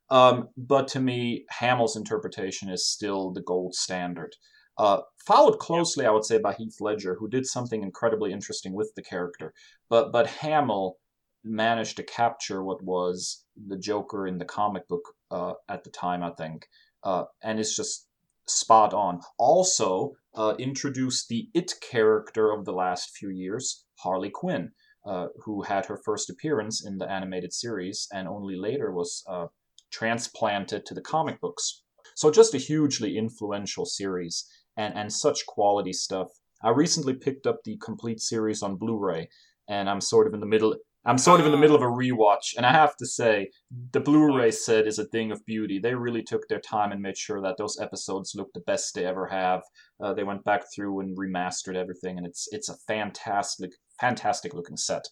Um, 0.10 0.50
but 0.56 0.88
to 0.90 1.00
me, 1.00 1.46
Hamill's 1.50 1.96
interpretation 1.96 2.70
is 2.70 2.88
still 2.88 3.32
the 3.32 3.42
gold 3.42 3.74
standard. 3.74 4.36
Uh, 4.78 5.00
followed 5.26 5.58
closely, 5.60 6.06
I 6.06 6.12
would 6.12 6.26
say, 6.26 6.38
by 6.38 6.54
Heath 6.54 6.78
Ledger, 6.80 7.16
who 7.16 7.30
did 7.30 7.46
something 7.46 7.82
incredibly 7.82 8.32
interesting 8.32 8.74
with 8.74 8.92
the 8.96 9.02
character. 9.02 9.54
But 9.90 10.12
but 10.12 10.28
Hamill 10.28 10.98
managed 11.44 11.98
to 11.98 12.04
capture 12.04 12.64
what 12.64 12.84
was 12.84 13.46
the 13.56 13.78
Joker 13.78 14.28
in 14.28 14.38
the 14.38 14.46
comic 14.46 14.88
book 14.88 15.04
uh, 15.32 15.54
at 15.70 15.84
the 15.84 15.92
time, 15.92 16.24
I 16.24 16.32
think, 16.32 16.68
uh, 17.04 17.26
and 17.42 17.60
it's 17.60 17.76
just 17.76 18.08
spot 18.48 18.94
on. 18.94 19.22
Also, 19.38 20.14
uh, 20.36 20.56
introduced 20.60 21.28
the 21.30 21.50
It 21.54 21.74
character 21.82 22.52
of 22.52 22.66
the 22.66 22.74
last 22.74 23.16
few 23.18 23.30
years, 23.30 23.86
Harley 24.00 24.30
Quinn, 24.30 24.72
uh, 25.06 25.28
who 25.44 25.64
had 25.64 25.86
her 25.86 26.00
first 26.04 26.30
appearance 26.30 26.86
in 26.86 26.98
the 26.98 27.10
animated 27.10 27.54
series 27.54 28.08
and 28.12 28.28
only 28.28 28.56
later 28.56 28.92
was 28.92 29.24
uh, 29.28 29.48
transplanted 29.92 30.86
to 30.86 30.94
the 30.94 31.02
comic 31.02 31.40
books. 31.40 31.84
So 32.16 32.32
just 32.32 32.54
a 32.54 32.58
hugely 32.58 33.18
influential 33.18 33.86
series 33.86 34.46
and, 34.78 34.94
and 34.96 35.12
such 35.12 35.46
quality 35.46 35.94
stuff. 35.94 36.30
I 36.64 36.70
recently 36.70 37.14
picked 37.14 37.46
up 37.46 37.60
the 37.64 37.78
complete 37.78 38.20
series 38.20 38.64
on 38.64 38.78
Blu-ray, 38.78 39.30
and 39.68 39.90
I'm 39.90 40.02
sort 40.02 40.28
of 40.28 40.34
in 40.34 40.40
the 40.40 40.46
middle. 40.46 40.76
I'm 41.06 41.18
sort 41.18 41.40
of 41.40 41.46
in 41.46 41.52
the 41.52 41.58
middle 41.58 41.76
of 41.76 41.82
a 41.82 41.86
rewatch, 41.86 42.56
and 42.58 42.66
I 42.66 42.72
have 42.72 42.96
to 42.98 43.06
say, 43.06 43.52
the 43.92 44.00
Blu-ray 44.00 44.52
set 44.52 44.88
is 44.88 44.98
a 44.98 45.06
thing 45.06 45.32
of 45.32 45.46
beauty. 45.46 45.80
They 45.80 45.94
really 45.94 46.24
took 46.24 46.48
their 46.48 46.60
time 46.60 46.92
and 46.92 47.02
made 47.02 47.18
sure 47.18 47.42
that 47.42 47.58
those 47.58 47.80
episodes 47.80 48.34
look 48.36 48.52
the 48.54 48.62
best 48.62 48.96
they 48.96 49.06
ever 49.06 49.28
have. 49.28 49.62
Uh, 50.04 50.14
they 50.14 50.24
went 50.24 50.44
back 50.44 50.64
through 50.74 51.02
and 51.02 51.18
remastered 51.18 51.76
everything, 51.76 52.18
and 52.18 52.26
it's 52.26 52.48
it's 52.52 52.70
a 52.70 52.78
fantastic, 52.88 53.72
fantastic 54.00 54.54
looking 54.54 54.78
set. 54.78 55.06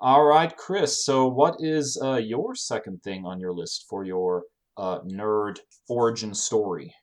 All 0.00 0.24
right, 0.24 0.56
Kris. 0.56 1.04
So, 1.04 1.26
what 1.26 1.56
is 1.58 2.00
uh, 2.02 2.16
your 2.16 2.54
second 2.54 3.02
thing 3.02 3.24
on 3.26 3.38
your 3.38 3.52
list 3.52 3.86
for 3.88 4.04
your 4.04 4.44
uh, 4.76 5.00
nerd 5.00 5.58
origin 5.88 6.34
story? 6.34 6.94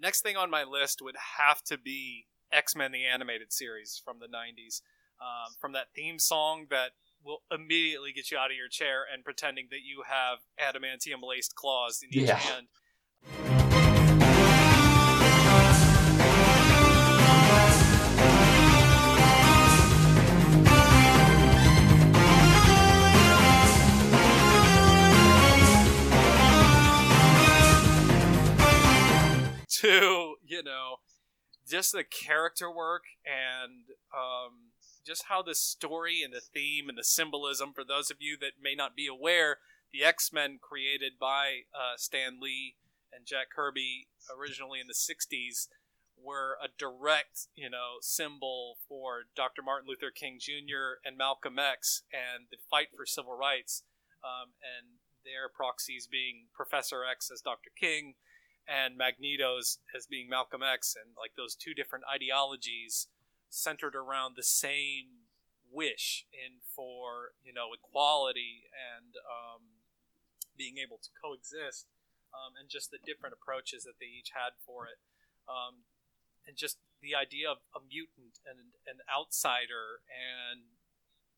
next 0.00 0.22
thing 0.22 0.36
on 0.36 0.50
my 0.50 0.64
list 0.64 1.02
would 1.02 1.16
have 1.38 1.62
to 1.64 1.76
be 1.78 2.26
X 2.52 2.74
Men 2.74 2.92
the 2.92 3.04
animated 3.04 3.52
series 3.52 4.00
from 4.02 4.18
the 4.20 4.26
'90s, 4.26 4.80
um, 5.20 5.54
from 5.60 5.72
that 5.72 5.88
theme 5.94 6.18
song 6.18 6.66
that 6.70 6.92
will 7.28 7.42
immediately 7.52 8.10
get 8.12 8.30
you 8.30 8.38
out 8.38 8.50
of 8.50 8.56
your 8.56 8.68
chair 8.68 9.04
and 9.12 9.22
pretending 9.22 9.68
that 9.70 9.80
you 9.84 10.02
have 10.08 10.38
adamantium 10.58 11.22
laced 11.22 11.54
claws 11.54 12.00
in 12.02 12.08
each 12.18 12.28
Yeah. 12.28 12.36
hand. 12.36 12.68
to 29.68 30.34
you 30.44 30.62
know 30.62 30.96
just 31.68 31.92
the 31.92 32.02
character 32.02 32.70
work 32.70 33.02
and 33.24 33.84
um, 34.16 34.67
just 35.08 35.24
how 35.28 35.40
the 35.40 35.54
story 35.54 36.20
and 36.22 36.34
the 36.34 36.40
theme 36.40 36.88
and 36.88 36.98
the 36.98 37.02
symbolism 37.02 37.72
for 37.72 37.82
those 37.82 38.10
of 38.10 38.18
you 38.20 38.36
that 38.38 38.60
may 38.62 38.74
not 38.74 38.94
be 38.94 39.06
aware 39.06 39.56
the 39.90 40.04
x-men 40.04 40.58
created 40.60 41.12
by 41.18 41.64
uh, 41.72 41.96
stan 41.96 42.38
lee 42.40 42.76
and 43.10 43.24
jack 43.24 43.48
kirby 43.48 44.06
originally 44.28 44.78
in 44.80 44.86
the 44.86 44.92
60s 44.92 45.68
were 46.22 46.58
a 46.62 46.68
direct 46.78 47.48
you 47.56 47.70
know 47.70 47.96
symbol 48.02 48.76
for 48.86 49.24
dr 49.34 49.62
martin 49.64 49.88
luther 49.88 50.12
king 50.14 50.36
jr 50.38 51.00
and 51.04 51.16
malcolm 51.16 51.58
x 51.58 52.02
and 52.12 52.46
the 52.50 52.58
fight 52.70 52.88
for 52.94 53.06
civil 53.06 53.34
rights 53.34 53.84
um, 54.20 54.52
and 54.60 55.00
their 55.24 55.48
proxies 55.48 56.06
being 56.06 56.52
professor 56.52 57.00
x 57.02 57.30
as 57.32 57.40
dr 57.40 57.70
king 57.80 58.14
and 58.68 58.98
Magneto's 58.98 59.78
as 59.96 60.04
being 60.04 60.28
Malcolm 60.28 60.60
X, 60.62 60.94
and 60.94 61.14
like 61.16 61.32
those 61.38 61.56
two 61.56 61.72
different 61.72 62.04
ideologies 62.04 63.08
centered 63.48 63.94
around 63.94 64.34
the 64.36 64.42
same 64.42 65.28
wish 65.70 66.24
in 66.32 66.64
for 66.74 67.36
you 67.44 67.52
know 67.52 67.76
equality 67.76 68.68
and 68.72 69.16
um, 69.28 69.84
being 70.56 70.78
able 70.78 70.98
to 70.98 71.10
coexist, 71.22 71.86
um, 72.34 72.56
and 72.58 72.68
just 72.68 72.90
the 72.90 72.98
different 73.04 73.34
approaches 73.34 73.84
that 73.84 74.00
they 74.00 74.10
each 74.10 74.32
had 74.34 74.56
for 74.64 74.86
it, 74.86 74.98
um, 75.48 75.86
and 76.46 76.56
just 76.56 76.78
the 77.00 77.14
idea 77.14 77.46
of 77.48 77.58
a 77.74 77.80
mutant 77.80 78.42
and 78.42 78.74
an 78.86 78.98
outsider 79.06 80.02
and 80.10 80.78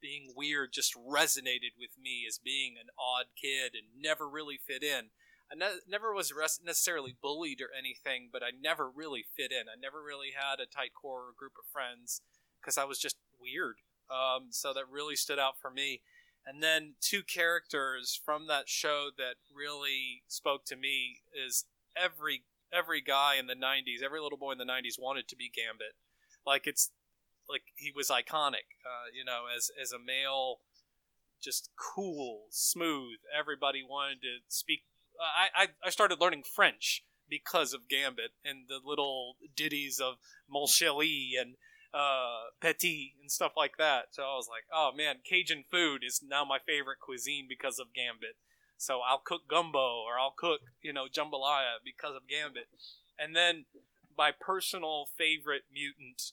being 0.01 0.33
weird 0.35 0.73
just 0.73 0.96
resonated 0.96 1.77
with 1.79 1.92
me 2.01 2.25
as 2.27 2.40
being 2.40 2.77
an 2.81 2.88
odd 2.96 3.27
kid 3.37 3.77
and 3.77 4.01
never 4.01 4.29
really 4.29 4.57
fit 4.57 4.83
in. 4.83 5.12
I 5.52 5.56
ne- 5.56 5.80
never 5.88 6.14
was 6.14 6.32
necessarily 6.64 7.16
bullied 7.20 7.60
or 7.60 7.70
anything, 7.76 8.28
but 8.32 8.42
I 8.42 8.50
never 8.58 8.88
really 8.88 9.24
fit 9.36 9.50
in. 9.50 9.68
I 9.68 9.80
never 9.80 10.02
really 10.02 10.30
had 10.34 10.60
a 10.60 10.66
tight 10.66 10.92
core 10.94 11.32
group 11.36 11.54
of 11.58 11.70
friends 11.70 12.22
because 12.60 12.78
I 12.78 12.84
was 12.84 12.98
just 12.98 13.16
weird. 13.40 13.76
Um, 14.10 14.48
so 14.50 14.72
that 14.74 14.84
really 14.90 15.16
stood 15.16 15.38
out 15.38 15.58
for 15.60 15.70
me. 15.70 16.02
And 16.46 16.62
then 16.62 16.94
two 17.00 17.22
characters 17.22 18.18
from 18.24 18.46
that 18.46 18.68
show 18.68 19.10
that 19.18 19.34
really 19.54 20.22
spoke 20.26 20.64
to 20.66 20.76
me 20.76 21.20
is 21.34 21.64
every 21.96 22.44
every 22.72 23.00
guy 23.00 23.36
in 23.36 23.46
the 23.46 23.54
'90s, 23.54 24.02
every 24.02 24.20
little 24.20 24.38
boy 24.38 24.52
in 24.52 24.58
the 24.58 24.64
'90s 24.64 24.98
wanted 24.98 25.28
to 25.28 25.36
be 25.36 25.50
Gambit. 25.54 25.94
Like 26.46 26.66
it's 26.66 26.90
like 27.48 27.62
he 27.76 27.92
was 27.94 28.08
iconic, 28.08 28.78
uh, 28.86 29.10
you 29.12 29.24
know, 29.24 29.44
as 29.54 29.70
as 29.80 29.92
a 29.92 29.98
male, 29.98 30.60
just 31.42 31.70
cool, 31.77 32.46
smooth. 32.50 33.18
Everybody 33.37 33.83
wanted 33.83 34.22
to 34.22 34.38
speak 34.48 34.83
I, 35.21 35.68
I, 35.85 35.90
started 35.90 36.21
learning 36.21 36.44
French 36.44 37.04
because 37.29 37.73
of 37.75 37.88
Gambit 37.88 38.33
and 38.44 38.68
the 38.68 38.81
little 38.85 39.37
ditties 39.54 40.00
of 40.00 40.14
Mon 40.48 40.66
Chéri 40.66 41.33
and 41.40 41.56
uh, 41.92 42.50
Petit 42.60 43.14
and 43.21 43.31
stuff 43.31 43.52
like 43.56 43.77
that. 43.79 44.06
So 44.12 44.23
I 44.23 44.35
was 44.37 44.48
like, 44.48 44.64
oh 44.73 44.90
man, 44.96 45.16
Cajun 45.29 45.64
food 45.71 46.02
is 46.06 46.23
now 46.27 46.44
my 46.44 46.58
favorite 46.58 47.00
cuisine 47.00 47.46
because 47.48 47.79
of 47.79 47.94
Gambit. 47.94 48.37
So 48.77 49.00
I'll 49.06 49.23
cook 49.23 49.42
gumbo 49.48 49.79
or 49.79 50.18
I'll 50.18 50.35
cook, 50.37 50.60
you 50.83 50.92
know, 50.92 51.04
jambalaya 51.04 51.83
because 51.85 52.16
of 52.16 52.29
Gambit. 52.29 52.68
And 53.18 53.37
then 53.37 53.66
my 54.16 54.33
personal 54.38 55.06
favorite 55.16 55.64
mutant 55.73 56.33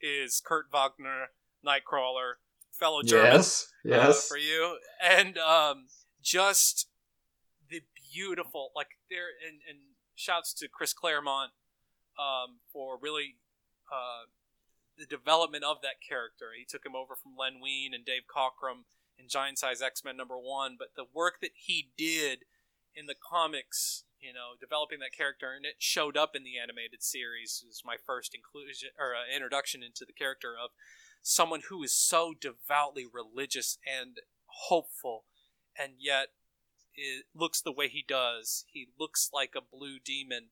is 0.00 0.40
Kurt 0.44 0.66
Wagner 0.72 1.30
Nightcrawler, 1.66 2.34
fellow 2.70 3.02
German. 3.02 3.32
Yes, 3.32 3.72
uh, 3.84 3.88
yes. 3.88 4.28
for 4.28 4.36
you, 4.36 4.78
and 5.02 5.36
um, 5.38 5.86
just 6.22 6.86
beautiful 8.12 8.70
like 8.74 8.98
there 9.10 9.28
and, 9.46 9.60
and 9.68 9.78
shouts 10.14 10.52
to 10.54 10.68
Chris 10.68 10.92
Claremont 10.92 11.52
um, 12.18 12.58
for 12.72 12.98
really 13.00 13.36
uh, 13.92 14.26
the 14.98 15.06
development 15.06 15.64
of 15.64 15.78
that 15.82 16.02
character. 16.06 16.50
He 16.56 16.64
took 16.64 16.84
him 16.84 16.96
over 16.96 17.14
from 17.14 17.36
Len 17.38 17.60
Wein 17.62 17.94
and 17.94 18.04
Dave 18.04 18.26
Cockrum 18.26 18.84
in 19.18 19.28
Giant 19.28 19.58
Size 19.58 19.80
X 19.80 20.04
Men 20.04 20.16
number 20.16 20.38
one, 20.38 20.76
but 20.78 20.94
the 20.96 21.06
work 21.12 21.40
that 21.40 21.52
he 21.54 21.90
did 21.96 22.44
in 22.94 23.06
the 23.06 23.14
comics, 23.14 24.04
you 24.20 24.32
know, 24.32 24.58
developing 24.60 24.98
that 24.98 25.16
character, 25.16 25.52
and 25.54 25.64
it 25.64 25.76
showed 25.78 26.16
up 26.16 26.34
in 26.34 26.42
the 26.42 26.58
animated 26.58 27.02
series. 27.02 27.64
Is 27.68 27.82
my 27.84 27.96
first 28.04 28.34
inclusion 28.34 28.90
or 28.98 29.14
uh, 29.14 29.34
introduction 29.34 29.82
into 29.82 30.04
the 30.04 30.12
character 30.12 30.54
of 30.58 30.70
someone 31.22 31.62
who 31.68 31.82
is 31.82 31.92
so 31.92 32.34
devoutly 32.38 33.06
religious 33.06 33.78
and 33.86 34.18
hopeful, 34.46 35.24
and 35.78 35.94
yet 35.98 36.28
it 36.98 37.26
looks 37.34 37.60
the 37.60 37.72
way 37.72 37.88
he 37.88 38.04
does. 38.06 38.64
He 38.72 38.88
looks 38.98 39.30
like 39.32 39.54
a 39.56 39.60
blue 39.60 39.98
demon, 40.04 40.48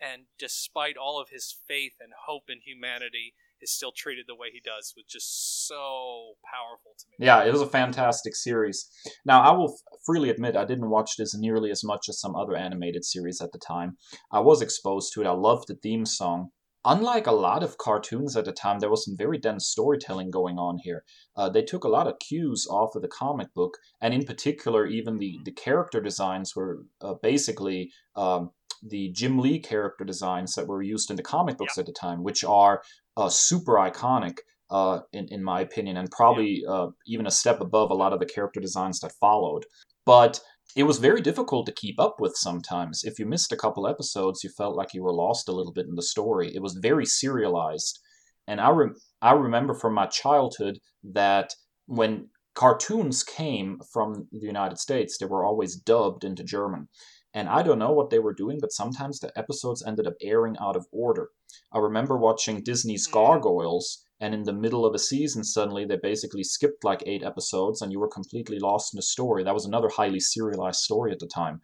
and 0.00 0.22
despite 0.38 0.96
all 0.96 1.20
of 1.20 1.28
his 1.28 1.54
faith 1.68 1.94
and 2.00 2.12
hope 2.26 2.44
in 2.48 2.60
humanity, 2.64 3.34
is 3.62 3.70
still 3.70 3.92
treated 3.92 4.24
the 4.26 4.34
way 4.34 4.48
he 4.50 4.60
does, 4.60 4.94
which 4.96 5.14
is 5.14 5.26
so 5.26 6.32
powerful 6.50 6.92
to 6.98 7.04
me. 7.10 7.26
Yeah, 7.26 7.44
it 7.44 7.52
was 7.52 7.60
a 7.60 7.66
fantastic 7.66 8.34
series. 8.34 8.88
Now, 9.26 9.42
I 9.42 9.52
will 9.52 9.76
freely 10.06 10.30
admit 10.30 10.56
I 10.56 10.64
didn't 10.64 10.88
watch 10.88 11.16
this 11.16 11.36
nearly 11.36 11.70
as 11.70 11.84
much 11.84 12.08
as 12.08 12.18
some 12.18 12.34
other 12.34 12.56
animated 12.56 13.04
series 13.04 13.42
at 13.42 13.52
the 13.52 13.58
time. 13.58 13.98
I 14.32 14.40
was 14.40 14.62
exposed 14.62 15.12
to 15.12 15.20
it. 15.20 15.26
I 15.26 15.32
loved 15.32 15.68
the 15.68 15.74
theme 15.74 16.06
song. 16.06 16.50
Unlike 16.84 17.26
a 17.26 17.32
lot 17.32 17.62
of 17.62 17.76
cartoons 17.76 18.36
at 18.36 18.46
the 18.46 18.52
time, 18.52 18.78
there 18.78 18.88
was 18.88 19.04
some 19.04 19.16
very 19.16 19.36
dense 19.36 19.68
storytelling 19.68 20.30
going 20.30 20.58
on 20.58 20.78
here. 20.78 21.04
Uh, 21.36 21.50
they 21.50 21.62
took 21.62 21.84
a 21.84 21.88
lot 21.88 22.06
of 22.06 22.18
cues 22.18 22.66
off 22.70 22.94
of 22.94 23.02
the 23.02 23.08
comic 23.08 23.52
book, 23.52 23.76
and 24.00 24.14
in 24.14 24.24
particular, 24.24 24.86
even 24.86 25.18
the, 25.18 25.38
the 25.44 25.52
character 25.52 26.00
designs 26.00 26.56
were 26.56 26.84
uh, 27.02 27.14
basically 27.22 27.92
um, 28.16 28.50
the 28.82 29.10
Jim 29.10 29.38
Lee 29.38 29.58
character 29.58 30.04
designs 30.04 30.54
that 30.54 30.66
were 30.66 30.80
used 30.80 31.10
in 31.10 31.16
the 31.16 31.22
comic 31.22 31.58
books 31.58 31.76
at 31.76 31.84
the 31.84 31.92
time, 31.92 32.22
which 32.22 32.44
are 32.44 32.82
uh, 33.16 33.28
super 33.28 33.74
iconic. 33.74 34.38
Uh, 34.72 35.00
in, 35.12 35.26
in 35.32 35.42
my 35.42 35.60
opinion, 35.60 35.96
and 35.96 36.08
probably 36.12 36.62
uh, 36.68 36.86
even 37.04 37.26
a 37.26 37.30
step 37.32 37.60
above 37.60 37.90
a 37.90 37.94
lot 37.94 38.12
of 38.12 38.20
the 38.20 38.24
character 38.24 38.60
designs 38.60 39.00
that 39.00 39.10
followed. 39.20 39.64
But 40.06 40.40
it 40.76 40.84
was 40.84 40.98
very 40.98 41.20
difficult 41.20 41.66
to 41.66 41.72
keep 41.72 41.98
up 41.98 42.16
with 42.20 42.36
sometimes. 42.36 43.02
If 43.04 43.18
you 43.18 43.26
missed 43.26 43.52
a 43.52 43.56
couple 43.56 43.86
episodes, 43.86 44.44
you 44.44 44.50
felt 44.50 44.76
like 44.76 44.94
you 44.94 45.02
were 45.02 45.12
lost 45.12 45.48
a 45.48 45.52
little 45.52 45.72
bit 45.72 45.86
in 45.86 45.96
the 45.96 46.02
story. 46.02 46.54
It 46.54 46.62
was 46.62 46.78
very 46.80 47.06
serialized. 47.06 47.98
And 48.46 48.60
I, 48.60 48.70
re- 48.70 48.94
I 49.22 49.32
remember 49.32 49.74
from 49.74 49.94
my 49.94 50.06
childhood 50.06 50.78
that 51.02 51.54
when 51.86 52.28
cartoons 52.54 53.22
came 53.22 53.80
from 53.92 54.28
the 54.32 54.46
United 54.46 54.78
States, 54.78 55.18
they 55.18 55.26
were 55.26 55.44
always 55.44 55.76
dubbed 55.76 56.24
into 56.24 56.44
German. 56.44 56.88
And 57.32 57.48
I 57.48 57.62
don't 57.62 57.78
know 57.78 57.92
what 57.92 58.10
they 58.10 58.18
were 58.18 58.34
doing, 58.34 58.58
but 58.60 58.72
sometimes 58.72 59.18
the 59.18 59.36
episodes 59.38 59.84
ended 59.86 60.06
up 60.06 60.14
airing 60.20 60.56
out 60.60 60.76
of 60.76 60.86
order. 60.92 61.28
I 61.72 61.78
remember 61.78 62.16
watching 62.16 62.62
Disney's 62.62 63.06
mm-hmm. 63.06 63.14
Gargoyles, 63.14 64.04
and 64.20 64.34
in 64.34 64.42
the 64.42 64.52
middle 64.52 64.84
of 64.84 64.94
a 64.94 64.98
season, 64.98 65.42
suddenly 65.42 65.84
they 65.84 65.96
basically 65.96 66.44
skipped 66.44 66.84
like 66.84 67.02
eight 67.06 67.22
episodes, 67.22 67.80
and 67.80 67.90
you 67.90 67.98
were 67.98 68.08
completely 68.08 68.58
lost 68.58 68.92
in 68.92 68.98
the 68.98 69.02
story. 69.02 69.42
That 69.42 69.54
was 69.54 69.64
another 69.64 69.88
highly 69.88 70.20
serialized 70.20 70.80
story 70.80 71.10
at 71.10 71.18
the 71.18 71.26
time. 71.26 71.60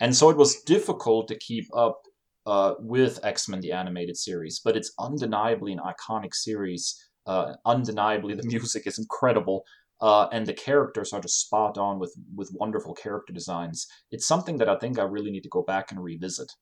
And 0.00 0.14
so 0.14 0.28
it 0.28 0.36
was 0.36 0.62
difficult 0.62 1.28
to 1.28 1.38
keep 1.38 1.66
up 1.74 2.02
uh, 2.46 2.74
with 2.78 3.24
X 3.24 3.48
Men 3.48 3.60
the 3.60 3.72
animated 3.72 4.18
series, 4.18 4.60
but 4.62 4.76
it's 4.76 4.92
undeniably 4.98 5.72
an 5.72 5.80
iconic 5.80 6.34
series. 6.34 7.02
Uh, 7.26 7.54
undeniably, 7.64 8.34
the 8.34 8.42
music 8.46 8.86
is 8.86 8.98
incredible. 8.98 9.64
Uh, 10.00 10.28
and 10.32 10.44
the 10.44 10.52
characters 10.52 11.12
are 11.12 11.20
just 11.20 11.40
spot 11.40 11.78
on 11.78 11.98
with 11.98 12.14
with 12.34 12.50
wonderful 12.52 12.92
character 12.92 13.32
designs. 13.32 13.86
It's 14.10 14.26
something 14.26 14.58
that 14.58 14.68
I 14.68 14.76
think 14.76 14.98
I 14.98 15.04
really 15.04 15.30
need 15.30 15.44
to 15.44 15.48
go 15.48 15.62
back 15.62 15.90
and 15.90 16.02
revisit. 16.02 16.52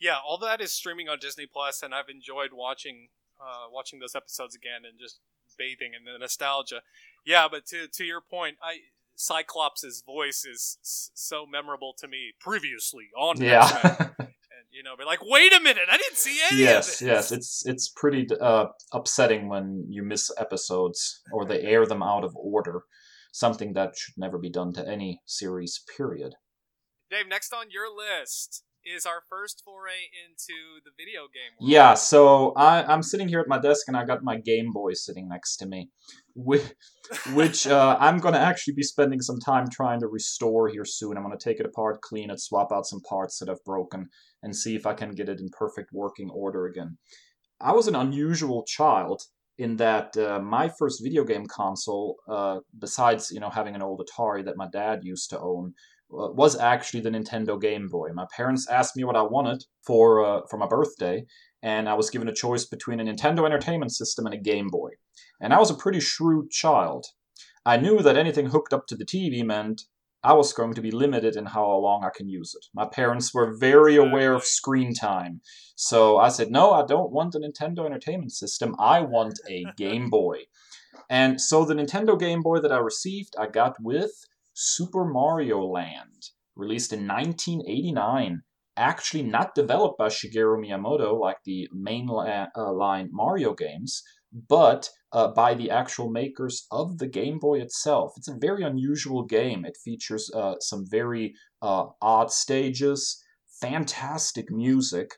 Yeah, 0.00 0.16
all 0.26 0.38
that 0.38 0.62
is 0.62 0.72
streaming 0.72 1.08
on 1.08 1.18
Disney 1.20 1.46
Plus, 1.46 1.82
and 1.82 1.94
I've 1.94 2.08
enjoyed 2.08 2.52
watching 2.54 3.08
uh, 3.40 3.66
watching 3.70 3.98
those 3.98 4.14
episodes 4.14 4.54
again 4.54 4.82
and 4.88 4.98
just 4.98 5.20
bathing 5.58 5.92
in 5.94 6.04
the 6.10 6.18
nostalgia. 6.18 6.82
Yeah, 7.24 7.48
but 7.50 7.66
to 7.66 7.88
to 7.88 8.04
your 8.04 8.20
point, 8.20 8.56
I 8.62 8.78
Cyclops' 9.16 10.02
voice 10.04 10.44
is 10.44 10.78
s- 10.82 11.10
so 11.14 11.46
memorable 11.46 11.94
to 11.98 12.08
me. 12.08 12.32
Previously 12.40 13.08
on 13.16 13.40
Yeah. 13.40 14.10
And 14.18 14.66
you 14.70 14.82
know, 14.82 14.96
be 14.96 15.04
like, 15.04 15.20
wait 15.22 15.52
a 15.52 15.60
minute, 15.60 15.88
I 15.90 15.96
didn't 15.96 16.16
see 16.16 16.38
any 16.50 16.60
yes, 16.62 17.02
yes, 17.02 17.32
it's 17.32 17.64
it's 17.66 17.88
pretty 17.88 18.26
uh, 18.40 18.66
upsetting 18.92 19.48
when 19.48 19.86
you 19.88 20.02
miss 20.02 20.30
episodes 20.38 21.20
or 21.32 21.44
they 21.44 21.62
air 21.62 21.86
them 21.86 22.02
out 22.02 22.24
of 22.24 22.34
order. 22.36 22.82
Something 23.32 23.74
that 23.74 23.96
should 23.96 24.14
never 24.16 24.38
be 24.38 24.50
done 24.50 24.72
to 24.72 24.86
any 24.86 25.22
series. 25.24 25.84
Period. 25.96 26.34
Dave, 27.10 27.28
next 27.28 27.52
on 27.52 27.70
your 27.70 27.86
list 27.94 28.64
is 28.84 29.06
our 29.06 29.22
first 29.28 29.62
foray 29.64 30.08
into 30.26 30.80
the 30.84 30.90
video 30.96 31.22
game 31.32 31.52
world. 31.58 31.70
Yeah, 31.70 31.94
so 31.94 32.52
I, 32.56 32.82
I'm 32.82 33.02
sitting 33.02 33.28
here 33.28 33.40
at 33.40 33.48
my 33.48 33.58
desk 33.58 33.88
and 33.88 33.96
I 33.96 34.04
got 34.04 34.22
my 34.22 34.38
Game 34.38 34.72
Boy 34.72 34.94
sitting 34.94 35.28
next 35.28 35.56
to 35.58 35.66
me, 35.66 35.90
which, 36.34 36.64
which 37.34 37.66
uh, 37.66 37.96
I'm 38.00 38.18
going 38.18 38.34
to 38.34 38.40
actually 38.40 38.74
be 38.74 38.82
spending 38.82 39.20
some 39.20 39.38
time 39.38 39.66
trying 39.70 40.00
to 40.00 40.08
restore 40.08 40.68
here 40.68 40.84
soon. 40.84 41.16
I'm 41.16 41.24
going 41.24 41.36
to 41.36 41.44
take 41.44 41.60
it 41.60 41.66
apart, 41.66 42.00
clean 42.00 42.30
it, 42.30 42.40
swap 42.40 42.72
out 42.72 42.86
some 42.86 43.00
parts 43.02 43.38
that 43.38 43.48
I've 43.48 43.64
broken, 43.64 44.08
and 44.42 44.54
see 44.54 44.74
if 44.74 44.86
I 44.86 44.94
can 44.94 45.10
get 45.12 45.28
it 45.28 45.40
in 45.40 45.48
perfect 45.50 45.90
working 45.92 46.30
order 46.30 46.66
again. 46.66 46.98
I 47.60 47.72
was 47.72 47.88
an 47.88 47.94
unusual 47.94 48.64
child 48.64 49.22
in 49.58 49.76
that 49.76 50.16
uh, 50.16 50.40
my 50.40 50.70
first 50.78 51.02
video 51.02 51.22
game 51.22 51.44
console, 51.46 52.16
uh, 52.26 52.60
besides 52.78 53.30
you 53.30 53.40
know 53.40 53.50
having 53.50 53.74
an 53.74 53.82
old 53.82 54.00
Atari 54.00 54.42
that 54.46 54.56
my 54.56 54.66
dad 54.72 55.00
used 55.02 55.28
to 55.30 55.38
own, 55.38 55.74
was 56.10 56.58
actually 56.58 57.00
the 57.00 57.10
Nintendo 57.10 57.60
Game 57.60 57.88
Boy. 57.88 58.10
My 58.12 58.26
parents 58.34 58.68
asked 58.68 58.96
me 58.96 59.04
what 59.04 59.16
I 59.16 59.22
wanted 59.22 59.64
for 59.86 60.24
uh, 60.24 60.40
for 60.50 60.56
my 60.56 60.66
birthday, 60.66 61.24
and 61.62 61.88
I 61.88 61.94
was 61.94 62.10
given 62.10 62.28
a 62.28 62.34
choice 62.34 62.64
between 62.64 63.00
a 63.00 63.04
Nintendo 63.04 63.44
Entertainment 63.46 63.92
System 63.92 64.26
and 64.26 64.34
a 64.34 64.38
Game 64.38 64.68
Boy. 64.68 64.90
And 65.40 65.52
I 65.52 65.58
was 65.58 65.70
a 65.70 65.74
pretty 65.74 66.00
shrewd 66.00 66.50
child. 66.50 67.06
I 67.64 67.76
knew 67.76 68.00
that 68.00 68.16
anything 68.16 68.46
hooked 68.46 68.72
up 68.72 68.86
to 68.88 68.96
the 68.96 69.04
TV 69.04 69.44
meant 69.44 69.82
I 70.22 70.34
was 70.34 70.52
going 70.52 70.74
to 70.74 70.82
be 70.82 70.90
limited 70.90 71.36
in 71.36 71.46
how 71.46 71.66
long 71.76 72.04
I 72.04 72.10
can 72.14 72.28
use 72.28 72.54
it. 72.54 72.66
My 72.74 72.86
parents 72.86 73.32
were 73.32 73.56
very 73.56 73.96
aware 73.96 74.34
of 74.34 74.44
screen 74.44 74.92
time. 74.92 75.40
So 75.76 76.18
I 76.18 76.28
said, 76.28 76.50
no, 76.50 76.72
I 76.72 76.84
don't 76.84 77.10
want 77.10 77.34
a 77.34 77.38
Nintendo 77.38 77.86
Entertainment 77.86 78.32
System. 78.32 78.76
I 78.78 79.00
want 79.00 79.40
a 79.48 79.64
Game 79.76 80.10
Boy. 80.10 80.40
And 81.08 81.40
so 81.40 81.64
the 81.64 81.74
Nintendo 81.74 82.18
Game 82.18 82.42
Boy 82.42 82.60
that 82.60 82.72
I 82.72 82.78
received, 82.78 83.34
I 83.38 83.46
got 83.46 83.76
with 83.80 84.12
Super 84.62 85.06
Mario 85.06 85.64
Land, 85.64 86.32
released 86.54 86.92
in 86.92 87.08
1989. 87.08 88.42
Actually, 88.76 89.22
not 89.22 89.54
developed 89.54 89.96
by 89.96 90.08
Shigeru 90.08 90.58
Miyamoto 90.58 91.18
like 91.18 91.38
the 91.46 91.66
mainline 91.74 92.48
uh, 92.54 92.70
line 92.70 93.08
Mario 93.10 93.54
games, 93.54 94.02
but 94.30 94.90
uh, 95.12 95.28
by 95.28 95.54
the 95.54 95.70
actual 95.70 96.10
makers 96.10 96.66
of 96.70 96.98
the 96.98 97.08
Game 97.08 97.38
Boy 97.38 97.62
itself. 97.62 98.12
It's 98.18 98.28
a 98.28 98.36
very 98.38 98.62
unusual 98.62 99.24
game. 99.24 99.64
It 99.64 99.78
features 99.82 100.30
uh, 100.34 100.56
some 100.60 100.84
very 100.86 101.32
uh, 101.62 101.86
odd 102.02 102.30
stages, 102.30 103.24
fantastic 103.62 104.50
music. 104.50 105.16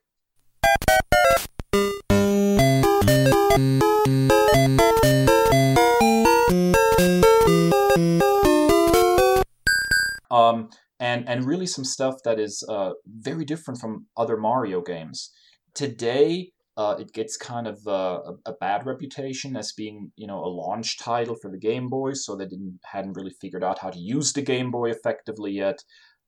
Um, 10.32 10.70
and, 10.98 11.28
and 11.28 11.44
really 11.44 11.66
some 11.66 11.84
stuff 11.84 12.14
that 12.24 12.40
is 12.40 12.64
uh, 12.68 12.92
very 13.06 13.44
different 13.44 13.80
from 13.80 14.06
other 14.16 14.36
Mario 14.36 14.80
games. 14.80 15.30
Today, 15.74 16.52
uh, 16.76 16.96
it 16.98 17.12
gets 17.12 17.36
kind 17.36 17.66
of 17.66 17.86
uh, 17.86 18.20
a, 18.46 18.52
bad 18.52 18.86
reputation 18.86 19.56
as 19.56 19.72
being, 19.72 20.10
you 20.16 20.26
know, 20.26 20.38
a 20.38 20.48
launch 20.48 20.98
title 20.98 21.36
for 21.40 21.50
the 21.50 21.58
Game 21.58 21.90
Boy, 21.90 22.14
so 22.14 22.34
they 22.34 22.46
didn't 22.46 22.78
hadn't 22.84 23.12
really 23.12 23.34
figured 23.40 23.62
out 23.62 23.80
how 23.80 23.90
to 23.90 23.98
use 23.98 24.32
the 24.32 24.40
Game 24.40 24.70
Boy 24.70 24.90
effectively 24.90 25.52
yet. 25.52 25.80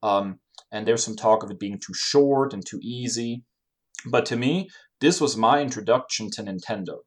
Um, 0.03 0.41
and 0.71 0.87
there's 0.87 1.03
some 1.03 1.17
talk 1.17 1.43
of 1.43 1.51
it 1.51 1.59
being 1.59 1.79
too 1.79 1.95
short 1.95 2.53
and 2.53 2.65
too 2.65 2.79
easy. 2.83 3.43
But 4.07 4.27
to 4.27 4.37
me, 4.37 4.69
this 5.01 5.19
was 5.19 5.37
my 5.37 5.63
introduction 5.63 6.31
to 6.33 6.43
Nintendo. 6.43 6.99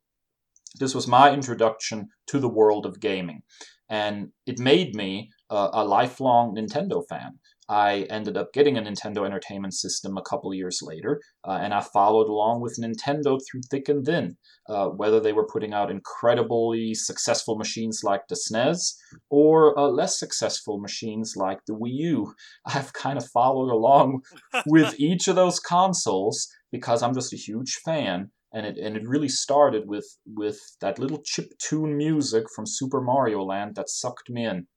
This 0.79 0.95
was 0.95 1.07
my 1.07 1.31
introduction 1.31 2.07
to 2.27 2.39
the 2.39 2.49
world 2.49 2.87
of 2.87 2.99
gaming, 2.99 3.41
and 3.87 4.29
it 4.47 4.57
made 4.57 4.95
me 4.95 5.29
uh, 5.49 5.69
a 5.73 5.85
lifelong 5.85 6.55
Nintendo 6.55 7.03
fan. 7.07 7.39
I 7.69 8.07
ended 8.09 8.37
up 8.37 8.53
getting 8.53 8.77
a 8.77 8.81
Nintendo 8.81 9.25
Entertainment 9.25 9.73
System 9.73 10.17
a 10.17 10.21
couple 10.21 10.53
years 10.53 10.79
later, 10.81 11.19
uh, 11.45 11.59
and 11.61 11.73
I 11.73 11.81
followed 11.81 12.29
along 12.29 12.61
with 12.61 12.79
Nintendo 12.79 13.39
through 13.39 13.61
thick 13.69 13.89
and 13.89 14.05
thin. 14.05 14.37
Uh, 14.69 14.87
whether 14.87 15.19
they 15.19 15.33
were 15.33 15.47
putting 15.47 15.73
out 15.73 15.91
incredibly 15.91 16.93
successful 16.93 17.57
machines 17.57 18.01
like 18.03 18.21
the 18.29 18.35
SNES 18.35 18.95
or 19.29 19.77
uh, 19.77 19.87
less 19.87 20.17
successful 20.17 20.79
machines 20.79 21.33
like 21.35 21.59
the 21.67 21.73
Wii 21.73 21.93
U, 21.93 22.33
I've 22.65 22.93
kind 22.93 23.17
of 23.17 23.27
followed 23.27 23.71
along 23.71 24.21
with 24.67 24.97
each 24.97 25.27
of 25.27 25.35
those 25.35 25.59
consoles 25.59 26.47
because 26.71 27.03
I'm 27.03 27.13
just 27.13 27.33
a 27.33 27.37
huge 27.37 27.75
fan 27.83 28.31
and 28.53 28.65
it 28.65 28.77
and 28.77 28.95
it 28.95 29.07
really 29.07 29.27
started 29.27 29.83
with 29.87 30.17
with 30.25 30.59
that 30.81 30.99
little 30.99 31.21
chip 31.23 31.51
tune 31.59 31.97
music 31.97 32.45
from 32.55 32.65
Super 32.65 33.01
Mario 33.01 33.43
Land 33.43 33.75
that 33.75 33.89
sucked 33.89 34.29
me 34.29 34.45
in. 34.45 34.67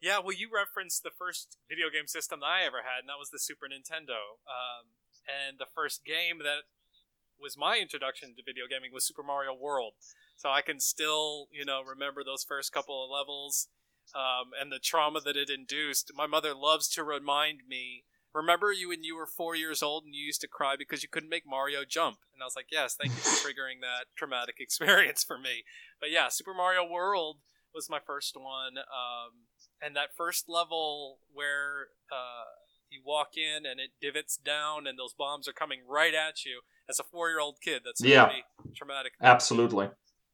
Yeah, 0.00 0.18
well, 0.18 0.32
you 0.32 0.48
referenced 0.48 1.02
the 1.02 1.12
first 1.12 1.58
video 1.68 1.92
game 1.92 2.06
system 2.06 2.40
that 2.40 2.46
I 2.46 2.64
ever 2.64 2.80
had, 2.88 3.04
and 3.04 3.08
that 3.12 3.20
was 3.20 3.28
the 3.28 3.38
Super 3.38 3.68
Nintendo. 3.68 4.40
Um, 4.48 4.96
and 5.28 5.60
the 5.60 5.68
first 5.68 6.04
game 6.04 6.40
that 6.40 6.64
was 7.40 7.56
my 7.56 7.76
introduction 7.76 8.34
to 8.36 8.42
video 8.44 8.64
gaming 8.68 8.92
was 8.92 9.06
Super 9.06 9.22
Mario 9.22 9.52
World. 9.52 9.92
So 10.36 10.48
I 10.48 10.62
can 10.62 10.80
still, 10.80 11.48
you 11.52 11.64
know, 11.64 11.82
remember 11.84 12.24
those 12.24 12.44
first 12.44 12.72
couple 12.72 13.04
of 13.04 13.10
levels 13.12 13.68
um, 14.14 14.56
and 14.58 14.72
the 14.72 14.78
trauma 14.78 15.20
that 15.20 15.36
it 15.36 15.50
induced. 15.50 16.12
My 16.14 16.26
mother 16.26 16.54
loves 16.54 16.88
to 16.96 17.04
remind 17.04 17.60
me. 17.68 18.04
Remember 18.32 18.72
you 18.72 18.88
when 18.88 19.04
you 19.04 19.16
were 19.16 19.26
four 19.26 19.56
years 19.56 19.82
old 19.82 20.04
and 20.04 20.14
you 20.14 20.24
used 20.24 20.40
to 20.40 20.48
cry 20.48 20.76
because 20.78 21.02
you 21.02 21.08
couldn't 21.08 21.28
make 21.28 21.44
Mario 21.46 21.84
jump? 21.84 22.18
And 22.32 22.42
I 22.42 22.46
was 22.46 22.56
like, 22.56 22.72
yes, 22.72 22.94
thank 22.94 23.12
you 23.12 23.20
for 23.20 23.36
triggering 23.48 23.80
that 23.82 24.06
traumatic 24.16 24.56
experience 24.60 25.24
for 25.24 25.36
me. 25.36 25.64
But 26.00 26.10
yeah, 26.10 26.28
Super 26.28 26.54
Mario 26.54 26.88
World 26.88 27.38
was 27.74 27.90
my 27.90 27.98
first 27.98 28.36
one. 28.36 28.78
Um, 28.78 29.49
and 29.82 29.96
that 29.96 30.14
first 30.16 30.48
level 30.48 31.18
where 31.32 31.88
uh, 32.12 32.50
you 32.90 33.00
walk 33.04 33.36
in 33.36 33.66
and 33.66 33.80
it 33.80 33.90
divots 34.00 34.36
down 34.36 34.86
and 34.86 34.98
those 34.98 35.14
bombs 35.14 35.48
are 35.48 35.52
coming 35.52 35.80
right 35.88 36.14
at 36.14 36.44
you 36.44 36.60
as 36.88 36.98
a 36.98 37.04
four 37.04 37.28
year 37.30 37.40
old 37.40 37.58
kid. 37.62 37.82
That's 37.84 38.02
yeah, 38.02 38.26
pretty 38.26 38.42
traumatic. 38.76 39.12
Absolutely. 39.22 39.88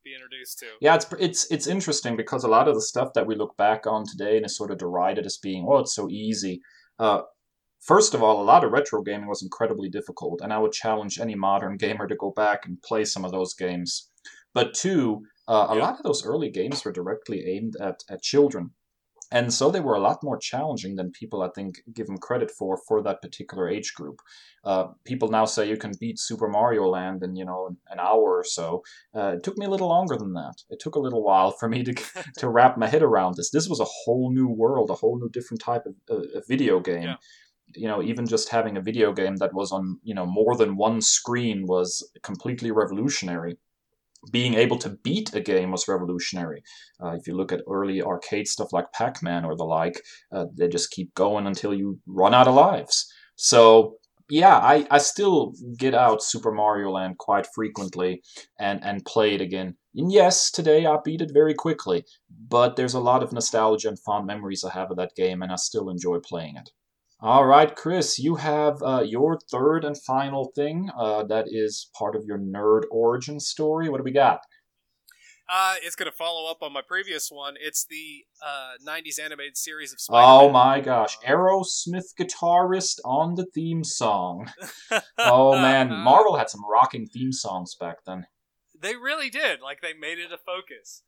Be 0.04 0.14
introduced 0.14 0.58
to. 0.60 0.66
Yeah, 0.80 0.94
it's 0.94 1.06
it's 1.18 1.50
it's 1.50 1.66
interesting 1.66 2.16
because 2.16 2.44
a 2.44 2.48
lot 2.48 2.68
of 2.68 2.74
the 2.74 2.80
stuff 2.80 3.12
that 3.14 3.26
we 3.26 3.34
look 3.34 3.56
back 3.56 3.86
on 3.86 4.06
today 4.06 4.36
and 4.36 4.46
is 4.46 4.56
sort 4.56 4.70
of 4.70 4.78
derided 4.78 5.26
as 5.26 5.36
being, 5.36 5.66
oh, 5.68 5.78
it's 5.78 5.94
so 5.94 6.08
easy. 6.08 6.60
Uh, 6.98 7.22
first 7.80 8.14
of 8.14 8.22
all, 8.22 8.40
a 8.40 8.44
lot 8.44 8.62
of 8.62 8.70
retro 8.70 9.02
gaming 9.02 9.28
was 9.28 9.42
incredibly 9.42 9.88
difficult, 9.88 10.40
and 10.42 10.52
I 10.52 10.58
would 10.58 10.72
challenge 10.72 11.18
any 11.18 11.34
modern 11.34 11.76
gamer 11.76 12.06
to 12.06 12.14
go 12.14 12.30
back 12.30 12.66
and 12.66 12.80
play 12.82 13.04
some 13.04 13.24
of 13.24 13.32
those 13.32 13.54
games. 13.54 14.10
But 14.54 14.74
two, 14.74 15.24
uh, 15.48 15.66
a 15.70 15.76
Yeah. 15.76 15.82
lot 15.82 15.98
of 15.98 16.04
those 16.04 16.24
early 16.24 16.50
games 16.50 16.84
were 16.84 16.92
directly 16.92 17.44
aimed 17.44 17.74
at, 17.80 18.04
at 18.08 18.22
children. 18.22 18.70
And 19.32 19.52
so 19.52 19.70
they 19.70 19.80
were 19.80 19.96
a 19.96 20.00
lot 20.00 20.22
more 20.22 20.38
challenging 20.38 20.94
than 20.94 21.10
people, 21.10 21.42
I 21.42 21.48
think, 21.48 21.82
give 21.92 22.06
them 22.06 22.18
credit 22.18 22.50
for 22.50 22.78
for 22.86 23.02
that 23.02 23.22
particular 23.22 23.68
age 23.68 23.92
group. 23.94 24.20
Uh, 24.64 24.88
people 25.04 25.28
now 25.28 25.44
say 25.44 25.68
you 25.68 25.76
can 25.76 25.92
beat 25.98 26.18
Super 26.18 26.48
Mario 26.48 26.86
Land 26.86 27.22
in 27.24 27.34
you 27.34 27.44
know 27.44 27.76
an 27.90 27.98
hour 27.98 28.38
or 28.38 28.44
so. 28.44 28.84
Uh, 29.14 29.34
it 29.36 29.42
took 29.42 29.58
me 29.58 29.66
a 29.66 29.70
little 29.70 29.88
longer 29.88 30.16
than 30.16 30.32
that. 30.34 30.54
It 30.70 30.78
took 30.78 30.94
a 30.94 31.00
little 31.00 31.24
while 31.24 31.50
for 31.50 31.68
me 31.68 31.82
to 31.82 31.94
to 32.38 32.48
wrap 32.48 32.78
my 32.78 32.86
head 32.86 33.02
around 33.02 33.34
this. 33.36 33.50
This 33.50 33.68
was 33.68 33.80
a 33.80 33.92
whole 34.04 34.30
new 34.32 34.48
world, 34.48 34.90
a 34.90 34.94
whole 34.94 35.18
new 35.18 35.28
different 35.28 35.60
type 35.60 35.86
of 35.86 35.94
uh, 36.08 36.40
video 36.48 36.78
game. 36.78 37.02
Yeah. 37.02 37.16
You 37.74 37.88
know, 37.88 38.00
even 38.00 38.26
just 38.26 38.50
having 38.50 38.76
a 38.76 38.80
video 38.80 39.12
game 39.12 39.36
that 39.36 39.52
was 39.52 39.72
on 39.72 39.98
you 40.04 40.14
know 40.14 40.26
more 40.26 40.56
than 40.56 40.76
one 40.76 41.00
screen 41.00 41.66
was 41.66 42.08
completely 42.22 42.70
revolutionary 42.70 43.58
being 44.30 44.54
able 44.54 44.78
to 44.78 44.96
beat 45.02 45.34
a 45.34 45.40
game 45.40 45.70
was 45.70 45.88
revolutionary. 45.88 46.62
Uh, 47.02 47.12
if 47.12 47.26
you 47.26 47.36
look 47.36 47.52
at 47.52 47.62
early 47.68 48.02
arcade 48.02 48.48
stuff 48.48 48.72
like 48.72 48.92
Pac 48.92 49.22
Man 49.22 49.44
or 49.44 49.56
the 49.56 49.64
like, 49.64 50.00
uh, 50.32 50.46
they 50.56 50.68
just 50.68 50.90
keep 50.90 51.14
going 51.14 51.46
until 51.46 51.74
you 51.74 51.98
run 52.06 52.34
out 52.34 52.48
of 52.48 52.54
lives. 52.54 53.12
So, 53.36 53.96
yeah, 54.28 54.56
I, 54.56 54.86
I 54.90 54.98
still 54.98 55.52
get 55.78 55.94
out 55.94 56.22
Super 56.22 56.50
Mario 56.50 56.90
Land 56.90 57.18
quite 57.18 57.46
frequently 57.54 58.22
and, 58.58 58.82
and 58.82 59.04
play 59.04 59.34
it 59.34 59.40
again. 59.40 59.76
And 59.94 60.10
yes, 60.10 60.50
today 60.50 60.84
I 60.86 60.96
beat 61.04 61.20
it 61.20 61.30
very 61.32 61.54
quickly, 61.54 62.04
but 62.48 62.76
there's 62.76 62.94
a 62.94 63.00
lot 63.00 63.22
of 63.22 63.32
nostalgia 63.32 63.88
and 63.88 63.98
fond 64.00 64.26
memories 64.26 64.64
I 64.64 64.72
have 64.72 64.90
of 64.90 64.96
that 64.96 65.14
game, 65.16 65.42
and 65.42 65.52
I 65.52 65.56
still 65.56 65.88
enjoy 65.88 66.18
playing 66.18 66.56
it. 66.56 66.70
All 67.20 67.46
right, 67.46 67.74
Kris, 67.74 68.18
you 68.18 68.34
have 68.36 68.82
uh, 68.82 69.02
your 69.06 69.38
third 69.50 69.84
and 69.84 69.96
final 69.96 70.52
thing 70.54 70.90
uh, 70.98 71.22
that 71.24 71.46
is 71.48 71.88
part 71.96 72.14
of 72.14 72.24
your 72.26 72.38
nerd 72.38 72.82
origin 72.90 73.40
story. 73.40 73.88
What 73.88 73.98
do 73.98 74.04
we 74.04 74.12
got? 74.12 74.40
Uh, 75.48 75.76
it's 75.82 75.96
going 75.96 76.10
to 76.10 76.16
follow 76.16 76.50
up 76.50 76.58
on 76.60 76.74
my 76.74 76.82
previous 76.86 77.30
one. 77.30 77.54
It's 77.58 77.86
the 77.86 78.24
uh, 78.44 78.72
90s 78.86 79.18
animated 79.18 79.56
series 79.56 79.94
of 79.94 80.00
Spider-Man. 80.00 80.50
Oh 80.50 80.52
my 80.52 80.80
gosh, 80.80 81.16
Aerosmith 81.26 82.14
guitarist 82.20 82.98
on 83.04 83.36
the 83.36 83.46
theme 83.46 83.82
song. 83.82 84.50
Oh 85.18 85.52
man, 85.52 85.90
Marvel 85.90 86.36
had 86.36 86.50
some 86.50 86.60
rocking 86.70 87.06
theme 87.06 87.32
songs 87.32 87.74
back 87.74 88.04
then. 88.06 88.26
They 88.78 88.94
really 88.94 89.30
did. 89.30 89.60
Like, 89.60 89.80
they 89.80 89.94
made 89.94 90.18
it 90.18 90.32
a 90.32 90.38
focus. 90.38 91.02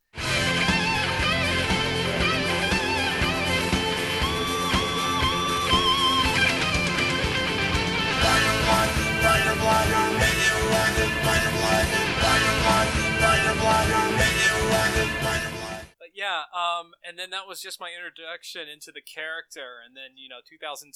But 15.99 16.15
yeah, 16.15 16.47
um, 16.55 16.95
and 17.03 17.19
then 17.19 17.29
that 17.35 17.47
was 17.47 17.59
just 17.59 17.79
my 17.79 17.91
introduction 17.91 18.71
into 18.71 18.91
the 18.95 19.03
character. 19.03 19.83
And 19.83 19.95
then, 19.95 20.15
you 20.15 20.31
know, 20.31 20.39
2002, 20.39 20.89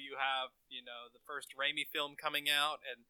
you 0.00 0.20
have, 0.20 0.52
you 0.68 0.84
know, 0.84 1.08
the 1.12 1.24
first 1.24 1.56
Raimi 1.56 1.88
film 1.88 2.12
coming 2.12 2.48
out, 2.52 2.84
and 2.84 3.08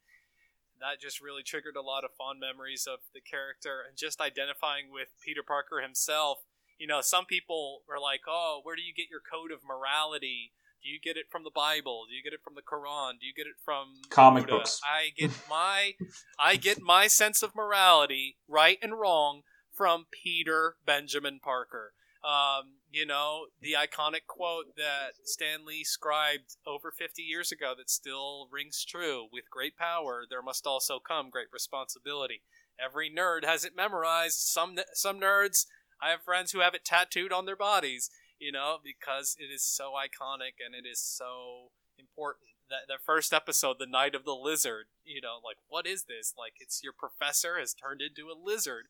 that 0.81 1.03
just 1.03 1.21
really 1.21 1.43
triggered 1.43 1.77
a 1.77 1.85
lot 1.85 2.05
of 2.05 2.15
fond 2.17 2.41
memories 2.41 2.87
of 2.87 3.01
the 3.13 3.21
character 3.21 3.85
and 3.87 3.99
just 3.99 4.21
identifying 4.21 4.89
with 4.91 5.13
Peter 5.21 5.43
Parker 5.43 5.83
himself. 5.83 6.47
You 6.79 6.87
know, 6.87 7.03
some 7.03 7.27
people 7.27 7.83
were 7.87 8.01
like, 8.01 8.25
oh, 8.27 8.61
where 8.63 8.77
do 8.77 8.83
you 8.83 8.95
get 8.95 9.11
your 9.11 9.21
code 9.21 9.53
of 9.53 9.61
morality? 9.67 10.53
Do 10.83 10.89
you 10.89 10.99
get 11.01 11.17
it 11.17 11.27
from 11.31 11.45
the 11.45 11.51
Bible? 11.51 12.07
Do 12.09 12.15
you 12.15 12.23
get 12.23 12.33
it 12.33 12.41
from 12.43 12.55
the 12.55 12.63
Quran? 12.63 13.21
Do 13.21 13.27
you 13.27 13.35
get 13.35 13.47
it 13.47 13.57
from 13.65 14.01
Comic 14.09 14.45
Buddha? 14.45 14.59
books. 14.59 14.81
I 14.85 15.11
get 15.17 15.31
my 15.49 15.93
I 16.39 16.57
get 16.57 16.81
my 16.81 17.07
sense 17.07 17.43
of 17.43 17.55
morality, 17.55 18.37
right 18.49 18.79
and 18.83 18.99
wrong, 18.99 19.43
from 19.73 20.07
Peter 20.11 20.77
Benjamin 20.85 21.41
Parker. 21.43 21.93
Um, 22.23 22.75
you 22.91 23.07
know, 23.07 23.47
the 23.63 23.73
iconic 23.73 24.27
quote 24.27 24.77
that 24.77 25.13
Stan 25.25 25.65
Lee 25.65 25.85
scribed 25.85 26.57
over 26.67 26.91
50 26.91 27.23
years 27.23 27.51
ago 27.51 27.73
that 27.79 27.89
still 27.89 28.49
rings 28.53 28.85
true 28.85 29.27
with 29.33 29.49
great 29.51 29.77
power, 29.77 30.25
there 30.29 30.43
must 30.43 30.67
also 30.67 30.99
come 30.99 31.31
great 31.31 31.47
responsibility. 31.51 32.43
Every 32.79 33.11
nerd 33.11 33.45
has 33.45 33.65
it 33.65 33.77
memorized. 33.77 34.39
Some 34.39 34.79
some 34.93 35.19
nerds, 35.19 35.67
I 36.03 36.11
have 36.11 36.23
friends 36.23 36.53
who 36.53 36.61
have 36.61 36.75
it 36.75 36.85
tattooed 36.85 37.33
on 37.33 37.47
their 37.47 37.57
bodies, 37.57 38.11
you 38.41 38.53
know, 38.53 38.79
because 38.83 39.37
it 39.39 39.53
is 39.53 39.63
so 39.63 39.93
iconic 39.93 40.59
and 40.65 40.75
it 40.75 40.89
is 40.89 41.01
so 41.01 41.71
important. 41.99 42.49
That 42.69 42.87
the 42.87 43.03
first 43.05 43.33
episode, 43.33 43.77
the 43.79 43.87
Night 43.87 44.15
of 44.15 44.25
the 44.25 44.33
Lizard, 44.35 44.87
you 45.05 45.21
know, 45.21 45.39
like 45.45 45.57
what 45.69 45.87
is 45.87 46.05
this? 46.05 46.33
Like 46.39 46.55
it's 46.61 46.83
your 46.83 46.93
professor 46.93 47.59
has 47.59 47.75
turned 47.75 48.01
into 48.01 48.31
a 48.31 48.39
lizard 48.39 48.87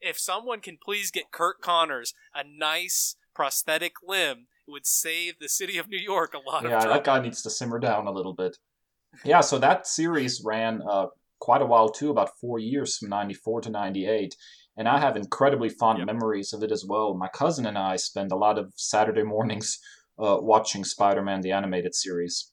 if 0.00 0.18
someone 0.18 0.60
can 0.60 0.78
please 0.82 1.10
get 1.10 1.32
Curt 1.32 1.60
Connors 1.60 2.14
a 2.34 2.44
nice 2.44 3.16
prosthetic 3.34 3.94
limb, 4.06 4.46
it 4.66 4.70
would 4.70 4.86
save 4.86 5.38
the 5.40 5.48
city 5.48 5.78
of 5.78 5.88
New 5.88 5.98
York 5.98 6.34
a 6.34 6.38
lot 6.38 6.62
Yeah, 6.62 6.76
of 6.76 6.82
trouble. 6.82 6.94
that 6.94 7.04
guy 7.04 7.20
needs 7.20 7.42
to 7.42 7.50
simmer 7.50 7.78
down 7.78 8.06
a 8.06 8.12
little 8.12 8.34
bit. 8.34 8.56
Yeah, 9.24 9.40
so 9.40 9.58
that 9.58 9.86
series 9.86 10.42
ran 10.44 10.82
uh, 10.88 11.06
quite 11.40 11.62
a 11.62 11.66
while 11.66 11.88
too, 11.88 12.10
about 12.10 12.30
four 12.40 12.58
years 12.58 12.96
from 12.96 13.08
94 13.08 13.62
to 13.62 13.70
98. 13.70 14.34
And 14.76 14.88
I 14.88 14.98
have 14.98 15.16
incredibly 15.16 15.68
fond 15.68 15.98
Yep. 15.98 16.06
memories 16.06 16.52
of 16.52 16.62
it 16.62 16.72
as 16.72 16.84
well. 16.84 17.14
My 17.14 17.28
cousin 17.28 17.66
and 17.66 17.78
I 17.78 17.96
spend 17.96 18.32
a 18.32 18.36
lot 18.36 18.58
of 18.58 18.72
Saturday 18.76 19.22
mornings 19.22 19.78
uh, 20.18 20.38
watching 20.40 20.84
Spider 20.84 21.22
Man 21.22 21.40
the 21.40 21.52
animated 21.52 21.94
series. 21.94 22.52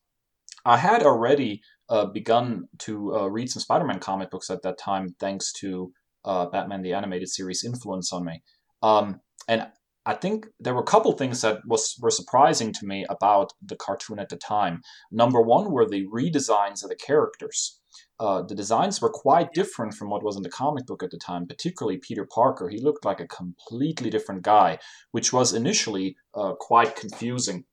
I 0.66 0.78
had 0.78 1.04
already 1.04 1.62
uh, 1.90 2.06
begun 2.06 2.68
to 2.80 3.16
uh, 3.16 3.28
read 3.28 3.50
some 3.50 3.62
Spider 3.62 3.86
Man 3.86 4.00
comic 4.00 4.30
books 4.32 4.50
at 4.50 4.62
that 4.62 4.78
time, 4.78 5.16
thanks 5.20 5.52
to 5.54 5.92
uh, 6.24 6.46
Batman 6.46 6.82
the 6.82 6.94
animated 6.94 7.30
series 7.30 7.64
influence 7.64 8.14
on 8.14 8.26
me. 8.26 8.44
Um, 8.84 9.22
and 9.48 9.68
I 10.06 10.14
think 10.14 10.48
there 10.60 10.74
were 10.74 10.82
a 10.82 10.86
couple 10.86 11.12
things 11.12 11.42
that 11.42 11.60
was 11.66 11.96
were 12.02 12.12
surprising 12.12 12.74
to 12.74 12.86
me 12.86 13.06
about 13.10 13.54
the 13.62 13.76
cartoon 13.76 14.20
at 14.20 14.30
the 14.30 14.36
time. 14.36 14.82
Number 15.12 15.42
one 15.42 15.72
were 15.72 15.88
the 15.88 16.08
redesigns 16.08 16.84
of 16.84 16.90
the 16.90 16.96
characters. 16.96 17.80
Uh, 18.22 18.44
the 18.44 18.54
designs 18.54 19.02
were 19.02 19.10
quite 19.10 19.52
different 19.52 19.96
from 19.96 20.08
what 20.08 20.24
was 20.24 20.38
in 20.38 20.44
the 20.44 20.50
comic 20.50 20.86
book 20.86 21.02
at 21.02 21.10
the 21.10 21.18
time, 21.18 21.48
particularly 21.48 21.98
Peter 21.98 22.24
Parker. 22.24 22.70
He 22.70 22.80
looked 22.80 23.04
like 23.04 23.20
a 23.20 23.28
completely 23.28 24.12
different 24.12 24.44
guy, 24.44 24.78
which 25.10 25.34
was 25.34 25.54
initially 25.54 26.16
uh, 26.36 26.54
quite 26.54 26.96
confusing. 26.96 27.66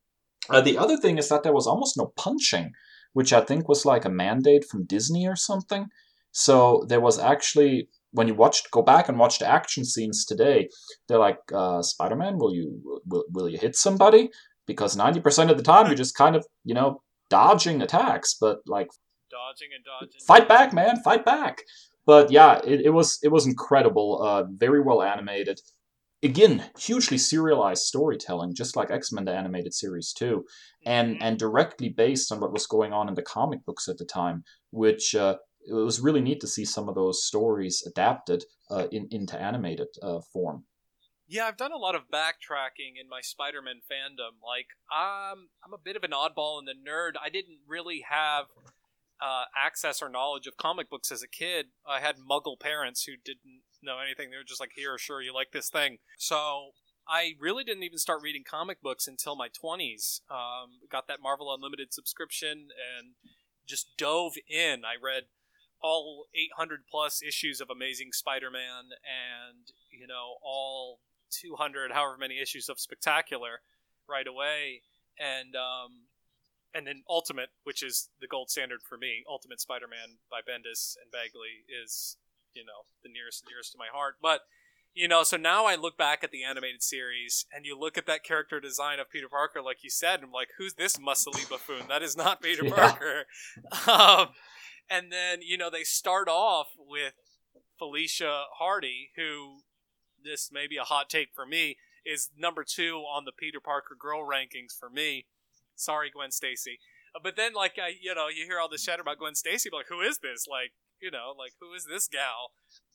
Uh, 0.48 0.62
the 0.62 0.78
other 0.78 0.96
thing 0.96 1.18
is 1.18 1.28
that 1.28 1.42
there 1.42 1.52
was 1.52 1.66
almost 1.66 1.98
no 1.98 2.14
punching, 2.16 2.72
which 3.12 3.30
I 3.34 3.42
think 3.42 3.68
was 3.68 3.84
like 3.84 4.06
a 4.06 4.10
mandate 4.24 4.64
from 4.64 4.86
Disney 4.86 5.28
or 5.28 5.36
something. 5.36 5.88
So 6.32 6.86
there 6.88 7.00
was 7.00 7.18
actually 7.18 7.90
when 8.12 8.26
you 8.26 8.34
watched 8.34 8.70
go 8.70 8.80
back 8.80 9.10
and 9.10 9.18
watch 9.18 9.38
the 9.38 9.46
action 9.46 9.84
scenes 9.84 10.24
today, 10.24 10.70
they're 11.08 11.18
like, 11.18 11.40
uh, 11.52 11.82
Spider 11.82 12.16
Man, 12.16 12.38
will 12.38 12.54
you 12.54 13.02
will, 13.04 13.24
will 13.34 13.50
you 13.50 13.58
hit 13.58 13.76
somebody? 13.76 14.30
Because 14.66 14.96
ninety 14.96 15.20
percent 15.20 15.50
of 15.50 15.58
the 15.58 15.62
time 15.62 15.88
you're 15.88 15.94
just 15.94 16.16
kind 16.16 16.34
of 16.34 16.46
you 16.64 16.72
know 16.72 17.02
dodging 17.28 17.82
attacks, 17.82 18.34
but 18.40 18.60
like 18.66 18.88
dodging 19.30 19.68
and 19.74 19.84
dodging. 19.84 20.20
fight 20.26 20.48
back, 20.48 20.72
man, 20.72 20.96
fight 21.02 21.24
back. 21.24 21.62
But 22.06 22.30
yeah, 22.30 22.60
it, 22.64 22.80
it 22.80 22.90
was 22.90 23.18
it 23.22 23.28
was 23.28 23.46
incredible, 23.46 24.22
uh, 24.22 24.44
very 24.44 24.80
well 24.80 25.02
animated. 25.02 25.60
Again, 26.22 26.64
hugely 26.78 27.16
serialized 27.18 27.82
storytelling, 27.82 28.54
just 28.54 28.74
like 28.76 28.90
X 28.90 29.12
Men 29.12 29.24
the 29.26 29.32
animated 29.32 29.72
series 29.74 30.12
too, 30.12 30.44
and 30.84 31.16
Mhm. 31.16 31.18
and 31.22 31.38
directly 31.38 31.88
based 31.88 32.32
on 32.32 32.40
what 32.40 32.52
was 32.52 32.66
going 32.66 32.92
on 32.92 33.08
in 33.08 33.14
the 33.14 33.22
comic 33.22 33.64
books 33.64 33.88
at 33.88 33.98
the 33.98 34.04
time, 34.04 34.42
which 34.70 35.14
uh, 35.14 35.36
it 35.66 35.74
was 35.74 36.00
really 36.00 36.20
neat 36.22 36.40
to 36.40 36.46
see 36.48 36.64
some 36.64 36.88
of 36.88 36.94
those 36.94 37.24
stories 37.24 37.84
adapted 37.86 38.44
uh, 38.70 38.88
in, 38.90 39.06
into 39.10 39.38
animated 39.40 39.88
uh, 40.02 40.20
form. 40.32 40.64
Yeah, 41.30 41.46
I've 41.46 41.58
done 41.58 41.72
a 41.72 41.76
lot 41.76 41.94
of 41.94 42.08
backtracking 42.10 42.98
in 42.98 43.06
my 43.06 43.20
Spider-Man 43.20 43.82
fandom. 43.90 44.40
Like, 44.42 44.68
I'm 44.90 45.50
I'm 45.62 45.74
a 45.74 45.78
bit 45.78 45.94
of 45.94 46.02
an 46.02 46.12
oddball 46.12 46.58
and 46.58 46.66
the 46.66 46.72
nerd. 46.72 47.12
I 47.22 47.28
didn't 47.28 47.58
really 47.68 48.02
have 48.08 48.46
uh, 49.20 49.44
access 49.56 50.02
or 50.02 50.08
knowledge 50.08 50.46
of 50.46 50.56
comic 50.56 50.88
books 50.90 51.10
as 51.10 51.22
a 51.22 51.28
kid. 51.28 51.66
I 51.86 52.00
had 52.00 52.16
Muggle 52.18 52.58
parents 52.58 53.04
who 53.04 53.12
didn't 53.22 53.62
know 53.82 53.98
anything. 53.98 54.30
They 54.30 54.36
were 54.36 54.44
just 54.44 54.60
like, 54.60 54.72
"Here, 54.74 54.96
sure, 54.98 55.22
you 55.22 55.34
like 55.34 55.52
this 55.52 55.68
thing." 55.68 55.98
So 56.18 56.70
I 57.08 57.34
really 57.40 57.64
didn't 57.64 57.82
even 57.82 57.98
start 57.98 58.22
reading 58.22 58.44
comic 58.48 58.80
books 58.80 59.06
until 59.06 59.36
my 59.36 59.48
twenties. 59.48 60.20
Um, 60.30 60.80
got 60.90 61.08
that 61.08 61.22
Marvel 61.22 61.52
Unlimited 61.52 61.92
subscription 61.92 62.68
and 62.98 63.14
just 63.66 63.96
dove 63.96 64.34
in. 64.48 64.84
I 64.84 64.94
read 65.02 65.24
all 65.80 66.26
800 66.34 66.80
plus 66.90 67.22
issues 67.22 67.60
of 67.60 67.70
Amazing 67.70 68.10
Spider-Man 68.12 68.90
and 69.06 69.70
you 69.92 70.06
know 70.08 70.36
all 70.42 70.98
200 71.30 71.92
however 71.92 72.16
many 72.18 72.40
issues 72.40 72.68
of 72.68 72.80
Spectacular 72.80 73.60
right 74.08 74.26
away 74.26 74.82
and 75.18 75.54
um, 75.54 76.07
and 76.74 76.86
then 76.86 77.02
Ultimate, 77.08 77.50
which 77.64 77.82
is 77.82 78.10
the 78.20 78.26
gold 78.26 78.50
standard 78.50 78.80
for 78.88 78.98
me, 78.98 79.24
Ultimate 79.28 79.60
Spider-Man 79.60 80.18
by 80.30 80.40
Bendis 80.40 80.96
and 81.00 81.10
Bagley 81.10 81.64
is 81.68 82.16
you 82.54 82.64
know 82.64 82.86
the 83.02 83.10
nearest 83.10 83.44
nearest 83.48 83.72
to 83.72 83.78
my 83.78 83.88
heart. 83.92 84.16
But 84.20 84.42
you 84.94 85.06
know, 85.06 85.22
so 85.22 85.36
now 85.36 85.66
I 85.66 85.76
look 85.76 85.96
back 85.96 86.24
at 86.24 86.30
the 86.30 86.44
animated 86.44 86.82
series 86.82 87.46
and 87.52 87.64
you 87.64 87.78
look 87.78 87.96
at 87.96 88.06
that 88.06 88.24
character 88.24 88.58
design 88.58 88.98
of 88.98 89.10
Peter 89.10 89.28
Parker, 89.28 89.62
like 89.62 89.84
you 89.84 89.90
said, 89.90 90.16
and 90.16 90.24
I'm 90.24 90.32
like, 90.32 90.48
who's 90.58 90.74
this 90.74 90.96
muscly 90.96 91.48
buffoon? 91.48 91.86
That 91.88 92.02
is 92.02 92.16
not 92.16 92.42
Peter 92.42 92.64
yeah. 92.66 92.74
Parker. 92.74 93.24
Um, 93.86 94.28
and 94.90 95.12
then 95.12 95.40
you 95.42 95.58
know 95.58 95.70
they 95.70 95.84
start 95.84 96.28
off 96.28 96.68
with 96.78 97.14
Felicia 97.78 98.44
Hardy, 98.58 99.10
who 99.16 99.60
this 100.22 100.50
may 100.52 100.66
be 100.66 100.76
a 100.76 100.84
hot 100.84 101.08
take 101.08 101.28
for 101.34 101.46
me, 101.46 101.76
is 102.04 102.30
number 102.36 102.64
two 102.64 103.04
on 103.12 103.24
the 103.24 103.32
Peter 103.32 103.60
Parker 103.60 103.96
girl 103.98 104.26
rankings 104.26 104.76
for 104.78 104.90
me. 104.90 105.26
Sorry, 105.78 106.10
Gwen 106.10 106.30
Stacy. 106.30 106.78
Uh, 107.14 107.20
but 107.22 107.36
then, 107.36 107.54
like, 107.54 107.78
I, 107.78 107.92
you 108.00 108.14
know, 108.14 108.28
you 108.28 108.44
hear 108.44 108.58
all 108.60 108.68
this 108.68 108.84
chatter 108.84 109.02
about 109.02 109.18
Gwen 109.18 109.34
Stacy, 109.34 109.70
like, 109.72 109.86
who 109.88 110.00
is 110.00 110.18
this? 110.18 110.46
Like, 110.48 110.72
you 111.00 111.10
know, 111.10 111.32
like, 111.38 111.52
who 111.60 111.72
is 111.74 111.86
this 111.86 112.08
gal? 112.08 112.52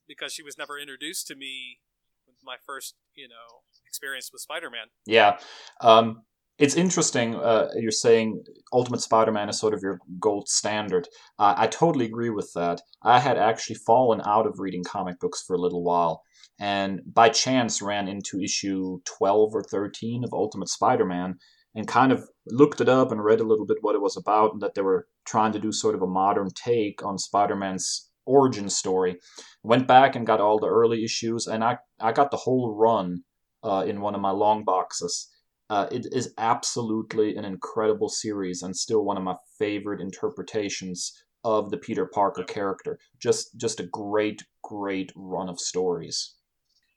Because 0.08 0.34
she 0.34 0.44
was 0.44 0.58
never 0.58 0.78
introduced 0.78 1.28
to 1.28 1.36
me 1.36 1.80
with 2.28 2.36
my 2.44 2.58
first, 2.66 2.96
you 3.16 3.28
know, 3.28 3.64
experience 3.88 4.32
with 4.32 4.42
Spider-Man. 4.42 4.88
Yeah. 5.06 5.38
Um, 5.82 6.24
it's 6.60 6.76
interesting. 6.76 7.36
Uh, 7.36 7.70
you're 7.76 7.92
saying 7.92 8.44
Ultimate 8.72 9.02
Spider-Man 9.02 9.50
is 9.50 9.60
sort 9.60 9.74
of 9.74 9.82
your 9.82 10.00
gold 10.20 10.48
standard. 10.48 11.08
Uh, 11.40 11.56
I 11.58 11.68
totally 11.68 12.06
agree 12.06 12.30
with 12.30 12.52
that. 12.54 12.82
I 13.02 13.20
had 13.20 13.38
actually 13.38 13.78
fallen 13.78 14.22
out 14.26 14.46
of 14.46 14.60
reading 14.60 14.84
comic 14.84 15.20
books 15.20 15.42
for 15.42 15.56
a 15.56 15.60
little 15.60 15.84
while, 15.84 16.22
and 16.60 17.02
by 17.06 17.30
chance 17.30 17.82
ran 17.82 18.08
into 18.08 18.40
issue 18.40 19.00
12 19.18 19.56
or 19.56 19.64
13 19.64 20.24
of 20.24 20.34
Ultimate 20.34 20.70
Spider-Man, 20.70 21.36
and 21.76 21.88
kind 21.88 22.12
of 22.12 22.30
looked 22.48 22.82
it 22.82 22.90
up 22.90 23.12
and 23.12 23.24
read 23.24 23.40
a 23.40 23.46
little 23.46 23.66
bit 23.66 23.78
what 23.82 23.96
it 23.96 24.02
was 24.02 24.18
about, 24.18 24.54
and 24.54 24.62
that 24.62 24.76
they 24.76 24.82
were 24.82 25.08
trying 25.26 25.52
to 25.54 25.60
do 25.60 25.72
sort 25.72 25.96
of 25.96 26.02
a 26.02 26.08
modern 26.08 26.50
take 26.54 27.04
on 27.04 27.18
Spider-Man's 27.18 28.10
origin 28.26 28.70
story. 28.70 29.20
Went 29.64 29.88
back 29.88 30.16
and 30.16 30.28
got 30.28 30.42
all 30.42 30.60
the 30.60 30.70
early 30.70 31.04
issues, 31.04 31.48
and 31.48 31.64
I 31.64 31.78
I 32.00 32.12
got 32.12 32.32
the 32.32 32.38
whole 32.38 32.76
run 32.76 33.24
uh, 33.64 33.86
in 33.88 34.02
one 34.02 34.16
of 34.16 34.22
my 34.22 34.32
long 34.32 34.64
boxes 34.64 35.30
uh, 35.70 35.88
it 35.92 36.06
is 36.12 36.34
absolutely 36.38 37.36
an 37.36 37.46
incredible 37.46 38.10
series 38.10 38.62
and 38.62 38.76
still 38.76 39.04
one 39.04 39.18
of 39.18 39.24
my 39.24 39.36
favorite 39.58 40.02
interpretations 40.02 41.14
of 41.44 41.72
the 41.72 41.78
Peter 41.78 42.06
Parker 42.06 42.44
character. 42.44 43.00
Just 43.20 43.58
just 43.58 43.80
a 43.80 43.88
great, 43.88 44.44
great 44.64 45.12
run 45.16 45.50
of 45.50 45.60
stories. 45.60 46.36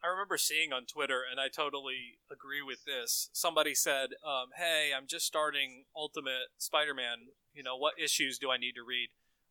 I 0.06 0.10
remember 0.10 0.38
seeing 0.38 0.72
on 0.72 0.86
Twitter, 0.86 1.22
and 1.28 1.40
I 1.40 1.48
totally 1.48 2.18
agree 2.30 2.62
with 2.62 2.84
this. 2.84 3.28
Somebody 3.32 3.74
said, 3.74 4.10
um, 4.24 4.50
"Hey, 4.56 4.92
I'm 4.96 5.06
just 5.06 5.26
starting 5.26 5.86
Ultimate 5.96 6.48
Spider-Man. 6.58 7.28
You 7.52 7.64
know, 7.64 7.76
what 7.76 7.98
issues 7.98 8.38
do 8.38 8.50
I 8.50 8.56
need 8.56 8.74
to 8.74 8.84
read?" 8.84 9.08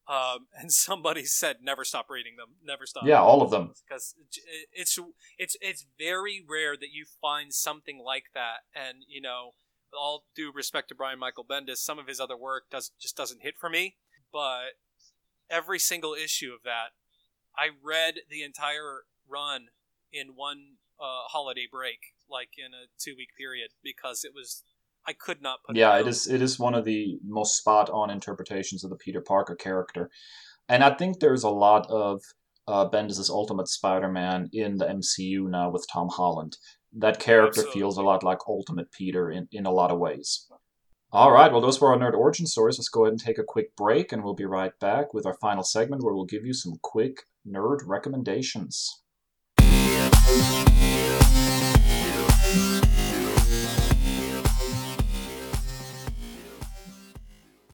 Um, 0.07 0.47
and 0.57 0.71
somebody 0.71 1.25
said, 1.25 1.57
"Never 1.61 1.83
stop 1.83 2.09
reading 2.09 2.37
them. 2.37 2.55
Never 2.63 2.85
stop." 2.85 3.03
Yeah, 3.05 3.21
all 3.21 3.41
of 3.41 3.51
them. 3.51 3.73
Because 3.87 4.15
it's 4.71 4.97
it's 5.37 5.57
it's 5.59 5.85
very 5.99 6.43
rare 6.47 6.77
that 6.77 6.93
you 6.93 7.05
find 7.21 7.53
something 7.53 7.99
like 7.99 8.27
that, 8.33 8.63
and 8.73 8.99
you 9.09 9.19
know, 9.19 9.51
all 9.93 10.25
due 10.35 10.53
respect 10.53 10.87
to 10.89 10.95
Brian 10.95 11.19
Michael 11.19 11.45
Bendis, 11.45 11.77
some 11.77 11.99
of 11.99 12.07
his 12.07 12.21
other 12.21 12.37
work 12.37 12.69
does 12.69 12.91
just 12.97 13.17
doesn't 13.17 13.41
hit 13.41 13.57
for 13.57 13.69
me. 13.69 13.97
But 14.31 14.75
every 15.49 15.79
single 15.79 16.13
issue 16.13 16.53
of 16.53 16.63
that, 16.63 16.91
I 17.57 17.69
read 17.83 18.21
the 18.29 18.41
entire 18.41 19.03
run 19.27 19.67
in 20.15 20.29
one 20.35 20.77
uh, 20.99 21.27
holiday 21.27 21.67
break, 21.69 21.99
like 22.29 22.51
in 22.57 22.73
a 22.73 22.87
two 22.97 23.15
week 23.17 23.29
period, 23.37 23.71
because 23.83 24.23
it 24.23 24.31
was 24.33 24.63
I 25.07 25.13
could 25.13 25.41
not 25.41 25.59
put. 25.65 25.75
Yeah, 25.75 25.97
it, 25.97 26.01
it 26.01 26.07
is. 26.07 26.27
It 26.27 26.41
is 26.41 26.59
one 26.59 26.73
of 26.73 26.85
the 26.85 27.19
most 27.23 27.57
spot 27.57 27.89
on 27.89 28.09
interpretations 28.09 28.83
of 28.83 28.89
the 28.89 28.95
Peter 28.95 29.21
Parker 29.21 29.55
character, 29.55 30.09
and 30.67 30.83
I 30.83 30.95
think 30.95 31.19
there's 31.19 31.43
a 31.43 31.49
lot 31.49 31.85
of 31.89 32.21
uh, 32.67 32.89
Bendis' 32.89 33.29
Ultimate 33.29 33.67
Spider-Man 33.67 34.49
in 34.53 34.77
the 34.77 34.85
MCU 34.85 35.49
now 35.49 35.69
with 35.69 35.85
Tom 35.91 36.09
Holland. 36.09 36.57
That 36.97 37.19
character 37.19 37.59
Absolutely. 37.59 37.79
feels 37.79 37.97
a 37.97 38.03
lot 38.03 38.23
like 38.23 38.39
Ultimate 38.47 38.91
Peter 38.91 39.29
in, 39.29 39.47
in 39.51 39.65
a 39.65 39.71
lot 39.71 39.91
of 39.91 39.99
ways. 39.99 40.47
All 41.11 41.31
right, 41.31 41.51
well, 41.51 41.61
those 41.61 41.79
were 41.79 41.93
our 41.93 41.99
nerd 41.99 42.17
origin 42.17 42.45
stories. 42.47 42.77
Let's 42.77 42.89
go 42.89 43.03
ahead 43.03 43.13
and 43.13 43.19
take 43.21 43.37
a 43.37 43.43
quick 43.43 43.75
break, 43.75 44.11
and 44.11 44.23
we'll 44.23 44.33
be 44.33 44.45
right 44.45 44.77
back 44.79 45.13
with 45.13 45.25
our 45.25 45.35
final 45.35 45.63
segment 45.63 46.03
where 46.03 46.13
we'll 46.13 46.25
give 46.25 46.45
you 46.45 46.53
some 46.53 46.79
quick 46.81 47.23
nerd 47.47 47.79
recommendations. 47.85 49.03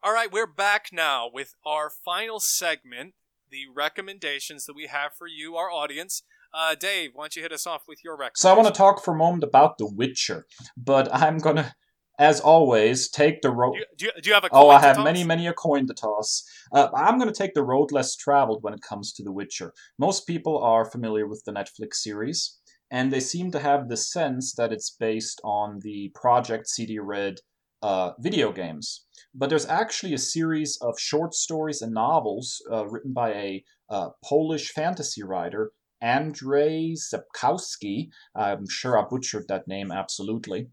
All 0.04 0.12
right, 0.12 0.30
we're 0.30 0.46
back 0.46 0.88
now 0.92 1.30
with 1.34 1.56
our 1.66 1.90
final 1.90 2.42
segment, 2.42 3.14
the 3.50 3.68
recommendations 3.74 4.66
that 4.66 4.76
we 4.76 4.88
have 4.88 5.14
for 5.18 5.28
you, 5.28 5.56
our 5.56 5.72
audience. 5.72 6.24
Uh, 6.54 6.76
Dave, 6.76 7.12
why 7.14 7.24
don't 7.24 7.38
you 7.38 7.42
hit 7.42 7.54
us 7.54 7.66
off 7.66 7.84
with 7.88 8.04
your 8.04 8.16
recommendations? 8.16 8.42
So 8.42 8.52
I 8.52 8.56
want 8.56 8.68
to 8.68 8.78
talk 8.78 9.02
for 9.02 9.14
a 9.14 9.18
moment 9.18 9.46
about 9.46 9.78
The 9.78 9.86
Witcher, 9.86 10.46
but 10.76 11.08
I'm 11.16 11.38
gonna, 11.38 11.74
as 12.22 12.40
always, 12.40 13.10
take 13.10 13.42
the 13.42 13.50
road. 13.50 13.74
Do, 13.74 13.84
do, 13.98 14.06
you, 14.06 14.12
do 14.22 14.30
you 14.30 14.34
have 14.36 14.44
a? 14.44 14.50
oh, 14.52 14.70
I 14.70 14.80
have 14.80 15.04
many, 15.04 15.24
many 15.24 15.48
a 15.48 15.54
coin 15.54 15.88
to 15.88 15.94
toss. 15.94 16.44
Uh, 16.72 16.88
I'm 16.96 17.18
gonna 17.18 17.34
take 17.34 17.56
the 17.56 17.64
road 17.64 17.92
less 17.92 18.16
traveled 18.16 18.62
when 18.62 18.76
it 18.76 18.82
comes 18.88 19.12
to 19.14 19.24
The 19.24 19.32
Witcher. 19.32 19.74
Most 19.98 20.28
people 20.28 20.60
are 20.60 20.86
familiar 20.86 21.28
with 21.28 21.42
the 21.46 21.52
Netflix 21.52 21.96
series, 21.96 22.60
and 22.92 23.12
they 23.12 23.20
seem 23.20 23.50
to 23.52 23.60
have 23.60 23.90
the 23.90 23.98
sense 23.98 24.54
that 24.54 24.72
it's 24.72 24.92
based 24.92 25.42
on 25.44 25.80
the 25.82 26.12
Project 26.14 26.68
CD 26.68 27.00
Red 27.00 27.40
uh, 27.82 28.12
video 28.20 28.52
games. 28.52 29.08
But 29.34 29.50
there's 29.50 29.66
actually 29.66 30.14
a 30.14 30.20
series 30.20 30.78
of 30.80 31.00
short 31.00 31.34
stories 31.34 31.82
and 31.82 31.92
novels 31.92 32.62
uh, 32.72 32.86
written 32.86 33.14
by 33.14 33.34
a 33.34 33.64
uh, 33.90 34.10
Polish 34.24 34.72
fantasy 34.74 35.24
writer, 35.24 35.72
Andrzej 36.04 36.98
Sapkowski. 37.00 38.10
I'm 38.36 38.70
sure 38.70 39.00
I 39.00 39.06
butchered 39.10 39.48
that 39.48 39.68
name 39.68 39.92
absolutely. 39.92 40.68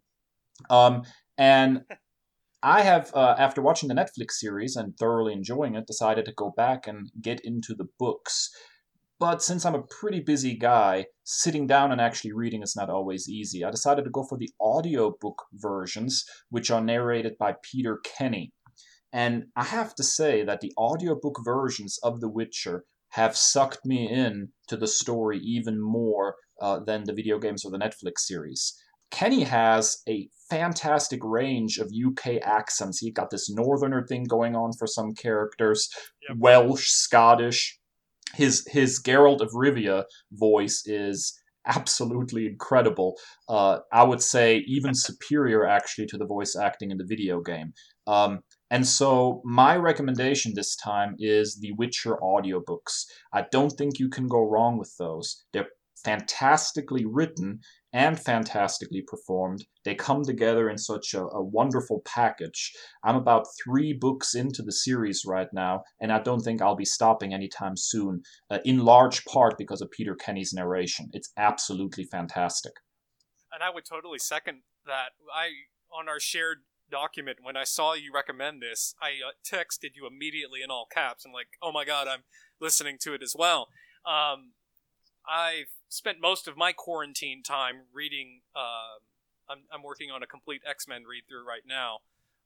Um, 0.69 1.05
and 1.39 1.82
I 2.62 2.82
have, 2.82 3.12
uh, 3.14 3.36
after 3.39 3.62
watching 3.62 3.89
the 3.89 3.95
Netflix 3.95 4.32
series 4.32 4.74
and 4.74 4.97
thoroughly 4.99 5.32
enjoying 5.32 5.76
it, 5.76 5.86
decided 5.86 6.24
to 6.24 6.32
go 6.32 6.53
back 6.57 6.89
and 6.89 7.11
get 7.22 7.41
into 7.45 7.74
the 7.74 7.86
books. 7.99 8.51
But 9.20 9.43
since 9.43 9.64
I'm 9.64 9.74
a 9.74 9.82
pretty 9.82 10.20
busy 10.20 10.57
guy, 10.57 11.07
sitting 11.24 11.66
down 11.66 11.93
and 11.93 12.01
actually 12.01 12.32
reading 12.32 12.62
is 12.62 12.76
not 12.76 12.91
always 12.91 13.28
easy. 13.28 13.64
I 13.64 13.70
decided 13.70 14.05
to 14.05 14.11
go 14.11 14.24
for 14.24 14.39
the 14.39 14.51
audiobook 14.61 15.45
versions, 15.53 16.24
which 16.51 16.70
are 16.70 16.80
narrated 16.80 17.36
by 17.39 17.55
Peter 17.62 18.01
Kenny. 18.05 18.53
And 19.12 19.47
I 19.57 19.64
have 19.64 19.95
to 19.95 20.05
say 20.05 20.45
that 20.45 20.61
the 20.61 20.72
audiobook 20.76 21.36
versions 21.45 21.99
of 22.03 22.20
The 22.20 22.28
Witcher 22.28 22.84
have 23.11 23.36
sucked 23.36 23.84
me 23.84 24.09
in 24.09 24.51
to 24.68 24.76
the 24.76 24.86
story 24.86 25.39
even 25.39 25.80
more 25.80 26.36
uh, 26.61 26.80
than 26.80 27.05
the 27.05 27.14
video 27.14 27.39
games 27.39 27.64
or 27.64 27.70
the 27.70 27.78
Netflix 27.78 28.18
series. 28.18 28.76
Kenny 29.11 29.45
has 29.45 30.03
a 30.09 30.28
fantastic 30.51 31.21
range 31.23 31.79
of 31.79 31.91
UK 31.93 32.41
accents. 32.43 32.99
He 32.99 33.11
got 33.11 33.31
this 33.31 33.51
northerner 33.51 34.07
thing 34.07 34.25
going 34.25 34.57
on 34.57 34.73
for 34.79 34.87
some 34.87 35.15
characters, 35.15 35.89
yep. 36.29 36.39
Welsh, 36.39 36.89
Scottish, 36.89 37.79
his 38.35 38.67
his 38.71 39.01
Geralt 39.03 39.41
of 39.41 39.51
Rivia 39.53 40.05
voice 40.33 40.83
is 40.87 41.39
absolutely 41.67 42.47
incredible. 42.47 43.15
Uh, 43.49 43.79
I 43.93 44.03
would 44.03 44.23
say 44.23 44.65
even 44.67 44.95
superior 44.95 45.67
actually 45.67 46.07
to 46.07 46.19
the 46.19 46.27
voice 46.27 46.57
acting 46.57 46.91
in 46.91 46.99
the 46.99 47.07
video 47.07 47.41
game. 47.41 47.73
Um, 48.07 48.41
and 48.71 48.87
so 48.87 49.43
my 49.45 49.77
recommendation 49.77 50.53
this 50.55 50.77
time 50.77 51.15
is 51.19 51.59
the 51.61 51.73
Witcher 51.73 52.17
audiobooks. 52.17 53.05
I 53.33 53.45
don't 53.51 53.71
think 53.71 53.99
you 53.99 54.09
can 54.09 54.29
go 54.29 54.41
wrong 54.41 54.79
with 54.79 54.95
those. 54.99 55.45
They're 55.53 55.69
fantastically 56.05 57.05
written 57.05 57.61
and 57.93 58.20
fantastically 58.20 59.03
performed. 59.07 59.64
They 59.84 59.95
come 59.95 60.22
together 60.22 60.68
in 60.68 60.76
such 60.76 61.14
a, 61.14 61.22
a, 61.22 61.43
wonderful 61.43 62.03
package. 62.05 62.72
I'm 63.03 63.16
about 63.16 63.47
three 63.64 63.95
books 63.95 64.34
into 64.34 64.62
the 64.62 64.72
series 64.72 65.24
right 65.26 65.49
now, 65.53 65.84
and 66.01 66.12
I 66.12 66.20
don't 66.20 66.41
think 66.41 66.61
I'll 66.61 66.76
be 66.76 66.84
stopping 66.84 67.32
anytime 67.32 67.76
soon, 67.76 68.22
uh, 68.51 68.59
in 68.64 68.84
large 68.84 69.24
part 69.24 69.57
because 69.57 69.80
of 69.80 69.91
Peter 69.91 70.14
Kenny's 70.14 70.53
narration. 70.53 71.09
It's 71.12 71.32
absolutely 71.39 72.05
fantastic. 72.05 72.72
And 73.53 73.62
I 73.62 73.70
would 73.70 73.86
totally 73.86 74.18
second 74.18 74.62
that. 74.86 75.11
I 75.34 75.49
on 75.91 76.09
our 76.09 76.20
shared 76.20 76.59
document 76.91 77.39
when 77.43 77.57
I 77.57 77.64
saw 77.64 77.95
you 77.95 78.12
recommend 78.14 78.62
this, 78.62 78.95
I 79.01 79.09
uh, 79.26 79.32
texted 79.45 79.91
you 79.95 80.07
immediately 80.07 80.61
in 80.62 80.70
all 80.70 80.86
caps. 80.93 81.24
I'm 81.24 81.32
like, 81.32 81.49
"Oh 81.62 81.72
my 81.72 81.84
god, 81.84 82.09
I'm 82.09 82.24
listening 82.61 82.99
to 83.03 83.14
it 83.14 83.22
as 83.22 83.34
well." 83.36 83.68
Um, 84.05 84.53
I've 85.28 85.70
spent 85.89 86.18
most 86.20 86.49
of 86.49 86.57
my 86.57 86.72
quarantine 86.72 87.43
time 87.43 87.82
reading. 87.93 88.41
Uh, 88.55 89.01
I'm, 89.51 89.61
I'm 89.72 89.82
working 89.82 90.11
on 90.11 90.22
a 90.22 90.26
complete 90.26 90.62
X 90.68 90.86
Men 90.86 91.05
read 91.09 91.24
through 91.28 91.47
right 91.47 91.62
now, 91.66 91.99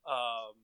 um, 0.07 0.55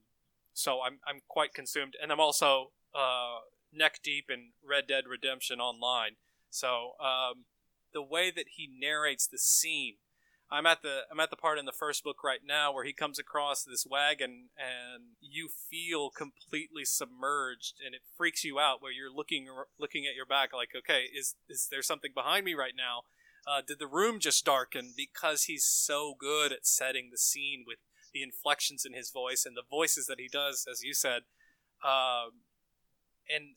so 0.53 0.79
I'm 0.81 0.99
I'm 1.07 1.21
quite 1.27 1.53
consumed, 1.53 1.95
and 2.01 2.11
I'm 2.11 2.19
also 2.19 2.71
uh, 2.95 3.39
neck 3.73 3.99
deep 4.03 4.25
in 4.29 4.51
Red 4.67 4.87
Dead 4.87 5.03
Redemption 5.09 5.59
Online. 5.59 6.15
So 6.49 6.93
um, 6.99 7.45
the 7.93 8.01
way 8.01 8.31
that 8.31 8.45
he 8.55 8.69
narrates 8.79 9.27
the 9.27 9.37
scene 9.37 9.95
I'm 10.51 10.65
at 10.65 10.81
the 10.81 11.01
I'm 11.11 11.19
at 11.19 11.29
the 11.29 11.35
part 11.35 11.59
in 11.59 11.65
the 11.65 11.71
first 11.71 12.03
book 12.03 12.23
right 12.23 12.39
now 12.45 12.73
where 12.73 12.83
he 12.83 12.93
comes 12.93 13.19
across 13.19 13.63
this 13.63 13.85
wagon 13.89 14.49
and 14.57 15.03
you 15.21 15.47
feel 15.47 16.09
completely 16.09 16.85
submerged 16.85 17.75
and 17.85 17.93
it 17.93 18.01
freaks 18.17 18.43
you 18.43 18.59
out 18.59 18.81
where 18.81 18.91
you're 18.91 19.13
looking 19.13 19.47
looking 19.79 20.05
at 20.07 20.15
your 20.15 20.25
back 20.25 20.49
like 20.51 20.69
okay 20.75 21.03
is 21.15 21.35
is 21.47 21.67
there 21.69 21.83
something 21.83 22.11
behind 22.15 22.45
me 22.45 22.53
right 22.55 22.73
now? 22.75 23.03
Uh, 23.47 23.61
did 23.65 23.79
the 23.79 23.87
room 23.87 24.19
just 24.19 24.43
darken 24.43 24.93
because 24.97 25.43
he's 25.43 25.63
so 25.63 26.13
good 26.19 26.51
at 26.51 26.65
setting 26.65 27.09
the 27.11 27.17
scene 27.17 27.63
with 27.65 27.77
the 28.13 28.23
inflections 28.23 28.85
in 28.85 28.93
his 28.93 29.11
voice 29.11 29.45
and 29.45 29.55
the 29.55 29.63
voices 29.69 30.07
that 30.07 30.19
he 30.19 30.27
does 30.27 30.65
as 30.69 30.81
you 30.83 30.95
said. 30.95 31.21
Um, 31.83 32.41
and 33.29 33.55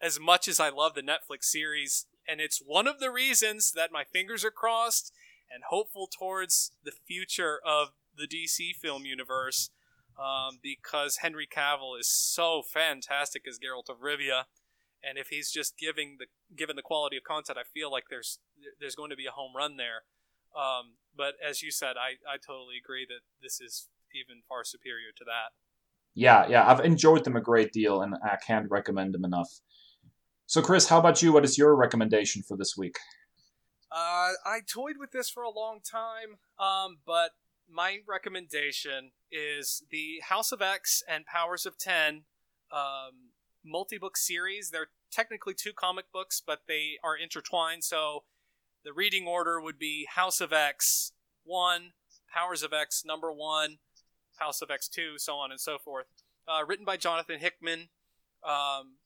as 0.00 0.20
much 0.20 0.46
as 0.46 0.60
I 0.60 0.68
love 0.68 0.94
the 0.94 1.02
Netflix 1.02 1.44
series 1.44 2.06
and 2.26 2.40
it's 2.40 2.62
one 2.64 2.86
of 2.86 3.00
the 3.00 3.10
reasons 3.10 3.72
that 3.72 3.92
my 3.92 4.04
fingers 4.04 4.44
are 4.44 4.52
crossed 4.52 5.12
and 5.54 5.62
hopeful 5.70 6.08
towards 6.08 6.72
the 6.82 6.90
future 6.90 7.60
of 7.64 7.92
the 8.16 8.26
DC 8.26 8.74
film 8.74 9.04
universe 9.04 9.70
um, 10.18 10.58
because 10.62 11.18
Henry 11.18 11.46
Cavill 11.46 11.98
is 11.98 12.08
so 12.08 12.62
fantastic 12.62 13.42
as 13.48 13.58
Geralt 13.58 13.88
of 13.88 14.00
Rivia, 14.00 14.44
and 15.02 15.18
if 15.18 15.28
he's 15.28 15.50
just 15.50 15.78
giving 15.78 16.16
the 16.18 16.26
given 16.56 16.76
the 16.76 16.82
quality 16.82 17.16
of 17.16 17.24
content, 17.24 17.58
I 17.58 17.62
feel 17.62 17.90
like 17.90 18.04
there's 18.10 18.38
there's 18.80 18.94
going 18.94 19.10
to 19.10 19.16
be 19.16 19.26
a 19.26 19.32
home 19.32 19.52
run 19.56 19.76
there. 19.76 20.02
Um, 20.56 20.94
but 21.16 21.34
as 21.44 21.62
you 21.62 21.70
said, 21.70 21.96
I, 21.96 22.14
I 22.32 22.36
totally 22.36 22.76
agree 22.82 23.06
that 23.08 23.20
this 23.42 23.60
is 23.60 23.88
even 24.14 24.42
far 24.48 24.62
superior 24.64 25.10
to 25.16 25.24
that. 25.24 25.50
Yeah, 26.14 26.46
yeah, 26.48 26.70
I've 26.70 26.84
enjoyed 26.84 27.24
them 27.24 27.34
a 27.34 27.40
great 27.40 27.72
deal, 27.72 28.02
and 28.02 28.14
I 28.14 28.36
can't 28.46 28.70
recommend 28.70 29.14
them 29.14 29.24
enough. 29.24 29.50
So, 30.46 30.62
Kris, 30.62 30.88
how 30.88 31.00
about 31.00 31.22
you? 31.22 31.32
What 31.32 31.44
is 31.44 31.58
your 31.58 31.74
recommendation 31.74 32.42
for 32.42 32.56
this 32.56 32.76
week? 32.76 32.98
Uh, 33.94 34.34
I 34.44 34.58
toyed 34.66 34.96
with 34.98 35.12
this 35.12 35.30
for 35.30 35.44
a 35.44 35.50
long 35.50 35.78
time, 35.78 36.38
um, 36.58 36.98
but 37.06 37.30
my 37.70 37.98
recommendation 38.08 39.12
is 39.30 39.84
the 39.88 40.20
House 40.28 40.50
of 40.50 40.60
X 40.60 41.00
and 41.08 41.24
Powers 41.26 41.64
of 41.64 41.78
Ten 41.78 42.24
um, 42.72 43.30
multi-book 43.64 44.16
series. 44.16 44.70
They're 44.70 44.88
technically 45.12 45.54
two 45.54 45.72
comic 45.72 46.06
books, 46.12 46.42
but 46.44 46.62
they 46.66 46.98
are 47.04 47.16
intertwined. 47.16 47.84
So 47.84 48.24
the 48.84 48.92
reading 48.92 49.28
order 49.28 49.60
would 49.60 49.78
be 49.78 50.08
House 50.12 50.40
of 50.40 50.52
X 50.52 51.12
one, 51.44 51.92
Powers 52.32 52.64
of 52.64 52.72
X 52.72 53.04
number 53.06 53.32
one, 53.32 53.78
House 54.38 54.60
of 54.60 54.72
X 54.72 54.88
two, 54.88 55.18
so 55.18 55.36
on 55.36 55.52
and 55.52 55.60
so 55.60 55.78
forth. 55.78 56.06
Uh, 56.48 56.64
written 56.66 56.84
by 56.84 56.96
Jonathan 56.96 57.38
Hickman. 57.38 57.90
Um, 58.42 58.96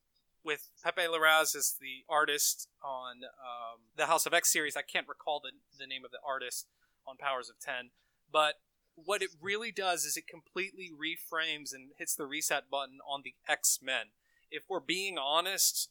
with 0.45 0.68
Pepe 0.82 1.03
Larraz 1.03 1.55
as 1.55 1.74
the 1.80 2.05
artist 2.09 2.68
on 2.82 3.24
um, 3.24 3.80
the 3.97 4.07
House 4.07 4.26
of 4.26 4.34
X 4.34 4.53
series. 4.53 4.76
I 4.76 4.82
can't 4.82 5.09
recall 5.09 5.41
the, 5.43 5.51
the 5.78 5.86
name 5.86 6.05
of 6.05 6.11
the 6.11 6.18
artist 6.26 6.66
on 7.07 7.16
Powers 7.16 7.51
of 7.51 7.59
10. 7.61 7.91
But 8.30 8.55
what 8.95 9.22
it 9.22 9.30
really 9.41 9.70
does 9.72 10.05
is 10.05 10.16
it 10.16 10.26
completely 10.26 10.91
reframes 10.91 11.72
and 11.72 11.91
hits 11.99 12.14
the 12.14 12.26
reset 12.26 12.70
button 12.70 12.99
on 13.09 13.22
the 13.24 13.34
X 13.49 13.78
Men. 13.82 14.07
If 14.51 14.64
we're 14.68 14.80
being 14.80 15.18
honest, 15.18 15.91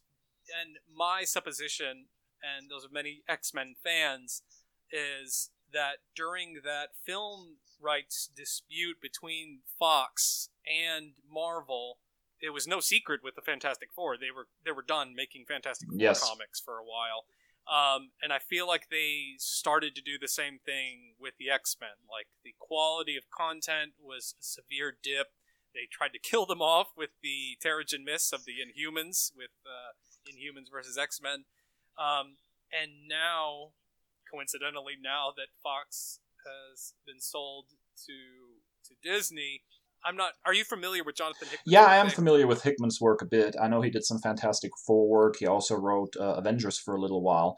and 0.62 0.78
my 0.94 1.24
supposition, 1.24 2.06
and 2.42 2.70
those 2.70 2.84
of 2.84 2.92
many 2.92 3.24
X 3.28 3.54
Men 3.54 3.76
fans, 3.84 4.44
is 4.92 5.50
that 5.74 5.98
during 6.16 6.62
that 6.64 6.90
film 7.06 7.58
rights 7.82 8.30
dispute 8.36 8.98
between 9.02 9.60
Fox 9.78 10.50
and 10.66 11.12
Marvel, 11.32 12.00
it 12.42 12.52
was 12.52 12.68
no 12.68 12.80
secret 12.80 13.22
with 13.24 13.36
the 13.36 13.42
Fantastic 13.42 13.90
Four. 13.94 14.18
They 14.18 14.32
were 14.36 14.48
they 14.66 14.72
were 14.72 14.84
done 14.86 15.14
making 15.16 15.46
Fantastic 15.48 15.90
Four 15.90 16.00
yes. 16.00 16.24
comics 16.24 16.60
for 16.60 16.78
a 16.78 16.84
while. 16.84 17.26
Um, 17.68 18.12
and 18.24 18.32
I 18.32 18.40
feel 18.40 18.66
like 18.66 18.88
they 18.90 19.36
started 19.40 19.94
to 19.96 20.02
do 20.02 20.18
the 20.20 20.30
same 20.30 20.60
thing 20.66 21.16
with 21.20 21.34
the 21.38 21.50
X 21.50 21.76
Men. 21.80 22.08
Like 22.10 22.28
the 22.44 22.56
quality 22.60 23.18
of 23.18 23.24
content 23.30 23.94
was 24.02 24.36
a 24.40 24.44
severe 24.44 24.96
dip. 25.02 25.28
They 25.74 25.88
tried 25.92 26.14
to 26.14 26.20
kill 26.20 26.46
them 26.46 26.62
off 26.62 26.88
with 26.96 27.12
the 27.22 27.58
Terrigen 27.64 28.06
Mists 28.06 28.32
of 28.32 28.46
the 28.46 28.56
Inhumans, 28.64 29.32
with 29.36 29.52
uh, 29.66 29.94
Inhumans 30.26 30.72
versus 30.72 30.98
X 30.98 31.20
Men. 31.22 31.44
Um, 32.00 32.38
and 32.72 33.08
now, 33.08 33.74
coincidentally, 34.32 34.94
now 35.02 35.34
that 35.36 35.48
Fox 35.62 36.20
has 36.46 36.94
been 37.06 37.20
sold 37.20 37.66
to 38.06 38.64
to 38.88 38.96
Disney, 39.04 39.64
I'm 40.06 40.16
not. 40.16 40.34
Are 40.46 40.54
you 40.54 40.64
familiar 40.64 41.04
with 41.04 41.16
Jonathan 41.16 41.48
Hickman? 41.50 41.74
Yeah, 41.74 41.86
I 41.86 41.98
am 41.98 42.10
familiar 42.10 42.48
with 42.48 42.64
Hickman's 42.64 43.02
work 43.02 43.22
a 43.22 43.26
bit. 43.26 43.56
I 43.62 43.68
know 43.68 43.82
he 43.82 43.90
did 43.90 44.06
some 44.06 44.20
Fantastic 44.20 44.72
Four 44.86 45.10
work. 45.10 45.36
He 45.40 45.48
also 45.48 45.76
wrote 45.76 46.16
uh, 46.20 46.36
Avengers 46.36 46.78
for 46.78 46.96
a 46.96 47.02
little 47.02 47.22
while. 47.22 47.58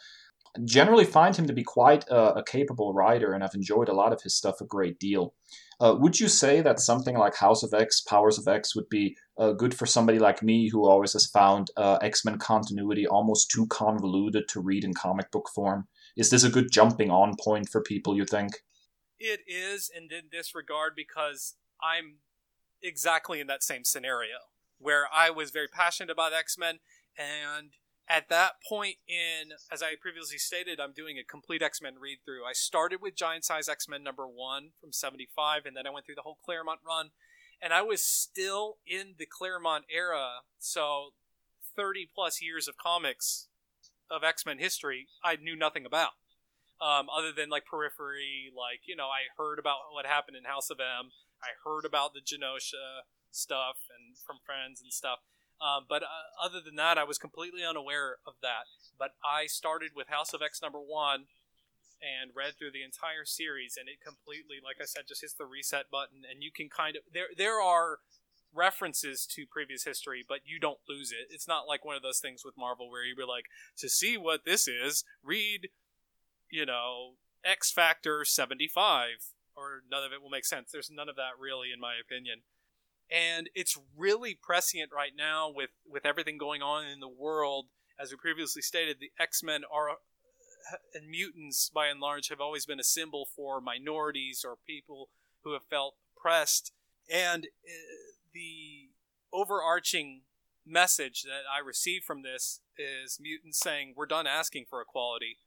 I 0.58 0.62
Generally, 0.66 1.06
find 1.06 1.36
him 1.36 1.46
to 1.48 1.54
be 1.54 1.64
quite 1.64 2.06
a, 2.10 2.36
a, 2.36 2.44
capable 2.44 2.94
writer, 2.94 3.34
and 3.34 3.44
I've 3.44 3.54
enjoyed 3.54 3.88
a 3.88 3.94
lot 3.94 4.14
of 4.14 4.24
his 4.24 4.36
stuff 4.36 4.62
a 4.62 4.66
great 4.66 5.00
deal. 5.00 5.36
Uh, 5.80 5.96
would 5.98 6.20
you 6.20 6.28
say 6.28 6.62
that 6.62 6.80
something 6.80 7.16
like 7.18 7.36
House 7.36 7.62
of 7.62 7.74
X, 7.74 8.02
Powers 8.02 8.40
of 8.40 8.48
X 8.48 8.76
would 8.76 8.90
be 8.90 9.16
uh, 9.38 9.52
good 9.52 9.74
for 9.74 9.86
somebody 9.86 10.18
like 10.18 10.42
me 10.42 10.70
who 10.70 10.88
always 10.88 11.14
has 11.14 11.28
found 11.28 11.70
uh, 11.78 12.00
X 12.02 12.26
Men 12.26 12.40
continuity 12.40 13.08
almost 13.08 13.52
too 13.52 13.68
convoluted 13.68 14.48
to 14.50 14.60
read 14.60 14.84
in 14.84 14.94
comic 14.94 15.32
book 15.32 15.50
form? 15.54 15.88
Is 16.18 16.32
this 16.32 16.44
a 16.44 16.50
good 16.50 16.72
jumping 16.72 17.12
on 17.12 17.36
point 17.40 17.70
for 17.70 17.82
people, 17.82 18.18
you 18.18 18.26
think? 18.26 18.64
It 19.20 19.42
is, 19.48 19.92
and 19.96 20.12
in 20.12 20.26
this 20.32 20.56
regard, 20.56 20.94
because 20.96 21.56
I'm 21.82 22.16
exactly 22.82 23.40
in 23.40 23.48
that 23.48 23.64
same 23.64 23.84
scenario 23.84 24.50
where 24.80 25.08
I 25.14 25.30
was 25.30 25.52
very 25.52 25.68
passionate 25.68 26.12
about 26.12 26.34
X 26.34 26.58
Men, 26.58 26.80
and 27.18 27.72
at 28.08 28.30
that 28.30 28.54
point 28.68 28.96
in, 29.08 29.52
as 29.72 29.84
I 29.84 29.94
previously 30.02 30.38
stated, 30.38 30.80
I'm 30.80 30.94
doing 30.94 31.18
a 31.18 31.24
complete 31.24 31.62
X 31.62 31.82
Men 31.82 31.96
read 32.00 32.20
through. 32.26 32.46
I 32.46 32.54
started 32.54 33.00
with 33.02 33.16
Giant 33.16 33.46
Size 33.46 33.70
X 33.70 33.88
Men 33.88 34.04
number 34.04 34.28
one 34.28 34.70
from 34.82 34.94
'75, 34.94 35.66
and 35.66 35.76
then 35.76 35.86
I 35.86 35.92
went 35.92 36.06
through 36.06 36.16
the 36.16 36.24
whole 36.24 36.40
Claremont 36.44 36.80
run, 36.86 37.10
and 37.62 37.74
I 37.74 37.82
was 37.82 38.02
still 38.02 38.78
in 38.88 39.16
the 39.20 39.28
Claremont 39.28 39.86
era, 39.94 40.42
so 40.58 41.14
30 41.76 42.10
plus 42.14 42.42
years 42.42 42.68
of 42.68 42.78
comics 42.78 43.48
of 44.10 44.24
X 44.24 44.46
Men 44.46 44.58
history 44.58 45.08
I 45.24 45.36
knew 45.36 45.56
nothing 45.56 45.86
about. 45.86 46.12
Um, 46.82 47.08
other 47.16 47.34
than 47.36 47.50
like 47.50 47.66
periphery, 47.66 48.52
like 48.56 48.82
you 48.88 48.96
know, 48.96 49.08
I 49.08 49.28
heard 49.38 49.60
about 49.60 49.92
what 49.92 50.06
happened 50.06 50.38
in 50.38 50.46
House 50.46 50.70
of 50.70 50.80
M. 50.80 51.12
I 51.42 51.58
heard 51.64 51.86
about 51.86 52.14
the 52.14 52.22
Genosha 52.22 53.08
stuff 53.32 53.88
and 53.90 54.18
from 54.18 54.38
friends 54.46 54.82
and 54.82 54.92
stuff. 54.92 55.20
Um, 55.62 55.86
but 55.90 56.04
uh, 56.04 56.32
other 56.42 56.62
than 56.64 56.76
that, 56.76 56.98
I 56.98 57.04
was 57.04 57.18
completely 57.18 57.66
unaware 57.66 58.18
of 58.26 58.34
that. 58.42 58.72
But 58.98 59.12
I 59.24 59.46
started 59.48 59.92
with 59.96 60.08
House 60.08 60.34
of 60.34 60.42
X 60.42 60.62
number 60.62 60.80
one 60.80 61.26
and 62.02 62.32
read 62.34 62.56
through 62.58 62.72
the 62.72 62.84
entire 62.84 63.26
series, 63.26 63.76
and 63.78 63.90
it 63.90 64.00
completely, 64.00 64.56
like 64.64 64.78
I 64.82 64.86
said, 64.86 65.04
just 65.08 65.20
hits 65.20 65.34
the 65.34 65.46
reset 65.46 65.92
button, 65.92 66.24
and 66.30 66.42
you 66.42 66.52
can 66.52 66.70
kind 66.70 66.96
of 66.96 67.04
there 67.12 67.28
there 67.36 67.62
are 67.62 68.00
references 68.56 69.28
to 69.36 69.46
previous 69.46 69.84
history, 69.84 70.24
but 70.28 70.40
you 70.46 70.60
don't 70.60 70.80
lose 70.88 71.12
it. 71.12 71.28
It's 71.30 71.48
not 71.48 71.68
like 71.68 71.84
one 71.84 71.98
of 71.98 72.02
those 72.02 72.20
things 72.20 72.44
with 72.46 72.58
Marvel 72.58 72.90
where 72.90 73.04
you 73.04 73.16
be 73.16 73.24
like, 73.24 73.46
to 73.78 73.90
see 73.90 74.18
what 74.18 74.46
this 74.46 74.68
is, 74.68 75.04
read, 75.22 75.70
you 76.50 76.66
know, 76.66 77.16
X 77.44 77.70
Factor 77.70 78.24
seventy 78.24 78.68
five 78.68 79.36
or 79.60 79.84
none 79.92 80.04
of 80.04 80.14
it 80.14 80.22
will 80.22 80.30
make 80.30 80.46
sense. 80.46 80.72
There's 80.72 80.90
none 80.90 81.10
of 81.10 81.18
that 81.18 81.36
really, 81.40 81.72
in 81.74 81.80
my 81.80 81.94
opinion. 82.00 82.42
And 83.12 83.50
it's 83.54 83.78
really 83.98 84.38
prescient 84.40 84.92
right 84.96 85.14
now 85.18 85.52
with, 85.54 85.72
with 85.90 86.06
everything 86.06 86.38
going 86.38 86.62
on 86.62 86.86
in 86.86 87.00
the 87.00 87.10
world. 87.10 87.66
As 88.00 88.12
we 88.12 88.18
previously 88.18 88.62
stated, 88.62 88.98
the 89.00 89.12
X 89.20 89.44
Men 89.44 89.62
are 89.72 89.98
and 90.94 91.10
mutants, 91.10 91.70
by 91.74 91.88
and 91.88 92.00
large, 92.00 92.30
have 92.30 92.40
always 92.42 92.66
been 92.66 92.80
a 92.80 92.84
symbol 92.84 93.28
for 93.36 93.60
minorities 93.60 94.46
or 94.46 94.58
people 94.68 95.10
who 95.44 95.54
have 95.54 95.64
felt 95.70 95.96
oppressed. 96.16 96.72
And 97.12 97.46
uh, 97.46 98.16
the 98.34 98.90
overarching 99.34 100.22
message 100.66 101.24
that 101.24 101.44
I 101.52 101.66
receive 101.66 102.04
from 102.04 102.22
this 102.22 102.62
is 102.78 103.20
mutants 103.20 103.60
saying, 103.60 103.94
We're 103.96 104.06
done 104.06 104.28
asking 104.28 104.66
for 104.70 104.82
equality. 104.82 105.38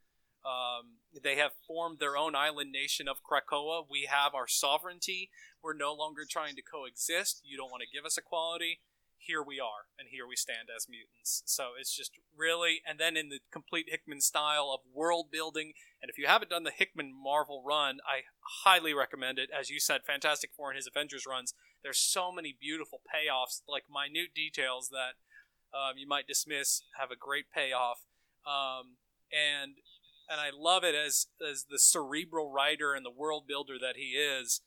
Um, 0.45 0.99
they 1.23 1.37
have 1.37 1.53
formed 1.67 1.99
their 1.99 2.17
own 2.17 2.35
island 2.35 2.73
nation 2.73 3.07
of 3.09 3.23
Krakoa. 3.23 3.85
We 3.89 4.09
have 4.11 4.35
our 4.35 4.49
sovereignty. 4.49 5.31
We're 5.63 5.77
no 5.77 5.95
longer 5.95 6.23
trying 6.29 6.57
to 6.57 6.63
coexist. 6.63 7.43
You 7.45 7.57
don't 7.57 7.71
want 7.71 7.83
to 7.83 7.97
give 7.97 8.05
us 8.05 8.19
equality. 8.19 8.81
Here 9.19 9.43
we 9.43 9.61
are, 9.61 9.87
and 9.97 10.09
here 10.11 10.27
we 10.27 10.35
stand 10.35 10.67
as 10.75 10.89
mutants. 10.89 11.45
So 11.47 11.79
it's 11.79 11.95
just 11.97 12.11
really, 12.37 12.83
and 12.85 12.99
then 12.99 13.17
in 13.17 13.29
the 13.29 13.39
complete 13.53 13.87
Hickman 13.89 14.21
style 14.21 14.73
of 14.75 14.81
world 14.93 15.31
building. 15.31 15.75
And 16.03 16.11
if 16.11 16.19
you 16.19 16.27
haven't 16.27 16.51
done 16.51 16.65
the 16.65 16.73
Hickman 16.73 17.13
Marvel 17.15 17.63
run, 17.65 17.99
I 18.05 18.23
highly 18.65 18.93
recommend 18.93 19.39
it. 19.39 19.49
As 19.57 19.71
you 19.71 19.79
said, 19.79 20.01
Fantastic 20.05 20.51
Four 20.57 20.71
and 20.71 20.77
his 20.77 20.89
Avengers 20.89 21.25
runs, 21.25 21.55
there's 21.85 21.99
so 21.99 22.33
many 22.33 22.57
beautiful 22.59 23.01
payoffs, 23.07 23.63
like 23.69 23.85
minute 23.89 24.35
details 24.35 24.91
that 24.91 25.15
um, 25.73 25.99
you 25.99 26.09
might 26.09 26.27
dismiss 26.27 26.83
have 26.99 27.13
a 27.13 27.17
great 27.17 27.47
payoff. 27.55 28.01
Um, 28.45 28.99
and 29.31 29.77
and 30.33 30.41
I 30.41 30.49
love 30.57 30.83
it 30.83 30.95
as 30.95 31.27
as 31.47 31.67
the 31.71 31.79
cerebral 31.79 32.51
writer 32.51 32.95
and 32.95 33.05
the 33.05 33.11
world 33.11 33.45
builder 33.47 33.75
that 33.79 33.97
he 33.97 34.17
is. 34.17 34.63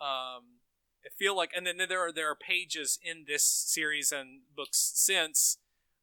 Um, 0.00 0.58
I 1.06 1.08
feel 1.16 1.36
like, 1.36 1.50
and 1.56 1.66
then 1.66 1.76
there 1.88 2.00
are 2.00 2.12
there 2.12 2.28
are 2.30 2.36
pages 2.36 2.98
in 3.02 3.24
this 3.28 3.44
series 3.44 4.10
and 4.10 4.40
books 4.54 4.92
since 4.96 5.58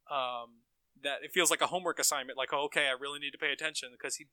um, 0.09 0.63
that 1.03 1.17
it 1.21 1.31
feels 1.33 1.51
like 1.51 1.61
a 1.61 1.67
homework 1.67 1.99
assignment. 1.99 2.37
Like, 2.37 2.53
oh, 2.53 2.63
okay, 2.65 2.87
I 2.87 2.95
really 2.99 3.19
need 3.19 3.31
to 3.31 3.37
pay 3.37 3.51
attention 3.51 3.89
because 3.91 4.15
he 4.15 4.25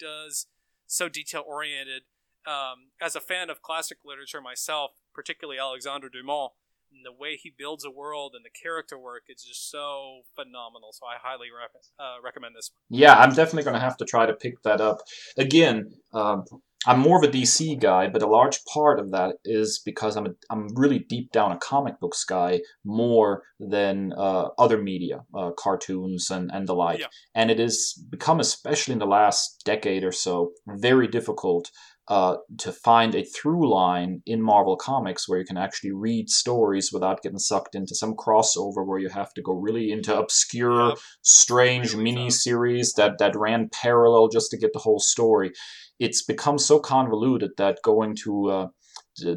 does 0.00 0.46
so 0.86 1.08
detail 1.08 1.44
oriented. 1.46 2.02
Um, 2.46 2.92
as 3.02 3.14
a 3.14 3.20
fan 3.20 3.50
of 3.50 3.60
classic 3.60 3.98
literature 4.06 4.40
myself, 4.40 4.92
particularly 5.12 5.60
Alexandre 5.60 6.08
Dumas, 6.08 6.52
and 6.92 7.04
the 7.04 7.12
way 7.12 7.36
he 7.36 7.52
builds 7.56 7.84
a 7.84 7.90
world 7.90 8.34
and 8.34 8.44
the 8.44 8.50
character 8.50 8.98
work 8.98 9.24
is 9.28 9.42
just 9.42 9.70
so 9.70 10.22
phenomenal. 10.34 10.92
So 10.92 11.06
I 11.06 11.16
highly 11.20 11.48
rec- 11.50 11.70
uh, 11.98 12.22
recommend 12.22 12.54
this. 12.56 12.70
Yeah, 12.90 13.14
I'm 13.14 13.30
definitely 13.30 13.64
going 13.64 13.74
to 13.74 13.80
have 13.80 13.96
to 13.98 14.04
try 14.04 14.26
to 14.26 14.34
pick 14.34 14.62
that 14.62 14.80
up. 14.80 14.98
Again, 15.36 15.92
um, 16.12 16.44
I'm 16.86 17.00
more 17.00 17.18
of 17.18 17.24
a 17.24 17.32
DC 17.32 17.80
guy, 17.80 18.08
but 18.08 18.22
a 18.22 18.26
large 18.26 18.64
part 18.64 19.00
of 19.00 19.10
that 19.10 19.36
is 19.44 19.80
because 19.84 20.16
I'm 20.16 20.26
a, 20.26 20.30
I'm 20.48 20.68
really 20.74 21.00
deep 21.00 21.32
down 21.32 21.50
a 21.50 21.58
comic 21.58 21.98
books 21.98 22.24
guy 22.24 22.60
more 22.84 23.42
than 23.58 24.12
uh, 24.16 24.48
other 24.58 24.80
media, 24.80 25.24
uh, 25.34 25.50
cartoons 25.50 26.30
and, 26.30 26.50
and 26.52 26.68
the 26.68 26.74
like. 26.74 27.00
Yeah. 27.00 27.06
And 27.34 27.50
it 27.50 27.58
has 27.58 27.94
become, 28.08 28.38
especially 28.38 28.92
in 28.92 29.00
the 29.00 29.06
last 29.06 29.62
decade 29.64 30.04
or 30.04 30.12
so, 30.12 30.52
very 30.66 31.08
difficult 31.08 31.70
uh, 32.08 32.36
to 32.56 32.72
find 32.72 33.14
a 33.14 33.22
through 33.22 33.70
line 33.70 34.22
in 34.24 34.40
Marvel 34.40 34.76
Comics 34.76 35.28
where 35.28 35.38
you 35.38 35.44
can 35.44 35.58
actually 35.58 35.92
read 35.92 36.30
stories 36.30 36.90
without 36.90 37.22
getting 37.22 37.38
sucked 37.38 37.74
into 37.74 37.94
some 37.94 38.14
crossover 38.14 38.86
where 38.86 38.98
you 38.98 39.10
have 39.10 39.34
to 39.34 39.42
go 39.42 39.52
really 39.52 39.92
into 39.92 40.16
obscure, 40.16 40.94
strange 41.20 41.94
mini 41.94 42.30
series 42.30 42.94
that, 42.94 43.18
that 43.18 43.36
ran 43.36 43.68
parallel 43.68 44.28
just 44.28 44.50
to 44.50 44.58
get 44.58 44.72
the 44.72 44.78
whole 44.78 44.98
story. 44.98 45.52
It's 45.98 46.22
become 46.22 46.58
so 46.58 46.78
convoluted 46.78 47.50
that 47.58 47.80
going 47.84 48.16
to 48.24 48.50
uh, 48.50 48.66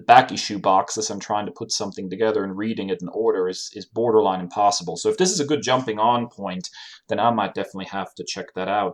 back 0.07 0.31
issue 0.31 0.57
boxes 0.57 1.09
and 1.09 1.21
trying 1.21 1.47
to 1.47 1.51
put 1.51 1.71
something 1.71 2.09
together 2.09 2.43
and 2.43 2.57
reading 2.57 2.89
it 2.89 3.01
in 3.01 3.09
order 3.09 3.49
is, 3.49 3.69
is 3.73 3.85
borderline 3.85 4.39
impossible. 4.39 4.95
So 4.95 5.09
if 5.09 5.17
this 5.17 5.31
is 5.31 5.41
a 5.41 5.45
good 5.45 5.61
jumping 5.61 5.99
on 5.99 6.29
point, 6.29 6.69
then 7.09 7.19
I 7.19 7.31
might 7.31 7.53
definitely 7.53 7.85
have 7.85 8.13
to 8.15 8.23
check 8.25 8.53
that 8.55 8.69
out. 8.69 8.93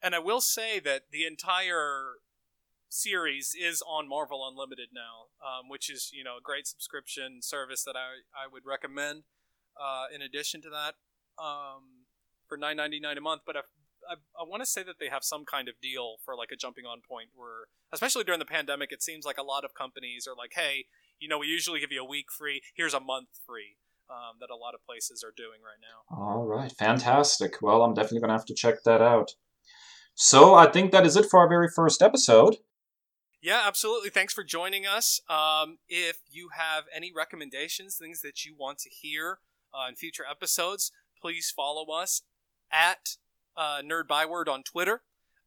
And 0.00 0.14
I 0.14 0.20
will 0.20 0.40
say 0.40 0.78
that 0.80 1.02
the 1.10 1.26
entire 1.26 2.14
series 2.90 3.54
is 3.58 3.82
on 3.86 4.08
Marvel 4.08 4.46
Unlimited 4.46 4.88
now, 4.92 5.30
um, 5.40 5.68
which 5.68 5.88
is 5.88 6.10
you 6.12 6.22
know 6.22 6.36
a 6.36 6.42
great 6.42 6.66
subscription 6.66 7.40
service 7.40 7.84
that 7.84 7.96
I, 7.96 8.26
I 8.36 8.50
would 8.52 8.64
recommend. 8.66 9.22
Uh, 9.80 10.06
in 10.14 10.20
addition 10.20 10.60
to 10.60 10.68
that, 10.68 10.94
um, 11.42 12.04
for 12.46 12.58
nine 12.58 12.76
ninety 12.76 13.00
nine 13.00 13.16
a 13.16 13.20
month, 13.20 13.42
but 13.46 13.56
I, 13.56 13.60
I, 14.10 14.14
I 14.38 14.44
want 14.44 14.62
to 14.62 14.66
say 14.66 14.82
that 14.82 14.96
they 14.98 15.08
have 15.08 15.24
some 15.24 15.44
kind 15.44 15.68
of 15.68 15.74
deal 15.80 16.16
for 16.24 16.36
like 16.36 16.50
a 16.52 16.56
jumping 16.56 16.84
on 16.84 17.00
point 17.08 17.30
where, 17.34 17.70
especially 17.92 18.24
during 18.24 18.40
the 18.40 18.44
pandemic, 18.44 18.92
it 18.92 19.02
seems 19.02 19.24
like 19.24 19.38
a 19.38 19.42
lot 19.42 19.64
of 19.64 19.72
companies 19.72 20.26
are 20.26 20.36
like, 20.36 20.52
hey, 20.54 20.86
you 21.18 21.28
know, 21.28 21.38
we 21.38 21.46
usually 21.46 21.80
give 21.80 21.92
you 21.92 22.02
a 22.02 22.08
week 22.08 22.26
free. 22.36 22.60
Here's 22.74 22.94
a 22.94 23.00
month 23.00 23.28
free. 23.46 23.76
Um, 24.10 24.38
that 24.40 24.50
a 24.50 24.56
lot 24.56 24.74
of 24.74 24.84
places 24.84 25.22
are 25.22 25.32
doing 25.36 25.60
right 25.62 25.78
now. 25.80 26.16
All 26.18 26.44
right, 26.44 26.72
fantastic. 26.72 27.62
Well, 27.62 27.84
I'm 27.84 27.94
definitely 27.94 28.18
going 28.18 28.30
to 28.30 28.34
have 28.34 28.46
to 28.46 28.54
check 28.54 28.82
that 28.84 29.00
out. 29.00 29.30
So 30.16 30.54
I 30.54 30.66
think 30.66 30.90
that 30.90 31.06
is 31.06 31.14
it 31.14 31.26
for 31.30 31.38
our 31.38 31.48
very 31.48 31.68
first 31.68 32.02
episode. 32.02 32.56
Yeah, 33.42 33.62
absolutely. 33.66 34.10
Thanks 34.10 34.34
for 34.34 34.44
joining 34.44 34.86
us. 34.86 35.20
Um, 35.28 35.78
if 35.88 36.18
you 36.30 36.50
have 36.58 36.84
any 36.94 37.10
recommendations, 37.14 37.96
things 37.96 38.20
that 38.20 38.44
you 38.44 38.54
want 38.58 38.78
to 38.80 38.90
hear 38.90 39.38
uh, 39.72 39.88
in 39.88 39.94
future 39.94 40.24
episodes, 40.30 40.92
please 41.20 41.52
follow 41.54 41.90
us 41.90 42.22
at 42.70 43.16
uh, 43.56 43.80
Nerd 43.82 44.06
Byword 44.06 44.48
on 44.48 44.62
Twitter. 44.62 45.00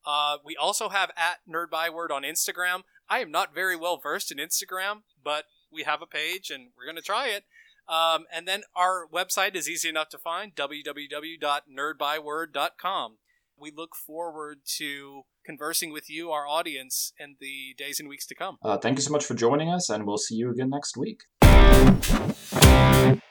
Uh, 0.06 0.38
we 0.44 0.56
also 0.56 0.90
have 0.90 1.12
at 1.16 1.38
Nerd 1.48 1.70
Byword 1.70 2.12
on 2.12 2.24
Instagram. 2.24 2.82
I 3.10 3.20
am 3.20 3.30
not 3.30 3.54
very 3.54 3.76
well 3.76 3.98
versed 3.98 4.32
in 4.32 4.40
Instagram, 4.40 5.04
but 5.24 5.44
we 5.72 5.84
have 5.84 6.02
a 6.02 6.08
page 6.08 6.50
and 6.50 6.70
we're 6.76 6.86
going 6.86 6.96
to 6.96 7.02
try 7.02 7.28
it. 7.28 7.44
Um, 7.88 8.26
and 8.34 8.48
then 8.48 8.64
our 8.76 9.06
website 9.08 9.56
is 9.56 9.70
easy 9.70 9.90
enough 9.90 10.10
to 10.10 10.18
find 10.18 10.56
www.nerdbyword.com. 10.56 13.18
We 13.64 13.72
look 13.72 13.96
forward 13.96 14.60
to 14.80 15.22
conversing 15.46 15.94
with 15.94 16.10
you, 16.10 16.32
our 16.32 16.46
audience, 16.46 17.14
in 17.18 17.38
the 17.40 17.74
days 17.78 17.98
and 17.98 18.10
weeks 18.10 18.26
to 18.26 18.36
come. 18.36 18.58
Uh, 18.62 18.78
thank 18.78 18.98
you 18.98 19.02
so 19.02 19.14
much 19.14 19.24
for 19.24 19.36
joining 19.36 19.70
us, 19.70 19.90
and 19.90 20.06
we'll 20.06 20.18
see 20.18 20.36
you 20.36 20.52
again 20.52 20.70
next 20.70 20.98
week. 20.98 21.22
The 21.40 23.22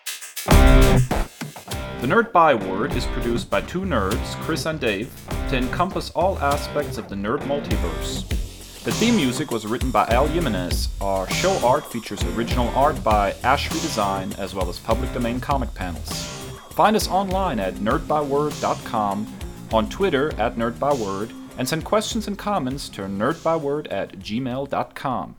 Nerd 2.01 2.33
Byword 2.33 2.97
is 2.97 3.05
produced 3.09 3.51
by 3.51 3.61
two 3.61 3.83
nerds, 3.83 4.35
Kris 4.37 4.65
and 4.65 4.81
Dave, 4.81 5.13
to 5.51 5.59
encompass 5.59 6.09
all 6.13 6.39
aspects 6.39 6.97
of 6.97 7.11
the 7.11 7.15
nerd 7.15 7.41
multiverse. 7.41 8.27
The 8.85 8.93
theme 8.93 9.17
music 9.17 9.51
was 9.51 9.67
written 9.67 9.91
by 9.91 10.07
Al 10.07 10.29
Jimenez. 10.29 10.89
Our 11.03 11.29
show 11.29 11.55
art 11.63 11.85
features 11.93 12.25
original 12.37 12.71
art 12.71 13.05
by 13.05 13.35
Ashby 13.43 13.81
Design, 13.81 14.33
as 14.39 14.55
well 14.55 14.71
as 14.71 14.79
public 14.79 15.13
domain 15.13 15.41
comic 15.41 15.75
panels. 15.75 16.11
Find 16.71 16.97
us 16.97 17.07
online 17.07 17.61
at 17.61 17.75
nerdbyword.com, 17.75 19.27
on 19.73 19.89
Twitter 19.89 20.33
at 20.39 20.57
nerdbyword, 20.57 21.33
and 21.59 21.69
send 21.69 21.85
questions 21.85 22.27
and 22.27 22.39
comments 22.39 22.89
to 22.91 23.03
nerdbyword 23.03 23.91
at 23.93 24.19
gmail.com. 24.19 25.37